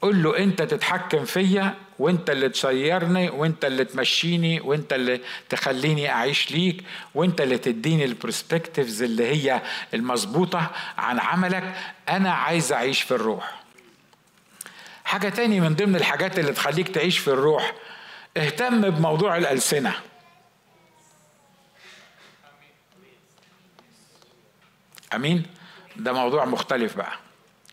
قول 0.05 0.23
له 0.23 0.39
انت 0.39 0.63
تتحكم 0.63 1.25
فيا 1.25 1.75
وانت 1.99 2.31
اللي 2.31 2.49
تسيرني 2.49 3.31
وانت 3.31 3.65
اللي 3.65 3.85
تمشيني 3.85 4.61
وانت 4.61 4.93
اللي 4.93 5.21
تخليني 5.49 6.11
أعيش 6.11 6.51
ليك 6.51 6.85
وانت 7.15 7.41
اللي 7.41 7.59
تديني 7.59 8.05
البرسبكتيفز 8.05 9.03
اللي 9.03 9.27
هي 9.27 9.63
المظبوطة 9.95 10.71
عن 10.99 11.21
عملك. 11.21 11.75
أنا 12.09 12.33
عايز 12.33 12.73
أعيش 12.73 13.03
في 13.03 13.15
الروح. 13.15 13.63
حاجة 15.05 15.29
تاني 15.29 15.61
من 15.61 15.75
ضمن 15.75 15.97
الحاجات 15.97 16.39
اللي 16.39 16.53
تخليك 16.53 16.89
تعيش 16.89 17.19
في 17.19 17.29
الروح 17.29 17.73
اهتم 18.37 18.91
بموضوع 18.91 19.37
الألسنة. 19.37 19.95
أمين؟ 25.15 25.47
ده 25.97 26.13
موضوع 26.13 26.45
مختلف 26.45 26.97
بقى. 26.97 27.24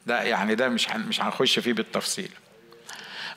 ده 0.05 0.23
يعني 0.23 0.55
ده 0.55 0.69
مش 0.69 0.89
مش 0.89 1.21
هنخش 1.21 1.59
فيه 1.59 1.73
بالتفصيل. 1.73 2.29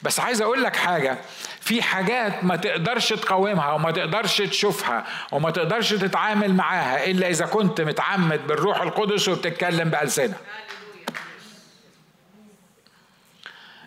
بس 0.03 0.21
عايز 0.21 0.43
أقول 0.43 0.63
لك 0.63 0.77
حاجة 0.77 1.19
في 1.61 1.83
حاجات 1.83 2.45
ما 2.45 2.57
تقدرش 2.57 3.09
تقاومها 3.09 3.73
وما 3.73 3.91
تقدرش 3.91 4.39
تشوفها 4.39 5.07
وما 5.33 5.51
تقدرش 5.51 5.91
تتعامل 5.91 6.55
معاها 6.55 7.05
إلا 7.11 7.29
إذا 7.29 7.47
كنت 7.47 7.81
متعمد 7.81 8.47
بالروح 8.47 8.81
القدس 8.81 9.29
وبتتكلم 9.29 9.91
بألسنة. 9.91 10.35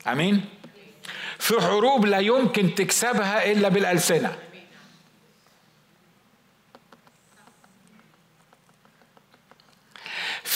آمين؟ 0.07 0.45
في 1.39 1.61
حروب 1.61 2.05
لا 2.05 2.19
يمكن 2.19 2.75
تكسبها 2.75 3.51
إلا 3.51 3.69
بالألسنة. 3.69 4.35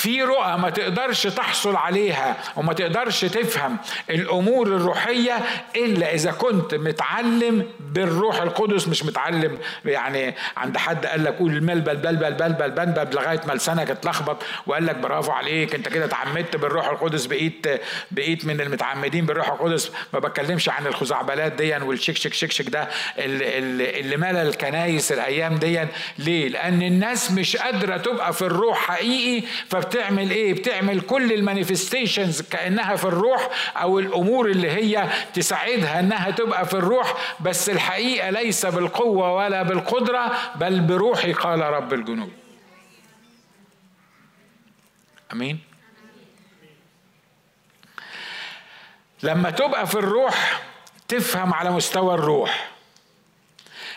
في 0.01 0.21
رؤى 0.23 0.57
ما 0.57 0.69
تقدرش 0.69 1.27
تحصل 1.27 1.75
عليها 1.75 2.37
وما 2.55 2.73
تقدرش 2.73 3.25
تفهم 3.25 3.77
الأمور 4.09 4.67
الروحية 4.67 5.39
إلا 5.75 6.13
إذا 6.13 6.31
كنت 6.31 6.75
متعلم 6.75 7.65
بالروح 7.79 8.41
القدس 8.41 8.87
مش 8.87 9.03
متعلم 9.05 9.57
يعني 9.85 10.35
عند 10.57 10.77
حد 10.77 11.05
قال 11.05 11.23
لك 11.23 11.37
قول 11.37 11.51
الملبل 11.57 11.95
بلبل 11.95 12.31
بلبل 12.33 12.69
بلبل 12.71 13.15
لغاية 13.15 13.41
ما 13.47 13.53
لسانك 13.53 13.91
اتلخبط 13.91 14.43
وقال 14.67 14.85
لك 14.85 14.95
برافو 14.95 15.31
عليك 15.31 15.75
أنت 15.75 15.89
كده 15.89 16.05
اتعمدت 16.05 16.55
بالروح 16.55 16.87
القدس 16.87 17.25
بقيت 17.25 17.67
بقيت 18.11 18.45
من 18.45 18.61
المتعمدين 18.61 19.25
بالروح 19.25 19.49
القدس 19.49 19.91
ما 20.13 20.19
بتكلمش 20.19 20.69
عن 20.69 20.87
الخزعبلات 20.87 21.51
دي 21.51 21.75
والشكشك 21.77 22.33
شكشك 22.33 22.69
ده 22.69 22.87
اللي, 23.17 23.99
اللي 23.99 24.17
ملأ 24.17 24.41
الكنايس 24.41 25.11
الأيام 25.11 25.55
دي 25.55 25.81
ليه؟ 26.17 26.49
لأن 26.49 26.81
الناس 26.81 27.31
مش 27.31 27.57
قادرة 27.57 27.97
تبقى 27.97 28.33
في 28.33 28.41
الروح 28.41 28.77
حقيقي 28.87 29.47
بتعمل 29.91 30.31
إيه؟ 30.31 30.53
بتعمل 30.53 31.01
كل 31.01 31.33
المانيفستيشنز 31.33 32.41
كأنها 32.41 32.95
في 32.95 33.05
الروح 33.05 33.49
أو 33.77 33.99
الأمور 33.99 34.45
اللي 34.49 34.71
هي 34.71 35.09
تساعدها 35.33 35.99
إنها 35.99 36.31
تبقى 36.31 36.65
في 36.65 36.73
الروح 36.73 37.35
بس 37.39 37.69
الحقيقة 37.69 38.29
ليس 38.29 38.65
بالقوة 38.65 39.33
ولا 39.35 39.63
بالقدرة 39.63 40.31
بل 40.55 40.79
بروحي 40.79 41.33
قال 41.33 41.59
رب 41.61 41.93
الجنود. 41.93 42.31
آمين. 45.33 45.59
لما 49.23 49.49
تبقى 49.49 49.87
في 49.87 49.95
الروح 49.95 50.61
تفهم 51.07 51.53
على 51.53 51.71
مستوى 51.71 52.13
الروح. 52.13 52.71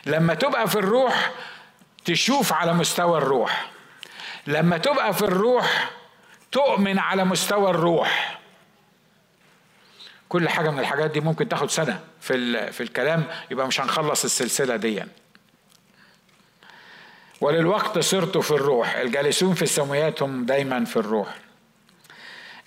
لما 0.07 0.34
تبقى 0.34 0.68
في 0.68 0.76
الروح 0.76 1.30
تشوف 2.05 2.53
على 2.53 2.72
مستوى 2.72 3.18
الروح. 3.18 3.74
لما 4.47 4.78
تبقى 4.78 5.14
في 5.14 5.22
الروح 5.22 5.90
تؤمن 6.53 6.99
على 6.99 7.24
مستوى 7.24 7.70
الروح. 7.70 8.40
كل 10.28 10.49
حاجة 10.49 10.70
من 10.70 10.78
الحاجات 10.78 11.11
دي 11.11 11.20
ممكن 11.20 11.49
تاخد 11.49 11.70
سنة 11.70 12.01
في 12.20 12.72
في 12.72 12.82
الكلام 12.82 13.24
يبقى 13.51 13.66
مش 13.66 13.80
هنخلص 13.80 14.24
السلسلة 14.24 14.76
دي. 14.76 15.03
وللوقت 17.40 17.99
صرت 17.99 18.38
في 18.38 18.51
الروح. 18.51 18.97
الجالسون 18.97 19.55
في 19.55 19.62
السماوات 19.62 20.22
هم 20.22 20.47
دايما 20.47 20.84
في 20.84 20.97
الروح. 20.97 21.34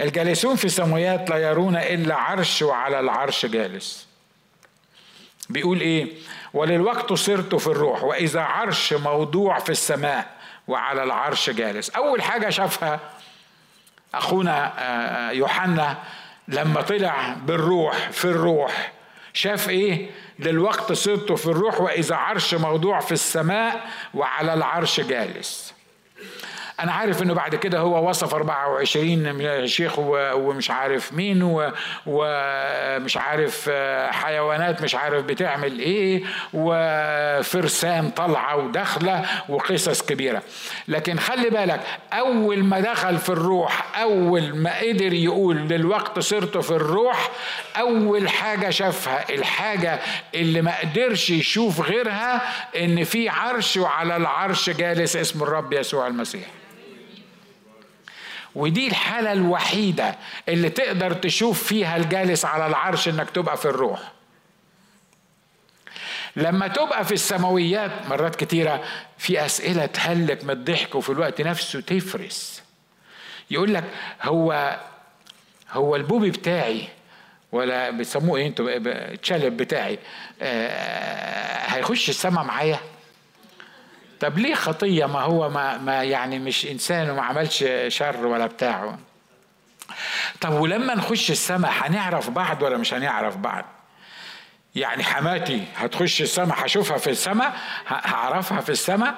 الجالسون 0.01 0.55
في 0.55 0.65
السماوات 0.65 1.29
لا 1.29 1.37
يرون 1.37 1.75
إلا 1.75 2.15
عرش 2.15 2.61
وعلى 2.61 2.99
العرش 2.99 3.45
جالس. 3.45 4.07
بيقول 5.49 5.81
إيه؟ 5.81 6.13
وللوقت 6.53 7.13
صرت 7.13 7.55
في 7.55 7.67
الروح. 7.67 8.03
وإذا 8.03 8.41
عرش 8.41 8.93
موضوع 8.93 9.59
في 9.59 9.69
السماء 9.69 10.36
وعلى 10.67 11.03
العرش 11.03 11.49
جالس. 11.49 11.89
أول 11.89 12.21
حاجة 12.21 12.49
شافها 12.49 12.99
أخونا 14.13 14.73
آه، 14.77 15.29
آه، 15.29 15.31
يوحنا 15.31 15.97
لما 16.47 16.81
طلع 16.81 17.33
بالروح 17.33 18.09
في 18.09 18.25
الروح 18.25 18.91
شاف 19.33 19.69
إيه؟ 19.69 20.09
للوقت 20.39 20.91
صرت 20.91 21.31
في 21.31 21.45
الروح 21.45 21.81
وإذا 21.81 22.15
عرش 22.15 22.53
موضوع 22.53 22.99
في 22.99 23.11
السماء 23.11 23.89
وعلى 24.13 24.53
العرش 24.53 24.99
جالس. 24.99 25.73
أنا 26.79 26.91
عارف 26.91 27.23
إنه 27.23 27.33
بعد 27.33 27.55
كده 27.55 27.79
هو 27.79 28.09
وصف 28.09 28.33
24 28.35 29.67
شيخ 29.67 29.99
ومش 29.99 30.71
عارف 30.71 31.13
مين 31.13 31.67
ومش 32.05 33.17
عارف 33.17 33.69
آه، 33.71 34.11
حيوانات 34.11 34.81
مش 34.81 34.95
عارف 34.95 35.23
بتعمل 35.23 35.79
إيه 35.79 36.23
وفرسان 36.53 38.09
طالعة 38.09 38.55
وداخلة 38.55 39.25
وقصص 39.49 40.01
كبيرة. 40.01 40.43
لكن 40.87 41.19
خلي 41.19 41.49
بالك 41.49 41.81
أول 42.13 42.63
ما 42.63 42.79
دخل 42.79 43.17
في 43.17 43.29
الروح 43.29 43.99
أول 44.01 44.55
ما 44.55 44.79
قدر 44.79 45.13
يقول 45.13 45.55
للوقت 45.57 46.19
صرت 46.19 46.57
في 46.57 46.71
الروح 46.71 47.29
أول 47.75 48.29
حاجة 48.29 48.69
شافها 48.69 49.25
الحاجة 49.29 49.99
اللي 50.35 50.61
ما 50.61 50.79
قدرش 50.79 51.29
يشوف 51.29 51.81
غيرها 51.81 52.41
إن 52.75 53.03
في 53.03 53.29
عرش 53.29 53.77
وعلى 53.77 54.17
العرش 54.17 54.69
جالس 54.69 55.15
اسم 55.15 55.43
الرب 55.43 55.73
يسوع 55.73 56.07
المسيح. 56.07 56.47
ودي 58.57 58.87
الحالة 58.87 59.31
الوحيدة 59.31 60.15
اللي 60.49 60.69
تقدر 60.69 61.13
تشوف 61.13 61.63
فيها 61.63 61.97
الجالس 61.97 62.45
على 62.45 62.67
العرش 62.67 63.07
إنك 63.07 63.29
تبقى 63.29 63.57
في 63.57 63.65
الروح. 63.65 63.99
لما 66.35 66.67
تبقى 66.67 67.05
في 67.05 67.11
السماويات 67.11 67.91
مرات 68.09 68.35
كتيرة 68.35 68.83
في 69.17 69.45
أسئلة 69.45 69.85
تهلك 69.85 70.43
من 70.43 70.49
الضحك 70.49 70.95
وفي 70.95 71.09
الوقت 71.09 71.41
نفسه 71.41 71.81
تفرس. 71.81 72.63
يقول 73.51 73.73
لك 73.73 73.83
هو 74.23 74.79
هو 75.71 75.95
البوبي 75.95 76.31
بتاعي 76.31 76.87
ولا 77.51 77.89
بيسموه 77.89 78.37
إيه؟ 78.37 78.47
أنتوا 78.47 78.79
بتاعي. 79.49 79.99
آه 80.41 81.65
هيخش 81.67 82.09
السما 82.09 82.43
معايا؟ 82.43 82.79
طب 84.19 84.37
ليه 84.37 84.55
خطية؟ 84.55 85.05
ما 85.05 85.21
هو 85.21 85.49
ما, 85.49 85.77
ما 85.77 86.03
يعني 86.03 86.39
مش 86.39 86.65
إنسان 86.65 87.09
وما 87.09 87.21
عملش 87.21 87.65
شر 87.87 88.25
ولا 88.25 88.45
بتاعه 88.45 88.99
طب 90.41 90.53
ولما 90.53 90.95
نخش 90.95 91.31
السماء 91.31 91.71
هنعرف 91.75 92.29
بعض 92.29 92.61
ولا 92.61 92.77
مش 92.77 92.93
هنعرف 92.93 93.37
بعض؟ 93.37 93.65
يعني 94.75 95.03
حماتي 95.03 95.63
هتخش 95.75 96.21
السماء 96.21 96.65
هشوفها 96.65 96.97
في 96.97 97.09
السماء؟ 97.09 97.55
هعرفها 97.87 98.61
في 98.61 98.69
السماء؟ 98.69 99.15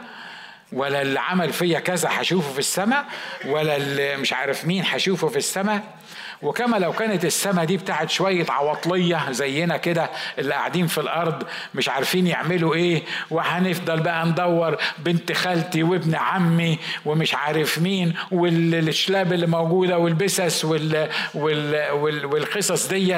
ولا 0.71 1.01
اللي 1.01 1.19
عمل 1.19 1.53
فيا 1.53 1.79
كذا 1.79 2.09
هشوفه 2.11 2.53
في 2.53 2.59
السماء؟ 2.59 3.05
ولا 3.45 3.75
اللي 3.75 4.17
مش 4.17 4.33
عارف 4.33 4.65
مين 4.65 4.83
هشوفه 4.85 5.27
في 5.27 5.37
السماء؟ 5.37 5.98
وكما 6.41 6.77
لو 6.77 6.93
كانت 6.93 7.25
السماء 7.25 7.65
دي 7.65 7.77
بتاعت 7.77 8.09
شوية 8.09 8.45
عواطلية 8.49 9.31
زينا 9.31 9.77
كده 9.77 10.09
اللي 10.39 10.53
قاعدين 10.53 10.87
في 10.87 10.97
الأرض 10.97 11.43
مش 11.75 11.89
عارفين 11.89 12.27
يعملوا 12.27 12.75
إيه 12.75 13.03
وهنفضل 13.29 13.99
بقى 13.99 14.25
ندور 14.25 14.77
بنت 14.99 15.31
خالتي 15.31 15.83
وابن 15.83 16.15
عمي 16.15 16.79
ومش 17.05 17.35
عارف 17.35 17.77
مين 17.79 18.13
والشلاب 18.31 19.33
اللي 19.33 19.47
موجودة 19.47 19.97
والبسس 19.97 20.65
وال 20.65 21.09
وال 21.33 21.91
وال 21.91 22.25
والقصص 22.25 22.87
دي 22.87 23.17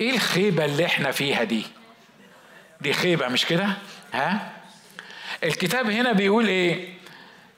إيه 0.00 0.14
الخيبة 0.14 0.64
اللي 0.64 0.86
إحنا 0.86 1.10
فيها 1.10 1.44
دي؟ 1.44 1.66
دي 2.80 2.92
خيبة 2.92 3.28
مش 3.28 3.46
كده؟ 3.46 3.68
ها؟ 4.12 4.50
الكتاب 5.44 5.90
هنا 5.90 6.12
بيقول 6.12 6.46
إيه؟ 6.48 6.88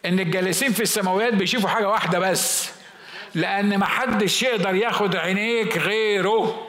إن 0.07 0.21
الجالسين 0.21 0.73
في 0.73 0.83
السماوات 0.83 1.35
بيشوفوا 1.35 1.69
حاجة 1.69 1.89
واحدة 1.89 2.19
بس 2.19 2.74
لأن 3.35 3.79
ما 3.79 3.87
حدش 3.87 4.43
يقدر 4.43 4.75
ياخد 4.75 5.17
عينيك 5.17 5.79
غيره. 5.79 6.67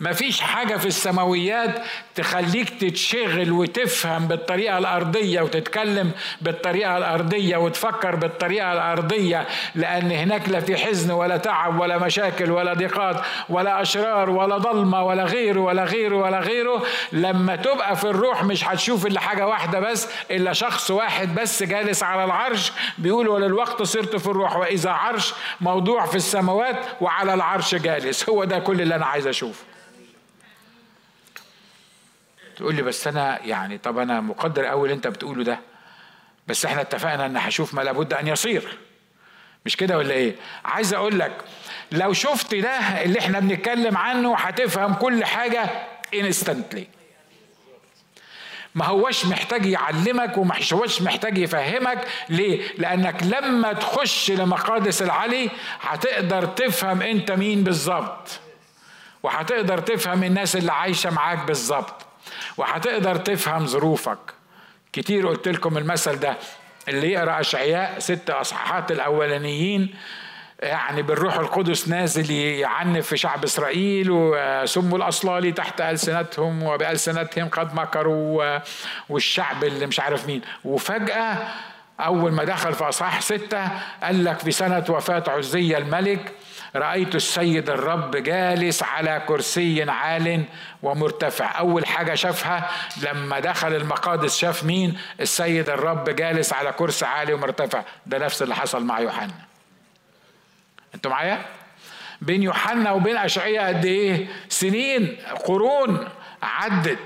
مفيش 0.00 0.40
حاجة 0.40 0.76
في 0.76 0.86
السماويات 0.86 1.82
تخليك 2.14 2.70
تتشغل 2.70 3.52
وتفهم 3.52 4.26
بالطريقة 4.28 4.78
الأرضية 4.78 5.40
وتتكلم 5.40 6.10
بالطريقة 6.40 6.96
الأرضية 6.98 7.56
وتفكر 7.56 8.16
بالطريقة 8.16 8.72
الأرضية 8.72 9.46
لأن 9.74 10.10
هناك 10.10 10.48
لا 10.48 10.60
في 10.60 10.76
حزن 10.76 11.10
ولا 11.10 11.36
تعب 11.36 11.80
ولا 11.80 11.98
مشاكل 11.98 12.50
ولا 12.50 12.74
ضيقات 12.74 13.20
ولا 13.48 13.82
أشرار 13.82 14.30
ولا 14.30 14.58
ضلمة 14.58 15.02
ولا 15.04 15.24
غيره 15.24 15.60
ولا 15.60 15.84
غيره 15.84 16.16
ولا 16.16 16.38
غيره. 16.40 16.82
لما 17.12 17.56
تبقى 17.56 17.96
في 17.96 18.04
الروح 18.04 18.44
مش 18.44 18.64
هتشوف 18.68 19.06
إلا 19.06 19.20
حاجة 19.20 19.46
واحدة 19.46 19.80
بس 19.80 20.08
إلا 20.30 20.52
شخص 20.52 20.90
واحد 20.90 21.34
بس 21.34 21.62
جالس 21.62 22.02
على 22.02 22.24
العرش 22.24 22.72
بيقول 22.98 23.28
وللوقت 23.28 23.82
صرت 23.82 24.16
في 24.16 24.26
الروح 24.26 24.56
وإذا 24.56 24.90
عرش 24.90 25.34
موضوع 25.60 26.06
في 26.06 26.14
السماوات 26.14 26.76
وعلى 27.00 27.34
العرش 27.34 27.74
جالس. 27.74 28.28
هو 28.28 28.44
ده 28.44 28.58
كل 28.58 28.80
اللي 28.80 28.94
أنا 28.94 29.06
عايز 29.06 29.26
أشوفه. 29.26 29.69
تقول 32.60 32.74
لي 32.74 32.82
بس 32.82 33.06
أنا 33.06 33.38
يعني 33.44 33.78
طب 33.78 33.98
أنا 33.98 34.20
مقدر 34.20 34.64
قوي 34.64 34.82
اللي 34.82 34.94
أنت 34.96 35.06
بتقوله 35.06 35.44
ده 35.44 35.60
بس 36.46 36.64
إحنا 36.64 36.80
اتفقنا 36.80 37.26
إن 37.26 37.36
هشوف 37.36 37.74
ما 37.74 37.82
لابد 37.82 38.12
أن 38.14 38.28
يصير. 38.28 38.78
مش 39.66 39.76
كده 39.76 39.98
ولا 39.98 40.14
إيه؟ 40.14 40.36
عايز 40.64 40.94
أقول 40.94 41.18
لك 41.18 41.32
لو 41.92 42.12
شفت 42.12 42.54
ده 42.54 42.70
اللي 43.02 43.18
إحنا 43.18 43.40
بنتكلم 43.40 43.96
عنه 43.96 44.36
هتفهم 44.36 44.94
كل 44.94 45.24
حاجة 45.24 45.70
انستنتلي 46.14 46.86
ما 48.74 48.84
هوش 48.84 49.26
محتاج 49.26 49.66
يعلمك 49.66 50.38
وما 50.38 50.54
هوش 50.72 51.02
محتاج 51.02 51.38
يفهمك. 51.38 52.08
ليه؟ 52.28 52.62
لأنك 52.78 53.22
لما 53.22 53.72
تخش 53.72 54.30
لمقادس 54.30 55.02
العلي 55.02 55.50
هتقدر 55.80 56.46
تفهم 56.46 57.02
أنت 57.02 57.32
مين 57.32 57.64
بالظبط 57.64 58.28
وهتقدر 59.22 59.78
تفهم 59.78 60.24
الناس 60.24 60.56
اللي 60.56 60.72
عايشة 60.72 61.10
معاك 61.10 61.44
بالظبط. 61.44 62.09
وهتقدر 62.56 63.16
تفهم 63.16 63.66
ظروفك. 63.66 64.18
كتير 64.92 65.28
قلت 65.28 65.48
لكم 65.48 65.78
المثل 65.78 66.16
ده 66.20 66.36
اللي 66.88 67.12
يقرأ 67.12 67.40
أشعياء 67.40 67.98
ست 67.98 68.30
أصحاحات 68.30 68.92
الأولانيين 68.92 69.94
يعني 70.62 71.02
بالروح 71.02 71.34
القدس 71.38 71.88
نازل 71.88 72.30
يعنف 72.30 73.06
في 73.06 73.16
شعب 73.16 73.44
إسرائيل 73.44 74.06
وسموا 74.10 74.98
الأصلالي 74.98 75.52
تحت 75.52 75.80
ألسنتهم 75.80 76.62
وبألسنتهم 76.62 77.48
قد 77.48 77.74
مكروا 77.74 78.58
والشعب 79.08 79.64
اللي 79.64 79.86
مش 79.86 80.00
عارف 80.00 80.26
مين. 80.26 80.40
وفجأة 80.64 81.48
أول 82.00 82.32
ما 82.32 82.44
دخل 82.44 82.74
في 82.74 82.88
أصحاح 82.88 83.20
ستة 83.20 83.68
قال 84.02 84.24
لك 84.24 84.38
في 84.38 84.50
سنة 84.50 84.84
وفاة 84.88 85.24
عزية 85.28 85.78
الملك 85.78 86.32
رأيت 86.76 87.14
السيد 87.14 87.70
الرب 87.70 88.16
جالس 88.16 88.82
على 88.82 89.22
كرسي 89.28 89.82
عال 89.82 90.44
ومرتفع. 90.82 91.58
أول 91.58 91.86
حاجة 91.86 92.14
شافها 92.14 92.70
لما 93.02 93.40
دخل 93.40 93.76
المقادس 93.76 94.38
شاف 94.38 94.64
مين؟ 94.64 94.98
السيد 95.20 95.68
الرب 95.68 96.10
جالس 96.10 96.52
على 96.52 96.72
كرسي 96.72 97.04
عالي 97.04 97.34
ومرتفع. 97.34 97.82
ده 98.06 98.18
نفس 98.18 98.42
اللي 98.42 98.54
حصل 98.54 98.84
مع 98.84 99.00
يوحنا. 99.00 99.34
أنتوا 100.94 101.10
معايا؟ 101.10 101.42
بين 102.20 102.42
يوحنا 102.42 102.92
وبين 102.92 103.16
أشعياء 103.16 103.68
قد 103.68 103.84
إيه؟ 103.84 104.26
سنين 104.48 105.16
قرون 105.44 106.08
عدت. 106.42 106.98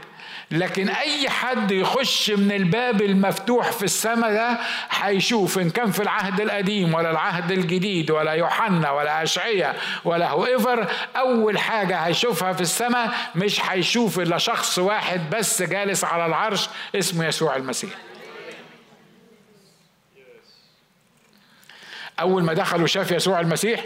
لكن 0.50 0.88
أي 0.88 1.28
حد 1.30 1.70
يخش 1.70 2.30
من 2.30 2.52
الباب 2.52 3.02
المفتوح 3.02 3.72
في 3.72 3.82
السماء 3.82 4.32
ده 4.32 4.58
هيشوف 4.90 5.58
إن 5.58 5.70
كان 5.70 5.90
في 5.90 6.02
العهد 6.02 6.40
القديم 6.40 6.94
ولا 6.94 7.10
العهد 7.10 7.50
الجديد 7.52 8.10
ولا 8.10 8.32
يوحنا 8.32 8.90
ولا 8.90 9.22
اشعيا 9.22 9.74
ولا 10.04 10.30
هو 10.30 10.46
ايفر 10.46 10.86
أول 11.16 11.58
حاجة 11.58 11.96
هيشوفها 11.98 12.52
في 12.52 12.60
السماء 12.60 13.10
مش 13.34 13.60
هيشوف 13.70 14.18
إلا 14.18 14.38
شخص 14.38 14.78
واحد 14.78 15.30
بس 15.30 15.62
جالس 15.62 16.04
على 16.04 16.26
العرش 16.26 16.68
اسمه 16.94 17.26
يسوع 17.26 17.56
المسيح. 17.56 17.90
أول 22.20 22.42
ما 22.42 22.52
دخل 22.52 22.82
وشاف 22.82 23.10
يسوع 23.10 23.40
المسيح؟ 23.40 23.84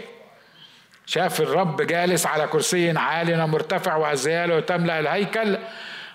شاف 1.05 1.41
الرب 1.41 1.81
جالس 1.81 2.25
على 2.25 2.47
كرسي 2.47 2.97
عال 2.97 3.47
مرتفع 3.47 3.95
وأزياله 3.95 4.59
تملأ 4.59 4.99
الهيكل. 4.99 5.57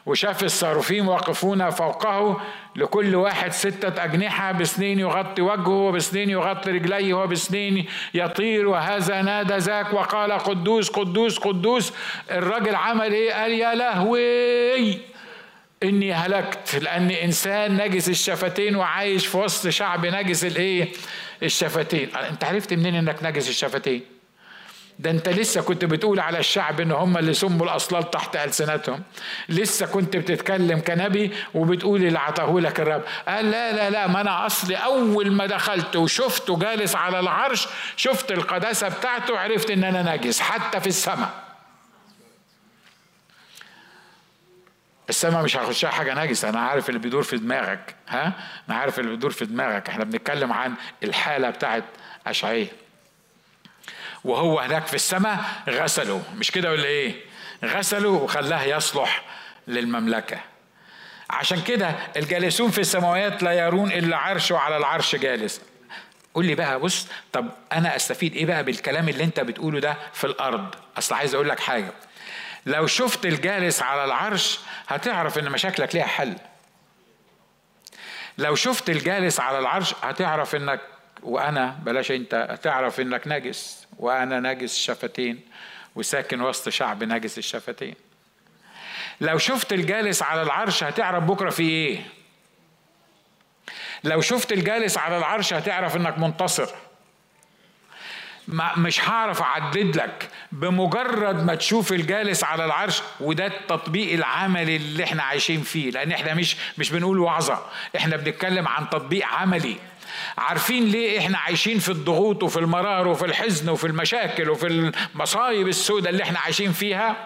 وشاف 0.07 0.45
الصاروفين 0.45 1.07
واقفون 1.07 1.71
فوقه 1.71 2.41
لكل 2.77 3.15
واحد 3.15 3.53
ستة 3.53 4.05
أجنحة 4.05 4.53
بسنين 4.53 4.99
يغطي 4.99 5.43
وجهه 5.43 5.69
وبسنين 5.69 6.31
يغطي 6.31 6.71
رجليه 6.71 7.15
وبسنين 7.15 7.87
يطير. 8.15 8.69
وهذا 8.69 9.23
نادى 9.23 9.57
ذاك 9.57 9.93
وقال 9.93 10.33
قدوس 10.33 10.91
قدوس 10.91 11.39
قدوس. 11.39 11.93
الراجل 12.31 12.75
عمل 12.75 13.13
إيه؟ 13.13 13.33
قال 13.33 13.53
يا 13.53 13.75
لهوي 13.75 14.99
إني 15.83 16.13
هلكت 16.13 16.75
لاني 16.83 17.25
إنسان 17.25 17.77
نجس 17.77 18.09
الشفتين 18.09 18.77
وعايش 18.77 19.27
في 19.27 19.37
وسط 19.37 19.69
شعب 19.69 20.07
نجس 20.07 20.45
الإيه؟ 20.45 20.89
الشفتين. 21.43 22.09
أنت 22.31 22.45
عرفت 22.45 22.75
منين 22.75 22.95
إنك 22.95 23.17
نجس 23.23 23.49
الشفتين؟ 23.49 24.14
ده 24.99 25.11
انت 25.11 25.29
لسه 25.29 25.63
كنت 25.63 25.85
بتقول 25.85 26.21
على 26.21 26.39
الشعب 26.39 26.81
ان 26.81 26.93
هم 26.93 27.19
اللي 27.19 27.35
سموا 27.35 27.67
الأصلال 27.67 28.11
تحت 28.11 28.37
ألسنتهم. 28.37 29.03
لسه 29.49 29.87
كنت 29.87 30.17
بتتكلم 30.17 30.81
كنبي 30.81 31.33
وبتقول 31.55 32.05
اللي 32.05 32.19
عطاه 32.19 32.61
لك 32.61 32.81
الرب. 32.81 33.03
قال 33.29 33.51
لا 33.51 33.73
لا 33.73 33.91
لا 33.91 34.07
ما 34.07 34.21
أنا 34.21 34.47
أصلي 34.47 34.77
أول 34.77 35.33
ما 35.33 35.47
دخلت 35.47 35.97
وشفته 35.97 36.59
جالس 36.59 36.97
على 36.97 37.21
العرش 37.21 37.69
شفت 37.97 38.33
القداسة 38.33 38.89
بتاعته 38.89 39.39
عرفت 39.39 39.71
إن 39.71 39.85
أنا 39.85 40.17
نجس 40.17 40.41
حتى 40.41 40.81
في 40.81 40.87
السماء. 40.87 41.45
السماء 45.09 45.43
مش 45.43 45.57
هخشها 45.57 45.91
حاجة 45.91 46.25
نجسه 46.25 46.49
أنا 46.49 46.61
عارف 46.61 46.89
اللي 46.89 47.01
بيدور 47.01 47.23
في 47.23 47.37
دماغك 47.37 47.95
ها؟ 48.09 48.33
أنا 48.69 48.77
عارف 48.79 48.99
اللي 48.99 49.11
بيدور 49.11 49.31
في 49.31 49.45
دماغك. 49.45 49.89
إحنا 49.89 50.05
بنتكلم 50.05 50.53
عن 50.53 50.75
الحالة 51.03 51.51
بتاعت 51.51 51.85
اشعياء 52.27 52.69
وهو 54.25 54.61
هناك 54.61 54.87
في 54.87 54.95
السماء 54.95 55.45
غسله. 55.69 56.23
مش 56.37 56.51
كده 56.51 56.71
ولا 56.71 56.85
إيه؟ 56.85 57.15
غسله 57.65 58.09
وخلاه 58.09 58.63
يصلح 58.63 59.23
للمملكة. 59.69 60.39
عشان 61.31 61.63
كده 61.63 61.95
الجالسون 62.17 62.71
في 62.71 62.79
السماوات 62.79 63.43
لا 63.43 63.53
يرون 63.53 63.93
إلا 63.93 64.17
عرشه 64.17 64.59
على 64.59 64.77
العرش 64.77 65.17
جالس. 65.17 65.61
قول 66.35 66.47
لي 66.47 66.55
بقى 66.55 66.79
بص 66.81 67.07
طب 67.33 67.49
أنا 67.73 67.97
أستفيد 67.97 68.35
إيه 68.35 68.47
بقى 68.47 68.65
بالكلام 68.65 69.09
اللي 69.09 69.25
أنت 69.25 69.41
بتقوله 69.41 69.81
ده 69.81 69.97
في 70.13 70.25
الأرض؟ 70.25 70.75
أصل 70.99 71.15
عايز 71.15 71.35
أقول 71.35 71.49
لك 71.49 71.61
حاجة. 71.61 71.93
لو 72.67 72.87
شفت 72.87 73.27
الجالس 73.27 73.83
على 73.83 74.05
العرش 74.05 74.59
هتعرف 74.89 75.39
إن 75.39 75.51
مشاكلك 75.51 75.95
ليها 75.95 76.07
حل. 76.07 76.37
لو 78.39 78.55
شفت 78.55 78.91
الجالس 78.91 79.41
على 79.41 79.59
العرش 79.59 79.95
هتعرف 80.03 80.55
إنك 80.55 80.81
وأنا 81.25 81.79
بلاش 81.83 82.11
أنت 82.11 82.35
هتعرف 82.51 83.01
إنك 83.01 83.23
نجس 83.27 83.87
وأنا 83.99 84.41
نجس 84.41 84.75
الشفتين 84.77 85.41
وساكن 85.95 86.41
وسط 86.41 86.69
شعب 86.69 87.05
نجس 87.05 87.39
الشفتين. 87.39 87.95
لو 89.21 89.39
شفت 89.39 89.73
الجالس 89.73 90.23
على 90.23 90.43
العرش 90.43 90.85
هتعرف 90.85 91.25
بكرة 91.25 91.51
في 91.51 91.63
إيه؟ 91.63 92.01
لو 94.05 94.21
شفت 94.21 94.53
الجالس 94.53 94.99
على 94.99 95.19
العرش 95.19 95.55
هتعرف 95.55 95.97
إنك 95.97 96.19
منتصر. 96.19 96.69
ما 98.49 98.77
مش 98.79 99.09
هعرف 99.09 99.43
أعدد 99.43 99.97
لك 99.97 100.29
بمجرد 100.53 101.45
ما 101.45 101.55
تشوف 101.55 101.93
الجالس 101.93 102.45
على 102.45 102.65
العرش 102.65 103.03
وده 103.21 103.47
التطبيق 103.47 104.13
العملي 104.13 104.77
اللي 104.77 105.05
إحنا 105.05 105.23
عايشين 105.23 105.63
فيه. 105.63 105.91
لأن 105.91 106.13
إحنا 106.13 106.35
مش 106.35 106.57
مش 106.79 106.91
بنقول 106.91 107.19
وعظة 107.19 107.67
إحنا 107.97 108.17
بنتكلم 108.17 108.69
عن 108.69 108.91
تطبيق 108.91 109.27
عملي. 109.27 109.77
عارفين 110.39 110.85
ليه 110.85 111.19
إحنا 111.19 111.39
عايشين 111.39 111.79
في 111.79 111.89
الضغوط 111.89 112.43
وفي 112.43 112.57
المرار 112.57 113.09
وفي 113.09 113.25
الحزن 113.25 113.69
وفي 113.69 113.87
المشاكل 113.87 114.51
وفي 114.51 114.93
المصايب 115.15 115.69
السوداء 115.69 116.13
اللي 116.13 116.23
إحنا 116.23 116.39
عايشين 116.39 116.73
فيها؟ 116.73 117.17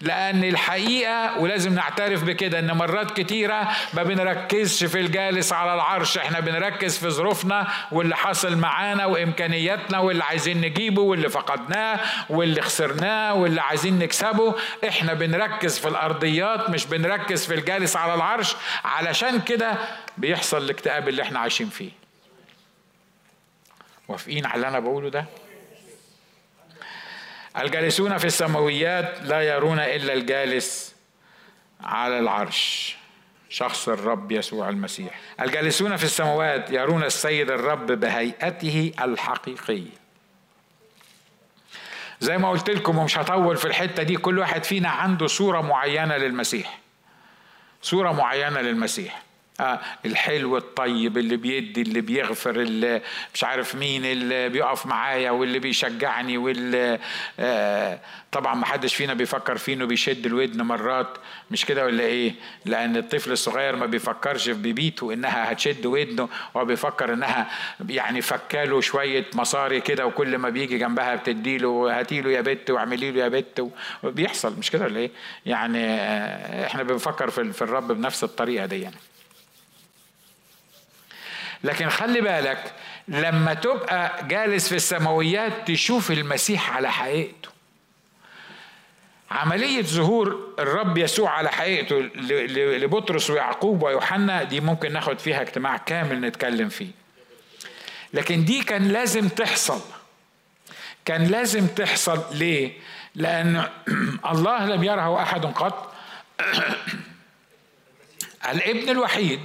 لأن 0.00 0.44
الحقيقة 0.44 1.38
ولازم 1.38 1.74
نعترف 1.74 2.24
بكده 2.24 2.58
إن 2.58 2.72
مرات 2.72 3.20
كتيرة 3.20 3.68
ما 3.94 4.02
بنركزش 4.02 4.84
في 4.84 5.00
الجالس 5.00 5.52
على 5.52 5.74
العرش 5.74 6.18
إحنا 6.18 6.40
بنركز 6.40 6.98
في 6.98 7.10
ظروفنا 7.10 7.66
واللي 7.92 8.16
حصل 8.16 8.56
معانا 8.56 9.06
وإمكانياتنا 9.06 9.98
واللي 9.98 10.24
عايزين 10.24 10.60
نجيبه 10.60 11.02
واللي 11.02 11.28
فقدناه 11.28 12.00
واللي 12.30 12.60
خسرناه 12.62 13.34
واللي 13.34 13.60
عايزين 13.60 13.98
نكسبه. 13.98 14.54
إحنا 14.88 15.14
بنركز 15.14 15.78
في 15.78 15.88
الأرضيات 15.88 16.70
مش 16.70 16.86
بنركز 16.86 17.46
في 17.46 17.54
الجالس 17.54 17.96
على 17.96 18.14
العرش. 18.14 18.56
علشان 18.84 19.40
كده 19.40 19.74
بيحصل 20.18 20.58
الاكتئاب 20.64 21.08
اللي 21.08 21.22
إحنا 21.22 21.38
عايشين 21.38 21.68
فيه. 21.68 21.97
موافقين 24.08 24.46
على 24.46 24.54
اللي 24.54 24.68
أنا 24.68 24.78
بقوله 24.78 25.08
ده؟ 25.10 25.24
الجالسون 27.58 28.18
في 28.18 28.24
السماويات 28.24 29.22
لا 29.22 29.40
يرون 29.42 29.78
إلا 29.78 30.12
الجالس 30.12 30.94
على 31.80 32.18
العرش 32.18 32.96
شخص 33.48 33.88
الرب 33.88 34.32
يسوع 34.32 34.68
المسيح. 34.68 35.20
الجالسون 35.40 35.96
في 35.96 36.04
السماوات 36.04 36.70
يرون 36.70 37.04
السيد 37.04 37.50
الرب 37.50 37.86
بهيئته 37.86 38.92
الحقيقية. 39.00 39.98
زي 42.20 42.38
ما 42.38 42.50
قلت 42.50 42.70
لكم 42.70 42.98
ومش 42.98 43.18
هطول 43.18 43.56
في 43.56 43.64
الحتة 43.64 44.02
دي 44.02 44.16
كل 44.16 44.38
واحد 44.38 44.64
فينا 44.64 44.88
عنده 44.88 45.26
صورة 45.26 45.60
معينة 45.60 46.16
للمسيح. 46.16 46.78
صورة 47.82 48.12
معينة 48.12 48.60
للمسيح. 48.60 49.22
آه 49.60 49.80
الحلو 50.06 50.56
الطيب 50.56 51.18
اللي 51.18 51.36
بيدي 51.36 51.82
اللي 51.82 52.00
بيغفر 52.00 52.60
اللي 52.60 53.02
مش 53.34 53.44
عارف 53.44 53.74
مين 53.74 54.04
اللي 54.04 54.48
بيقف 54.48 54.86
معايا 54.86 55.30
واللي 55.30 55.58
بيشجعني 55.58 56.38
واللي 56.38 56.98
آه 57.40 58.00
طبعا 58.32 58.54
ما 58.54 58.66
حدش 58.66 58.94
فينا 58.94 59.14
بيفكر 59.14 59.56
فيه 59.58 59.74
إنه 59.74 59.84
بيشد 59.84 60.26
الودن 60.26 60.62
مرات. 60.62 61.18
مش 61.50 61.64
كده 61.64 61.84
ولا 61.86 62.02
إيه؟ 62.04 62.34
لأن 62.64 62.96
الطفل 62.96 63.32
الصغير 63.32 63.76
ما 63.76 63.86
بيفكرش 63.86 64.44
في 64.44 64.52
بيبيته 64.62 65.12
إنها 65.12 65.52
هتشد 65.52 65.86
ودنه 65.86 66.28
هو 66.56 66.64
بيفكر 66.64 67.12
إنها 67.12 67.50
يعني 67.88 68.20
فكاله 68.20 68.80
شوية 68.80 69.24
مصاري 69.34 69.80
كده 69.80 70.06
وكل 70.06 70.38
ما 70.38 70.48
بيجي 70.48 70.78
جنبها 70.78 71.14
بتديله 71.14 71.98
هاتيله 72.00 72.30
يا 72.30 72.40
بت 72.40 72.70
واعملي 72.70 73.10
له 73.10 73.20
يا 73.20 73.28
بت. 73.28 73.70
بيحصل 74.04 74.58
مش 74.58 74.70
كده 74.70 74.84
ولا 74.84 74.98
إيه؟ 75.00 75.10
يعني 75.46 75.84
آه 75.84 76.66
إحنا 76.66 76.82
بنفكر 76.82 77.30
في 77.30 77.62
الرب 77.62 77.92
بنفس 77.92 78.24
الطريقة 78.24 78.66
دي 78.66 78.80
يعني. 78.80 78.96
لكن 81.64 81.88
خلي 81.88 82.20
بالك 82.20 82.72
لما 83.08 83.54
تبقى 83.54 84.28
جالس 84.28 84.68
في 84.68 84.76
السماويات 84.76 85.52
تشوف 85.66 86.10
المسيح 86.10 86.76
على 86.76 86.92
حقيقته. 86.92 87.48
عملية 89.30 89.82
ظهور 89.82 90.54
الرب 90.58 90.98
يسوع 90.98 91.30
على 91.30 91.50
حقيقته 91.50 91.96
لبطرس 92.78 93.30
ويعقوب 93.30 93.82
ويوحنا 93.82 94.42
دي 94.42 94.60
ممكن 94.60 94.92
ناخد 94.92 95.18
فيها 95.18 95.42
اجتماع 95.42 95.76
كامل 95.76 96.20
نتكلم 96.20 96.68
فيه. 96.68 96.90
لكن 98.14 98.44
دي 98.44 98.62
كان 98.62 98.88
لازم 98.88 99.28
تحصل. 99.28 99.80
كان 101.04 101.26
لازم 101.26 101.66
تحصل 101.66 102.22
ليه؟ 102.32 102.72
لأن 103.14 103.68
الله 104.32 104.66
لم 104.66 104.84
يره 104.84 105.22
أحد 105.22 105.46
قط. 105.46 105.94
الابن 108.52 108.88
الوحيد 108.90 109.40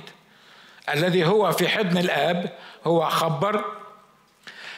الذي 0.90 1.26
هو 1.26 1.52
في 1.52 1.68
حضن 1.68 1.98
الآب 1.98 2.52
هو 2.86 3.10
خبر. 3.10 3.66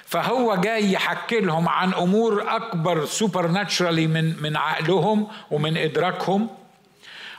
فهو 0.06 0.56
جاي 0.56 0.92
يحكي 0.92 1.40
لهم 1.40 1.70
عن 1.70 1.94
أمور 1.94 2.56
أكبر 2.56 3.06
سوبر 3.06 3.48
ناتشرالي 3.48 4.08
من 4.08 4.42
من 4.42 4.58
عقلهم 4.58 5.28
ومن 5.52 5.78
إدراكهم. 5.78 6.50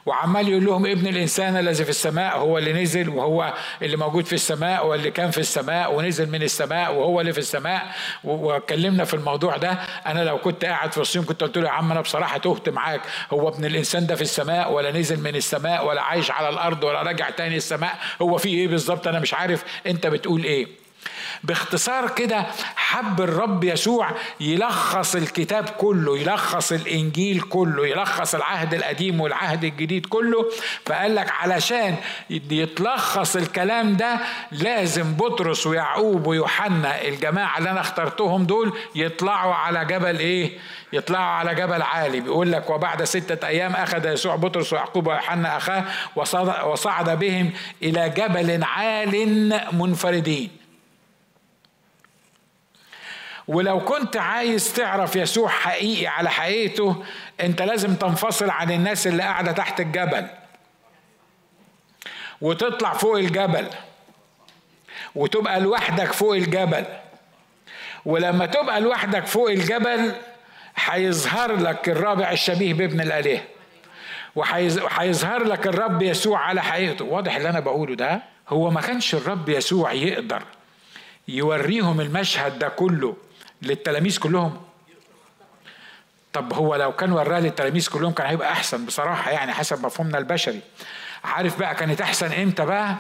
وعمال 0.07 0.49
يقول 0.49 0.65
لهم 0.65 0.87
ابن 0.87 1.07
الإنسان 1.07 1.57
الذي 1.57 1.85
في 1.85 1.91
السماء 1.91 2.39
هو 2.39 2.59
اللي 2.59 2.83
نزل 2.83 3.09
وهو 3.09 3.55
اللي 3.83 3.97
موجود 3.97 4.25
في 4.27 4.33
السماء 4.33 4.87
واللي 4.87 5.11
كان 5.11 5.31
في 5.31 5.39
السماء 5.39 5.95
ونزل 5.95 6.31
من 6.31 6.43
السماء 6.43 6.95
وهو 6.95 7.21
اللي 7.21 7.33
في 7.33 7.39
السماء. 7.39 7.95
واتكلمنا 8.25 9.05
في 9.05 9.15
الموضوع 9.15 9.57
ده. 9.57 9.71
أنا 10.07 10.25
لو 10.25 10.39
كنت 10.39 10.65
قاعد 10.65 10.93
في 10.93 10.99
الصين 10.99 11.23
كنت 11.25 11.41
قلت 11.41 11.59
له 11.59 11.65
يا 11.67 11.71
عم 11.73 11.91
أنا 11.93 12.01
بصراحة 12.01 12.39
تهت 12.39 12.69
معاك. 12.69 13.01
هو 13.33 13.49
ابن 13.49 13.65
الإنسان 13.65 14.07
ده 14.07 14.15
في 14.15 14.23
السماء 14.23 14.73
ولا 14.73 14.93
نزل 14.99 15.21
من 15.21 15.37
السماء 15.37 15.87
ولا 15.87 16.03
عايش 16.03 16.31
على 16.31 16.49
الأرض 16.49 16.85
ولا 16.85 17.03
راجع 17.03 17.31
تاني 17.31 17.57
السماء؟ 17.57 17.99
هو 18.23 18.39
في 18.39 18.49
إيه 18.49 18.69
بالظبط؟ 18.69 19.09
أنا 19.09 19.19
مش 19.21 19.35
عارف. 19.35 19.65
أنت 19.87 20.07
بتقول 20.07 20.45
إيه؟ 20.45 20.86
باختصار 21.45 22.11
كده 22.11 22.47
حب 22.77 23.21
الرب 23.21 23.65
يسوع 23.65 24.11
يلخص 24.41 25.15
الكتاب 25.17 25.65
كله 25.69 26.19
يلخص 26.19 26.73
الإنجيل 26.73 27.41
كله 27.41 27.87
يلخص 27.87 28.35
العهد 28.35 28.75
القديم 28.75 29.21
والعهد 29.21 29.65
الجديد 29.65 30.07
كله 30.07 30.45
فقال 30.87 31.15
لك 31.15 31.31
علشان 31.31 31.97
يتلخص 32.31 33.37
الكلام 33.37 33.97
ده 33.97 34.19
لازم 34.53 35.15
بطرس 35.15 35.67
ويعقوب 35.67 36.27
ويوحنا 36.27 37.03
الجماعة 37.03 37.59
اللي 37.59 37.71
أنا 37.71 37.81
اخترتهم 37.81 38.45
دول 38.45 38.73
يطلعوا 38.95 39.55
على 39.55 39.85
جبل 39.85 40.19
إيه؟ 40.19 40.59
يطلعوا 40.93 41.25
على 41.25 41.55
جبل 41.55 41.83
عالي. 41.83 42.21
بيقول 42.21 42.53
لك 42.53 42.71
وبعد 42.71 43.05
ستة 43.05 43.47
أيام 43.47 43.73
أخذ 43.73 44.07
يسوع 44.13 44.37
بطرس 44.37 44.73
ويعقوب 44.73 45.07
ويوحنا 45.07 45.57
أخاه 45.57 45.85
وصعد 46.67 47.19
بهم 47.19 47.53
إلى 47.83 48.09
جبل 48.09 48.65
عال 48.65 49.61
منفردين. 49.73 50.51
ولو 53.49 53.81
كنت 53.81 54.17
عايز 54.17 54.73
تعرف 54.73 55.17
يسوع 55.17 55.49
حقيقي 55.49 56.07
على 56.07 56.31
حقيقته 56.31 57.05
انت 57.41 57.63
لازم 57.63 57.95
تنفصل 57.95 58.51
عن 58.51 58.71
الناس 58.71 59.07
اللي 59.07 59.23
قاعدة 59.23 59.53
تحت 59.53 59.81
الجبل. 59.81 60.27
وتطلع 62.41 62.93
فوق 62.93 63.19
الجبل. 63.19 63.67
وتبقى 65.15 65.61
لوحدك 65.61 66.13
فوق 66.13 66.35
الجبل. 66.35 66.85
ولما 68.05 68.47
تبقى 68.47 68.81
لوحدك 68.81 69.27
فوق 69.27 69.51
الجبل 69.51 70.13
هيظهر 70.77 71.57
لك 71.57 71.89
الرابع 71.89 72.31
الشبيه 72.33 72.75
بابن 72.75 73.01
الاله 73.01 73.43
وهيظهر 74.35 75.45
لك 75.45 75.67
الرب 75.67 76.03
يسوع 76.03 76.39
على 76.39 76.63
حقيقته. 76.63 77.05
واضح 77.05 77.37
اللي 77.37 77.49
أنا 77.51 77.61
بقوله 77.61 77.95
ده؟ 77.95 78.23
هو 78.49 78.71
ما 78.71 78.81
كانش 78.81 79.15
الرب 79.15 79.49
يسوع 79.49 79.93
يقدر 79.93 80.43
يوريهم 81.29 82.01
المشهد 82.01 82.59
ده 82.59 82.69
كله. 82.69 83.17
للتلاميذ 83.63 84.19
كلهم. 84.19 84.63
طب 86.33 86.53
هو 86.53 86.75
لو 86.75 86.93
كان 86.93 87.13
وراه 87.13 87.41
للتلاميذ 87.41 87.89
كلهم 87.89 88.13
كان 88.13 88.27
هيبقى 88.27 88.53
أحسن 88.53 88.87
بصراحة 88.87 89.31
يعني 89.31 89.53
حسب 89.53 89.87
مفهومنا 89.87 90.19
البشري. 90.19 90.61
عارف 91.25 91.59
بقى 91.59 91.75
كانت 91.75 92.01
أحسن 92.01 92.33
إمتى 92.33 92.65
بقى؟ 92.65 92.95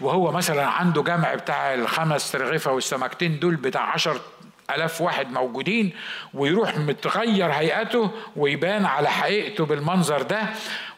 وهو 0.00 0.32
مثلا 0.32 0.66
عنده 0.66 1.02
جمع 1.02 1.34
بتاع 1.34 1.74
الخمس 1.74 2.32
ترغفة 2.32 2.72
والسمكتين 2.72 3.38
دول 3.38 3.56
بتاع 3.56 3.82
عشر 3.92 4.20
ألاف 4.70 5.00
واحد 5.00 5.30
موجودين 5.32 5.92
ويروح 6.34 6.76
متغير 6.76 7.50
هيئته 7.52 8.10
ويبان 8.36 8.84
على 8.84 9.10
حقيقته 9.10 9.66
بالمنظر 9.66 10.22
ده. 10.22 10.42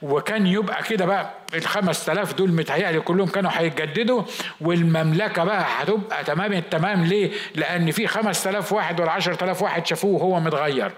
وكان 0.03 0.47
يبقى 0.47 0.83
كده 0.83 1.07
بقى 1.07 1.31
الخمس 1.55 2.05
تلاف 2.05 2.35
دول 2.35 2.53
متهيألي 2.53 3.01
كلهم 3.01 3.29
كانوا 3.29 3.51
هيتجددوا 3.55 4.23
والمملكة 4.61 5.45
بقى 5.45 5.67
هتبقى 5.69 6.25
تمام 6.25 6.53
التمام 6.53 7.05
ليه؟ 7.05 7.31
لأن 7.55 7.91
في 7.91 8.07
خمس 8.07 8.43
تلاف 8.45 8.73
واحد 8.73 9.01
ولا 9.01 9.11
عشر 9.13 9.35
تلاف 9.35 9.63
واحد 9.63 9.87
شافوه 9.87 10.23
وهو 10.23 10.41
متغير. 10.41 10.93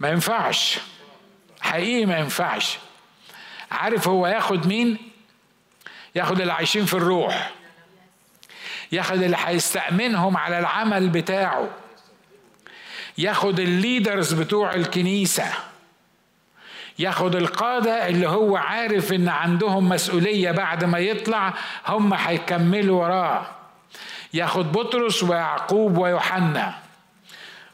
ما 0.00 0.08
ينفعش. 0.08 0.78
حقيقي 1.60 2.06
ما 2.06 2.18
ينفعش. 2.18 2.78
عارف 3.70 4.08
هو 4.08 4.26
ياخد 4.26 4.66
مين؟ 4.66 4.98
ياخد 6.14 6.40
اللي 6.40 6.52
عايشين 6.52 6.84
في 6.84 6.94
الروح. 6.94 7.50
ياخد 8.92 9.22
اللي 9.22 9.36
هيستأمنهم 9.44 10.36
على 10.36 10.58
العمل 10.58 11.08
بتاعه. 11.08 11.68
ياخد 13.18 13.60
الليدرز 13.60 14.32
بتوع 14.32 14.74
الكنيسة. 14.74 15.52
ياخد 16.98 17.36
القادة 17.36 18.08
اللي 18.08 18.28
هو 18.28 18.56
عارف 18.56 19.12
إن 19.12 19.28
عندهم 19.28 19.88
مسؤولية 19.88 20.50
بعد 20.50 20.84
ما 20.84 20.98
يطلع 20.98 21.54
هم 21.86 22.14
هيكملوا 22.14 23.02
وراه. 23.02 23.46
ياخد 24.34 24.72
بطرس 24.72 25.22
ويعقوب 25.22 25.98
ويوحنا. 25.98 26.85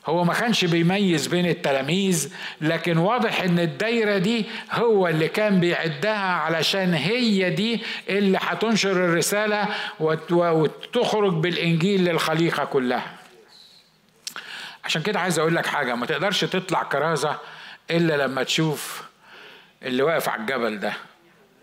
هو 0.06 0.24
ما 0.24 0.34
كانش 0.34 0.64
بيميز 0.64 1.26
بين 1.26 1.46
التلاميذ 1.46 2.32
لكن 2.60 2.98
واضح 2.98 3.42
إن 3.42 3.58
الدايرة 3.58 4.18
دي 4.18 4.46
هو 4.72 5.08
اللي 5.08 5.28
كان 5.28 5.60
بيعدها 5.60 6.18
علشان 6.32 6.94
هي 6.94 7.50
دي 7.50 7.82
اللي 8.08 8.38
هتنشر 8.42 8.90
الرسالة 8.90 9.68
وتخرج 10.00 11.32
بالإنجيل 11.34 12.04
للخليقة 12.04 12.64
كلها. 12.64 13.16
عشان 14.84 15.02
كده 15.02 15.20
عايز 15.20 15.38
أقول 15.38 15.56
لك 15.56 15.66
حاجة 15.66 15.94
ما 15.94 16.06
تقدرش 16.06 16.40
تطلع 16.44 16.82
كرازة 16.82 17.38
إلا 17.90 18.16
لما 18.26 18.42
تشوف 18.42 19.02
اللي 19.82 20.02
واقف 20.02 20.28
على 20.28 20.40
الجبل 20.40 20.80
ده 20.80 20.92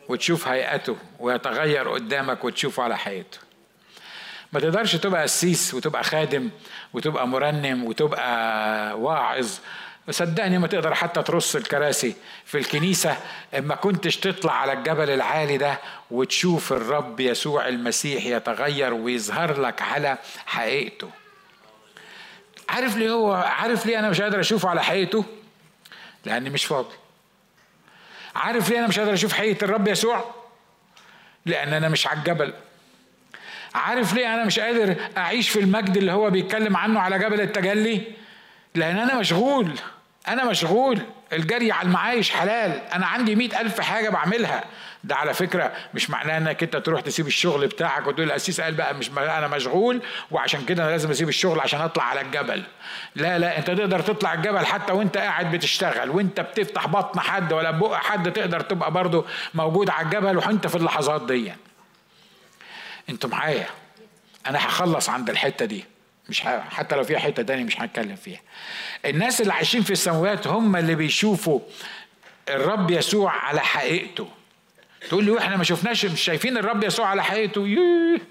وتشوف 0.10 0.48
هيئته 0.48 0.98
ويتغير 1.20 1.90
قدامك 1.90 2.44
وتشوفه 2.44 2.84
على 2.84 2.98
حياته. 2.98 3.38
ما 4.54 4.60
تقدرش 4.60 4.96
تبقى 4.96 5.22
قسيس 5.22 5.74
وتبقى 5.74 6.04
خادم 6.04 6.50
وتبقى 6.94 7.28
مرنم 7.28 7.84
وتبقى 7.84 9.00
واعظ. 9.00 9.50
صدقني 10.10 10.58
ما 10.58 10.68
تقدر 10.68 10.96
حتى 10.96 11.24
ترص 11.24 11.56
الكراسي 11.56 12.16
في 12.46 12.58
الكنيسة 12.58 13.18
ما 13.60 13.76
كنتش 13.76 14.18
تطلع 14.18 14.54
على 14.54 14.74
الجبل 14.74 15.10
العالي 15.10 15.58
ده 15.58 15.80
وتشوف 16.12 16.74
الرب 16.74 17.20
يسوع 17.20 17.68
المسيح 17.68 18.26
يتغير 18.26 18.94
ويظهر 18.94 19.62
لك 19.62 19.82
على 19.82 20.18
حقيقته. 20.46 21.10
عارف 22.70 22.98
ليه 22.98 23.12
هو 23.12 23.34
عارف 23.34 23.86
ليه 23.86 24.00
أنا 24.00 24.10
مش 24.10 24.22
قادر 24.22 24.40
أشوفه 24.40 24.70
على 24.70 24.84
حقيقته؟ 24.84 25.26
لأني 26.26 26.50
مش 26.50 26.66
فاضي. 26.66 26.96
عارف 28.36 28.70
ليه 28.70 28.80
أنا 28.80 28.88
مش 28.88 29.00
قادر 29.00 29.14
أشوف 29.14 29.34
حقيقة 29.34 29.66
الرب 29.66 29.88
يسوع؟ 29.88 30.36
لأن 31.46 31.74
أنا 31.74 31.90
مش 31.90 32.08
على 32.08 32.20
الجبل. 32.20 32.54
عارف 33.76 34.14
ليه 34.14 34.34
أنا 34.34 34.46
مش 34.46 34.60
قادر 34.60 34.96
أعيش 35.18 35.50
في 35.50 35.60
المجد 35.60 35.98
اللي 35.98 36.12
هو 36.12 36.30
بيتكلم 36.30 36.78
عنه 36.78 37.00
على 37.00 37.20
جبل 37.20 37.42
التجلي؟ 37.42 38.02
لأن 38.76 38.98
أنا 38.98 39.16
مشغول 39.20 39.72
أنا 40.28 40.46
مشغول. 40.46 41.00
الجري 41.34 41.72
على 41.72 41.88
المعايش 41.88 42.32
حلال. 42.32 42.82
أنا 42.94 43.06
عندي 43.06 43.36
مئة 43.36 43.62
ألف 43.62 43.82
حاجة 43.82 44.10
بعملها. 44.10 44.64
ده 45.04 45.16
على 45.16 45.34
فكرة 45.34 45.72
مش 45.94 46.10
معناه 46.10 46.38
إنك 46.38 46.64
أنت 46.64 46.76
تروح 46.78 47.02
تسيب 47.02 47.28
الشغل 47.28 47.68
بتاعك 47.68 48.08
وتقول 48.08 48.28
القسيس 48.28 48.62
قال 48.62 48.74
بقى 48.74 48.94
مش 48.94 49.10
أنا 49.18 49.48
مشغول 49.48 50.02
وعشان 50.32 50.66
كده 50.66 50.84
أنا 50.84 50.92
لازم 50.92 51.12
أسيب 51.12 51.30
الشغل 51.30 51.60
عشان 51.60 51.82
أطلع 51.82 52.04
على 52.04 52.22
الجبل. 52.22 52.64
لا 53.16 53.40
لا 53.40 53.58
أنت 53.58 53.68
تقدر 53.68 54.00
تطلع 54.00 54.34
الجبل 54.34 54.66
حتى 54.66 54.94
وأنت 54.94 55.18
قاعد 55.18 55.52
بتشتغل 55.52 56.10
وأنت 56.10 56.42
بتفتح 56.42 56.88
بطن 56.88 57.20
حد 57.20 57.54
ولا 57.54 57.72
بق 57.72 57.94
حد 57.94 58.32
تقدر 58.32 58.60
تبقى 58.60 58.92
برضه 58.92 59.26
موجود 59.54 59.90
على 59.90 60.06
الجبل 60.06 60.38
وأنت 60.38 60.68
في 60.68 60.76
اللحظات 60.76 61.26
دي. 61.26 61.54
أنتوا 63.10 63.30
معايا. 63.30 63.68
أنا 64.48 64.68
هخلص 64.68 65.10
عند 65.10 65.30
الحتة 65.30 65.66
دي. 65.66 65.86
مش 66.30 66.42
حتى 66.70 66.96
لو 66.96 67.04
فيها 67.04 67.20
حتة 67.20 67.44
تانية 67.44 67.64
مش 67.64 67.82
هنتكلم 67.82 68.16
فيها. 68.16 68.40
الناس 69.06 69.42
اللي 69.42 69.54
عايشين 69.54 69.82
في 69.82 69.92
السماوات 69.92 70.48
هم 70.48 70.76
اللي 70.76 70.96
بيشوفوا 70.96 71.60
الرب 72.50 72.92
يسوع 72.92 73.32
على 73.32 73.60
حقيقته. 73.62 74.28
تقول 75.10 75.24
لي 75.24 75.32
وإحنا 75.32 75.58
ما 75.58 75.64
شفناش 75.64 76.06
مش 76.06 76.22
شايفين 76.22 76.58
الرب 76.58 76.84
يسوع 76.84 77.08
على 77.08 77.24
حقيقته؟ 77.24 77.68
ييه 77.68 78.22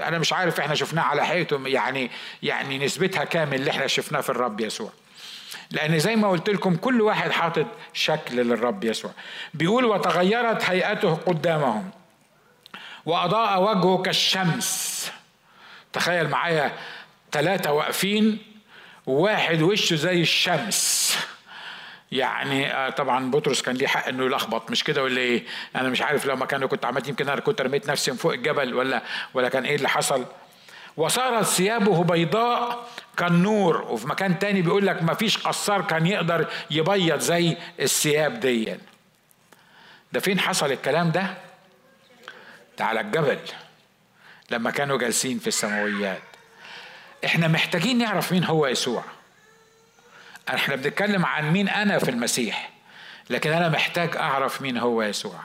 أنا 0.00 0.18
مش 0.18 0.32
عارف 0.32 0.60
إحنا 0.60 0.74
شفناه 0.74 1.02
على 1.02 1.26
حقيقته. 1.26 1.68
يعني 1.68 2.10
يعني 2.42 2.78
نسبتها 2.78 3.24
كام 3.24 3.54
اللي 3.54 3.70
إحنا 3.70 3.86
شفناه 3.86 4.20
في 4.20 4.30
الرب 4.30 4.60
يسوع. 4.60 4.90
لأن 5.70 5.98
زي 5.98 6.16
ما 6.16 6.30
قلت 6.30 6.50
لكم 6.50 6.76
كل 6.76 7.00
واحد 7.00 7.30
حاطط 7.30 7.66
شكل 7.92 8.36
للرب 8.36 8.84
يسوع. 8.84 9.10
بيقول 9.54 9.84
وتغيرت 9.84 10.70
هيئته 10.70 11.14
قدامهم. 11.14 11.90
وأضاء 13.06 13.62
وجهه 13.62 14.02
كالشمس 14.02 15.10
تخيل 15.92 16.28
معايا 16.28 16.72
ثلاثة 17.32 17.72
واقفين 17.72 18.38
وواحد 19.06 19.62
وشه 19.62 19.96
زي 19.96 20.20
الشمس. 20.20 21.18
يعني 22.12 22.72
آه، 22.72 22.90
طبعا 22.90 23.30
بطرس 23.30 23.62
كان 23.62 23.74
ليه 23.74 23.86
حق 23.86 24.08
إنه 24.08 24.24
يلخبط 24.24 24.70
مش 24.70 24.84
كده 24.84 25.02
ولا 25.02 25.20
إيه؟ 25.20 25.44
أنا 25.76 25.88
مش 25.88 26.02
عارف 26.02 26.26
لو 26.26 26.36
ما 26.36 26.46
كان 26.46 26.66
كنت 26.66 26.84
عملت 26.84 27.08
يمكن 27.08 27.28
أنا 27.28 27.40
كنت 27.40 27.60
رميت 27.60 27.90
نفسي 27.90 28.10
من 28.10 28.16
فوق 28.16 28.32
الجبل 28.32 28.74
ولا 28.74 29.02
ولا 29.34 29.48
كان 29.48 29.64
إيه 29.64 29.76
اللي 29.76 29.88
حصل؟ 29.88 30.24
وصارت 30.96 31.44
ثيابه 31.44 32.04
بيضاء 32.04 32.88
كالنور. 33.16 33.82
وفي 33.82 34.08
مكان 34.08 34.38
تاني 34.38 34.62
بيقول 34.62 34.86
لك 34.86 35.02
ما 35.02 35.14
فيش 35.14 35.38
قصار 35.38 35.82
كان 35.82 36.06
يقدر 36.06 36.46
يبيض 36.70 37.18
زي 37.18 37.56
الثياب 37.80 38.40
دي. 38.40 38.76
ده 40.12 40.20
فين 40.20 40.40
حصل 40.40 40.72
الكلام 40.72 41.10
ده؟ 41.10 41.43
على 42.80 43.00
الجبل 43.00 43.38
لما 44.50 44.70
كانوا 44.70 44.98
جالسين 44.98 45.38
في 45.38 45.46
السماويات. 45.46 46.22
إحنا 47.24 47.48
محتاجين 47.48 47.98
نعرف 47.98 48.32
مين 48.32 48.44
هو 48.44 48.66
يسوع. 48.66 49.04
إحنا 50.48 50.76
بنتكلم 50.76 51.24
عن 51.26 51.52
مين 51.52 51.68
أنا 51.68 51.98
في 51.98 52.10
المسيح 52.10 52.70
لكن 53.30 53.52
أنا 53.52 53.68
محتاج 53.68 54.16
أعرف 54.16 54.62
مين 54.62 54.78
هو 54.78 55.02
يسوع. 55.02 55.40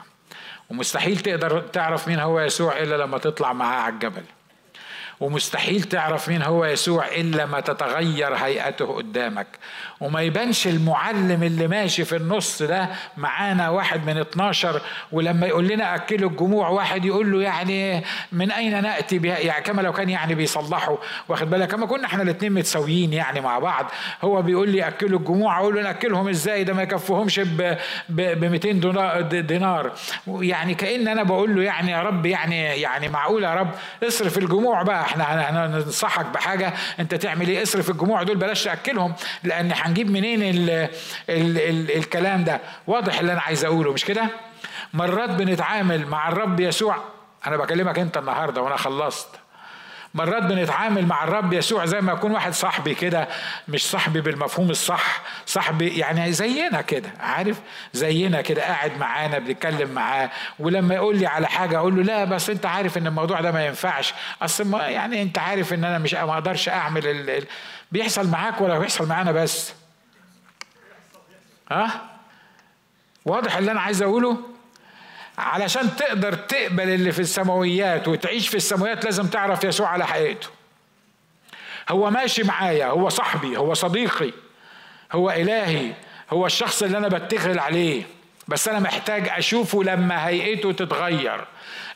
ومستحيل 0.69 1.19
تقدر 1.19 1.61
تعرف 1.61 2.07
مين 2.07 2.19
هو 2.19 2.39
يسوع 2.39 2.77
إلا 2.77 2.95
لما 2.95 3.17
تطلع 3.17 3.53
معاه 3.53 3.81
على 3.81 3.93
الجبل. 3.93 4.23
ومستحيل 5.19 5.83
تعرف 5.83 6.29
مين 6.29 6.41
هو 6.41 6.65
يسوع 6.65 7.07
إلا 7.07 7.45
ما 7.45 7.59
تتغير 7.59 8.33
هيئته 8.35 8.85
قدامك. 8.95 9.47
وما 10.01 10.21
يبانش 10.21 10.67
المعلم 10.67 11.43
اللي 11.43 11.67
ماشي 11.67 12.05
في 12.05 12.15
النص 12.15 12.61
ده 12.63 12.89
معانا 13.17 13.69
واحد 13.69 14.05
من 14.05 14.17
12 14.17 14.81
ولما 15.11 15.47
يقول 15.47 15.67
لنا 15.67 15.95
أكلوا 15.95 16.29
الجموع 16.29 16.69
واحد 16.69 17.05
يقول 17.05 17.31
له 17.31 17.41
يعني 17.41 18.03
من 18.31 18.51
أين 18.51 18.81
نأتي 18.81 19.19
بها؟ 19.19 19.37
يعني 19.39 19.63
كما 19.63 19.81
لو 19.81 19.93
كان 19.93 20.09
يعني 20.09 20.35
بيصلحوا. 20.35 20.97
واخد 21.27 21.49
بالك؟ 21.49 21.67
كما 21.71 21.85
كنا 21.85 22.05
إحنا 22.05 22.23
الاثنين 22.23 22.51
متساويين 22.51 23.13
يعني 23.13 23.41
مع 23.41 23.59
بعض. 23.59 23.91
هو 24.21 24.41
بيقول 24.41 24.69
لي 24.69 24.87
أكلوا 24.87 25.19
الجموع 25.19 25.59
أقول 25.59 25.75
له 25.75 25.81
نأكلهم 25.81 26.27
إزاي؟ 26.29 26.63
ده 26.63 26.73
ما 26.73 26.83
يكفوهمش 26.83 27.39
ب 27.39 27.77
200 28.09 28.71
دينار. 29.41 29.91
يعني 30.27 30.73
كأن 30.75 31.07
أنا 31.07 31.23
بقول 31.23 31.55
له 31.55 31.63
يعني 31.63 31.91
يا 31.91 32.01
رب 32.01 32.25
يعني 32.25 32.61
يعني 32.65 33.07
معقول 33.09 33.43
يا 33.43 33.53
رب؟ 33.53 33.71
اصرف 34.03 34.37
الجموع 34.37 34.83
بقى. 34.83 35.08
إحنا 35.09 35.65
هننصحك 35.65 36.25
بحاجة 36.25 36.73
انت 36.99 37.15
تعمل 37.15 37.47
إيه؟ 37.47 37.63
اصرف 37.63 37.89
الجموع 37.89 38.23
دول 38.23 38.37
بلاش 38.37 38.63
تأكلهم 38.63 39.13
لأن 39.43 39.71
هنجيب 39.75 40.11
منين 40.11 40.43
ال 40.43 40.69
ال 41.29 41.57
ال 41.57 41.97
الكلام 41.97 42.43
ده؟ 42.43 42.61
واضح 42.87 43.19
اللي 43.19 43.33
أنا 43.33 43.41
عايز 43.41 43.65
أقوله 43.65 43.93
مش 43.93 44.05
كده؟ 44.05 44.27
مرات 44.93 45.29
بنتعامل 45.29 46.07
مع 46.07 46.29
الرب 46.29 46.59
يسوع 46.59 46.97
أنا 47.47 47.57
بكلمك 47.57 47.99
أنت 47.99 48.17
النهارده 48.17 48.61
وأنا 48.61 48.75
خلصت. 48.77 49.27
مرات 50.13 50.43
بنتعامل 50.43 51.05
مع 51.05 51.23
الرب 51.23 51.53
يسوع 51.53 51.85
زي 51.85 52.01
ما 52.01 52.13
يكون 52.13 52.31
واحد 52.31 52.53
صاحبي 52.53 52.95
كده 52.95 53.27
مش 53.67 53.89
صاحبي 53.89 54.21
بالمفهوم 54.21 54.69
الصح 54.69 55.21
صاحبي 55.45 55.87
يعني 55.97 56.31
زينا 56.31 56.81
كده 56.81 57.09
عارف؟ 57.19 57.59
زينا 57.93 58.41
كده 58.41 58.61
قاعد 58.63 58.97
معانا 58.97 59.39
بنتكلم 59.39 59.89
معاه 59.91 60.29
ولما 60.59 60.95
يقول 60.95 61.17
لي 61.17 61.27
على 61.27 61.47
حاجة 61.47 61.77
أقول 61.77 61.95
له 61.95 62.03
لا 62.03 62.25
بس 62.25 62.49
أنت 62.49 62.65
عارف 62.65 62.97
إن 62.97 63.07
الموضوع 63.07 63.41
ده 63.41 63.51
ما 63.51 63.65
ينفعش. 63.65 64.13
أصل 64.41 64.73
يعني 64.73 65.21
أنت 65.21 65.37
عارف 65.37 65.73
إن 65.73 65.83
أنا 65.83 65.97
مش 65.97 66.13
ما 66.13 66.33
أقدرش 66.33 66.69
أعمل 66.69 67.07
ال... 67.07 67.29
ال... 67.29 67.45
بيحصل 67.91 68.27
معاك 68.27 68.61
ولا 68.61 68.79
بيحصل 68.79 69.07
معانا 69.07 69.31
بس؟ 69.31 69.73
ها؟ 71.71 72.01
واضح 73.25 73.57
اللي 73.57 73.71
أنا 73.71 73.81
عايز 73.81 74.01
أقوله؟ 74.01 74.37
علشان 75.39 75.95
تقدر 75.95 76.33
تقبل 76.33 76.89
اللي 76.89 77.11
في 77.11 77.19
السماويات 77.19 78.07
وتعيش 78.07 78.47
في 78.47 78.57
السماويات 78.57 79.05
لازم 79.05 79.27
تعرف 79.27 79.63
يسوع 79.63 79.87
على 79.87 80.07
حقيقته. 80.07 80.47
هو 81.89 82.09
ماشي 82.09 82.43
معايا 82.43 82.85
هو 82.85 83.09
صاحبي 83.09 83.57
هو 83.57 83.73
صديقي 83.73 84.31
هو 85.11 85.29
إلهي 85.29 85.93
هو 86.29 86.45
الشخص 86.45 86.83
اللي 86.83 86.97
أنا 86.97 87.07
بتغل 87.07 87.59
عليه. 87.59 88.03
بس 88.47 88.67
أنا 88.67 88.79
محتاج 88.79 89.29
أشوفه 89.29 89.83
لما 89.83 90.27
هيئته 90.27 90.71
تتغير. 90.71 91.45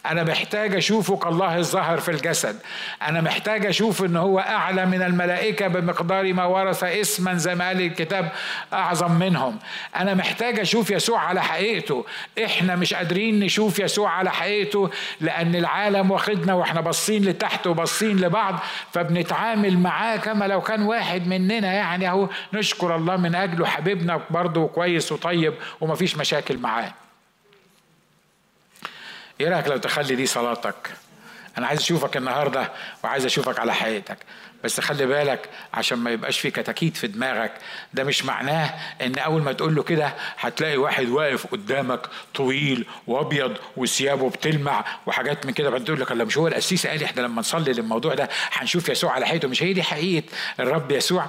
أنا 0.06 0.24
محتاج 0.24 0.76
أشوفه 0.76 1.18
كالله 1.18 1.58
الظاهر 1.58 2.00
في 2.00 2.12
الجسد. 2.12 2.60
أنا 3.02 3.22
محتاج 3.22 3.66
أشوف 3.66 4.04
إن 4.04 4.16
هو 4.16 4.40
أعلى 4.40 4.86
من 4.86 5.02
الملائكة 5.02 5.68
بمقدار 5.68 6.34
ما 6.34 6.46
ورث 6.46 6.84
اسما 6.84 7.34
زي 7.34 7.56
ما 7.56 7.68
قال 7.68 7.82
الكتاب 7.82 8.32
أعظم 8.74 9.12
منهم. 9.12 9.60
أنا 9.96 10.14
محتاج 10.14 10.60
أشوف 10.60 10.92
يسوع 10.92 11.20
على 11.20 11.44
حقيقته. 11.44 12.06
إحنا 12.46 12.76
مش 12.76 12.94
قادرين 12.94 13.40
نشوف 13.40 13.80
يسوع 13.80 14.10
على 14.12 14.32
حقيقته 14.32 14.90
لأن 15.22 15.56
العالم 15.56 16.12
واخدنا 16.12 16.54
وإحنا 16.54 16.82
باصين 16.82 17.26
لتحت 17.26 17.68
وباصين 17.68 18.18
لبعض 18.18 18.60
فبنتعامل 18.94 19.78
معاه 19.78 20.18
كما 20.18 20.46
لو 20.46 20.62
كان 20.62 20.82
واحد 20.82 21.28
مننا. 21.28 21.74
يعني 21.74 22.10
أهو 22.10 22.30
نشكر 22.54 22.96
الله 22.96 23.18
من 23.18 23.36
أجله 23.36 23.66
حبيبنا 23.66 24.22
برضه 24.30 24.68
كويس 24.68 25.12
وطيب 25.12 25.54
ومفيش 25.82 26.18
مشاكل 26.18 26.58
معاه. 26.58 27.03
إيه 29.42 29.50
رأيك 29.50 29.68
لو 29.68 29.78
تخلي 29.78 30.16
دي 30.16 30.26
صلاتك؟ 30.26 30.90
أنا 31.58 31.68
عايز 31.68 31.80
أشوفك 31.80 32.18
النهارده 32.18 32.72
وعايز 33.04 33.26
أشوفك 33.26 33.60
على 33.60 33.74
حقيقتك 33.74 34.18
بس 34.64 34.80
خلي 34.80 35.06
بالك 35.06 35.50
عشان 35.74 35.98
ما 35.98 36.12
يبقاش 36.12 36.40
في 36.40 36.52
كتاكيت 36.52 36.98
في 36.98 37.08
دماغك 37.08 37.52
ده 37.94 38.04
مش 38.04 38.26
معناه 38.26 38.74
إن 39.02 39.16
أول 39.20 39.42
ما 39.42 39.54
تقول 39.54 39.76
له 39.76 39.84
كده 39.84 40.14
هتلاقي 40.40 40.78
واحد 40.78 41.10
واقف 41.10 41.48
قدامك 41.48 42.00
طويل 42.36 42.86
وأبيض 43.08 43.58
وثيابه 43.78 44.30
بتلمع 44.30 44.86
وحاجات 45.06 45.46
من 45.46 45.54
كده. 45.54 45.70
بعدين 45.70 45.86
تقول 45.86 46.02
لك 46.02 46.12
لا 46.12 46.24
مش 46.24 46.38
هو 46.38 46.48
القسيس 46.48 46.88
قال 46.88 47.04
إحنا 47.04 47.22
لما 47.22 47.40
نصلي 47.40 47.74
للموضوع 47.74 48.14
ده 48.14 48.30
هنشوف 48.52 48.90
يسوع 48.90 49.12
على 49.12 49.26
حقيقته 49.28 49.48
مش 49.48 49.64
هي 49.64 49.74
دي 49.74 49.84
حقيقة. 49.84 50.26
الرب 50.60 50.92
يسوع 50.92 51.26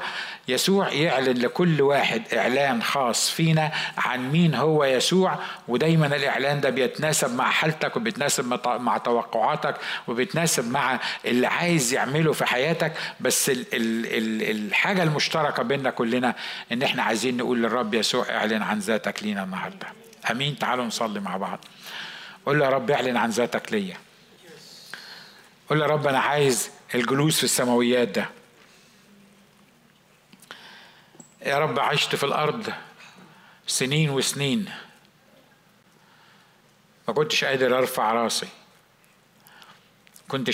يسوع 0.49 0.89
يعلن 0.89 1.39
لكل 1.39 1.83
واحد 1.83 2.23
إعلان 2.35 2.83
خاص 2.83 3.31
فينا 3.31 3.73
عن 3.99 4.33
مين 4.33 4.55
هو 4.55 4.85
يسوع. 4.85 5.39
ودايما 5.69 6.07
الإعلان 6.07 6.61
ده 6.61 6.71
بيتناسب 6.71 7.35
مع 7.35 7.51
حالتك 7.51 7.97
وبيتناسب 7.97 8.55
مع 8.67 8.99
توقعاتك 8.99 9.77
وبيتناسب 10.09 10.71
مع 10.71 11.01
اللي 11.25 11.47
عايز 11.47 11.93
يعمله 11.93 12.33
في 12.33 12.45
حياتك. 12.47 12.93
بس 13.25 13.51
ال 13.51 13.75
ال 13.75 14.07
ال 14.07 14.51
الحاجة 14.51 15.03
المشتركة 15.03 15.63
بيننا 15.63 15.91
كلنا 15.91 16.35
إن 16.73 16.83
إحنا 16.83 17.03
عايزين 17.03 17.37
نقول 17.37 17.63
للرب 17.63 17.95
يسوع 17.95 18.31
اعلن 18.31 18.63
عن 18.63 18.79
ذاتك 18.79 19.23
لينا 19.23 19.45
النهاردة. 19.45 19.87
آمين. 20.31 20.59
تعالوا 20.59 20.85
نصلي 20.85 21.21
مع 21.21 21.37
بعض. 21.37 21.65
قول 22.47 22.59
له 22.59 22.65
يا 22.65 22.71
رب 22.71 22.91
اعلن 22.91 23.17
عن 23.17 23.31
ذاتك 23.31 23.73
ليا. 23.73 23.97
قول 25.69 25.81
يا 25.81 25.87
رب 25.87 26.07
أنا 26.07 26.19
عايز 26.19 26.71
الجلوس 26.95 27.39
في 27.39 27.45
السماويات 27.45 28.09
ده. 28.09 28.29
يا 31.47 31.59
رب 31.59 31.79
عشت 31.79 32.17
في 32.17 32.25
الأرض 32.25 32.73
سنين 33.67 34.11
وسنين. 34.11 34.71
ما 37.09 37.15
كنتش 37.15 37.45
قادر 37.45 37.79
أرفع 37.79 38.13
راسي. 38.13 38.49
كنت 40.29 40.51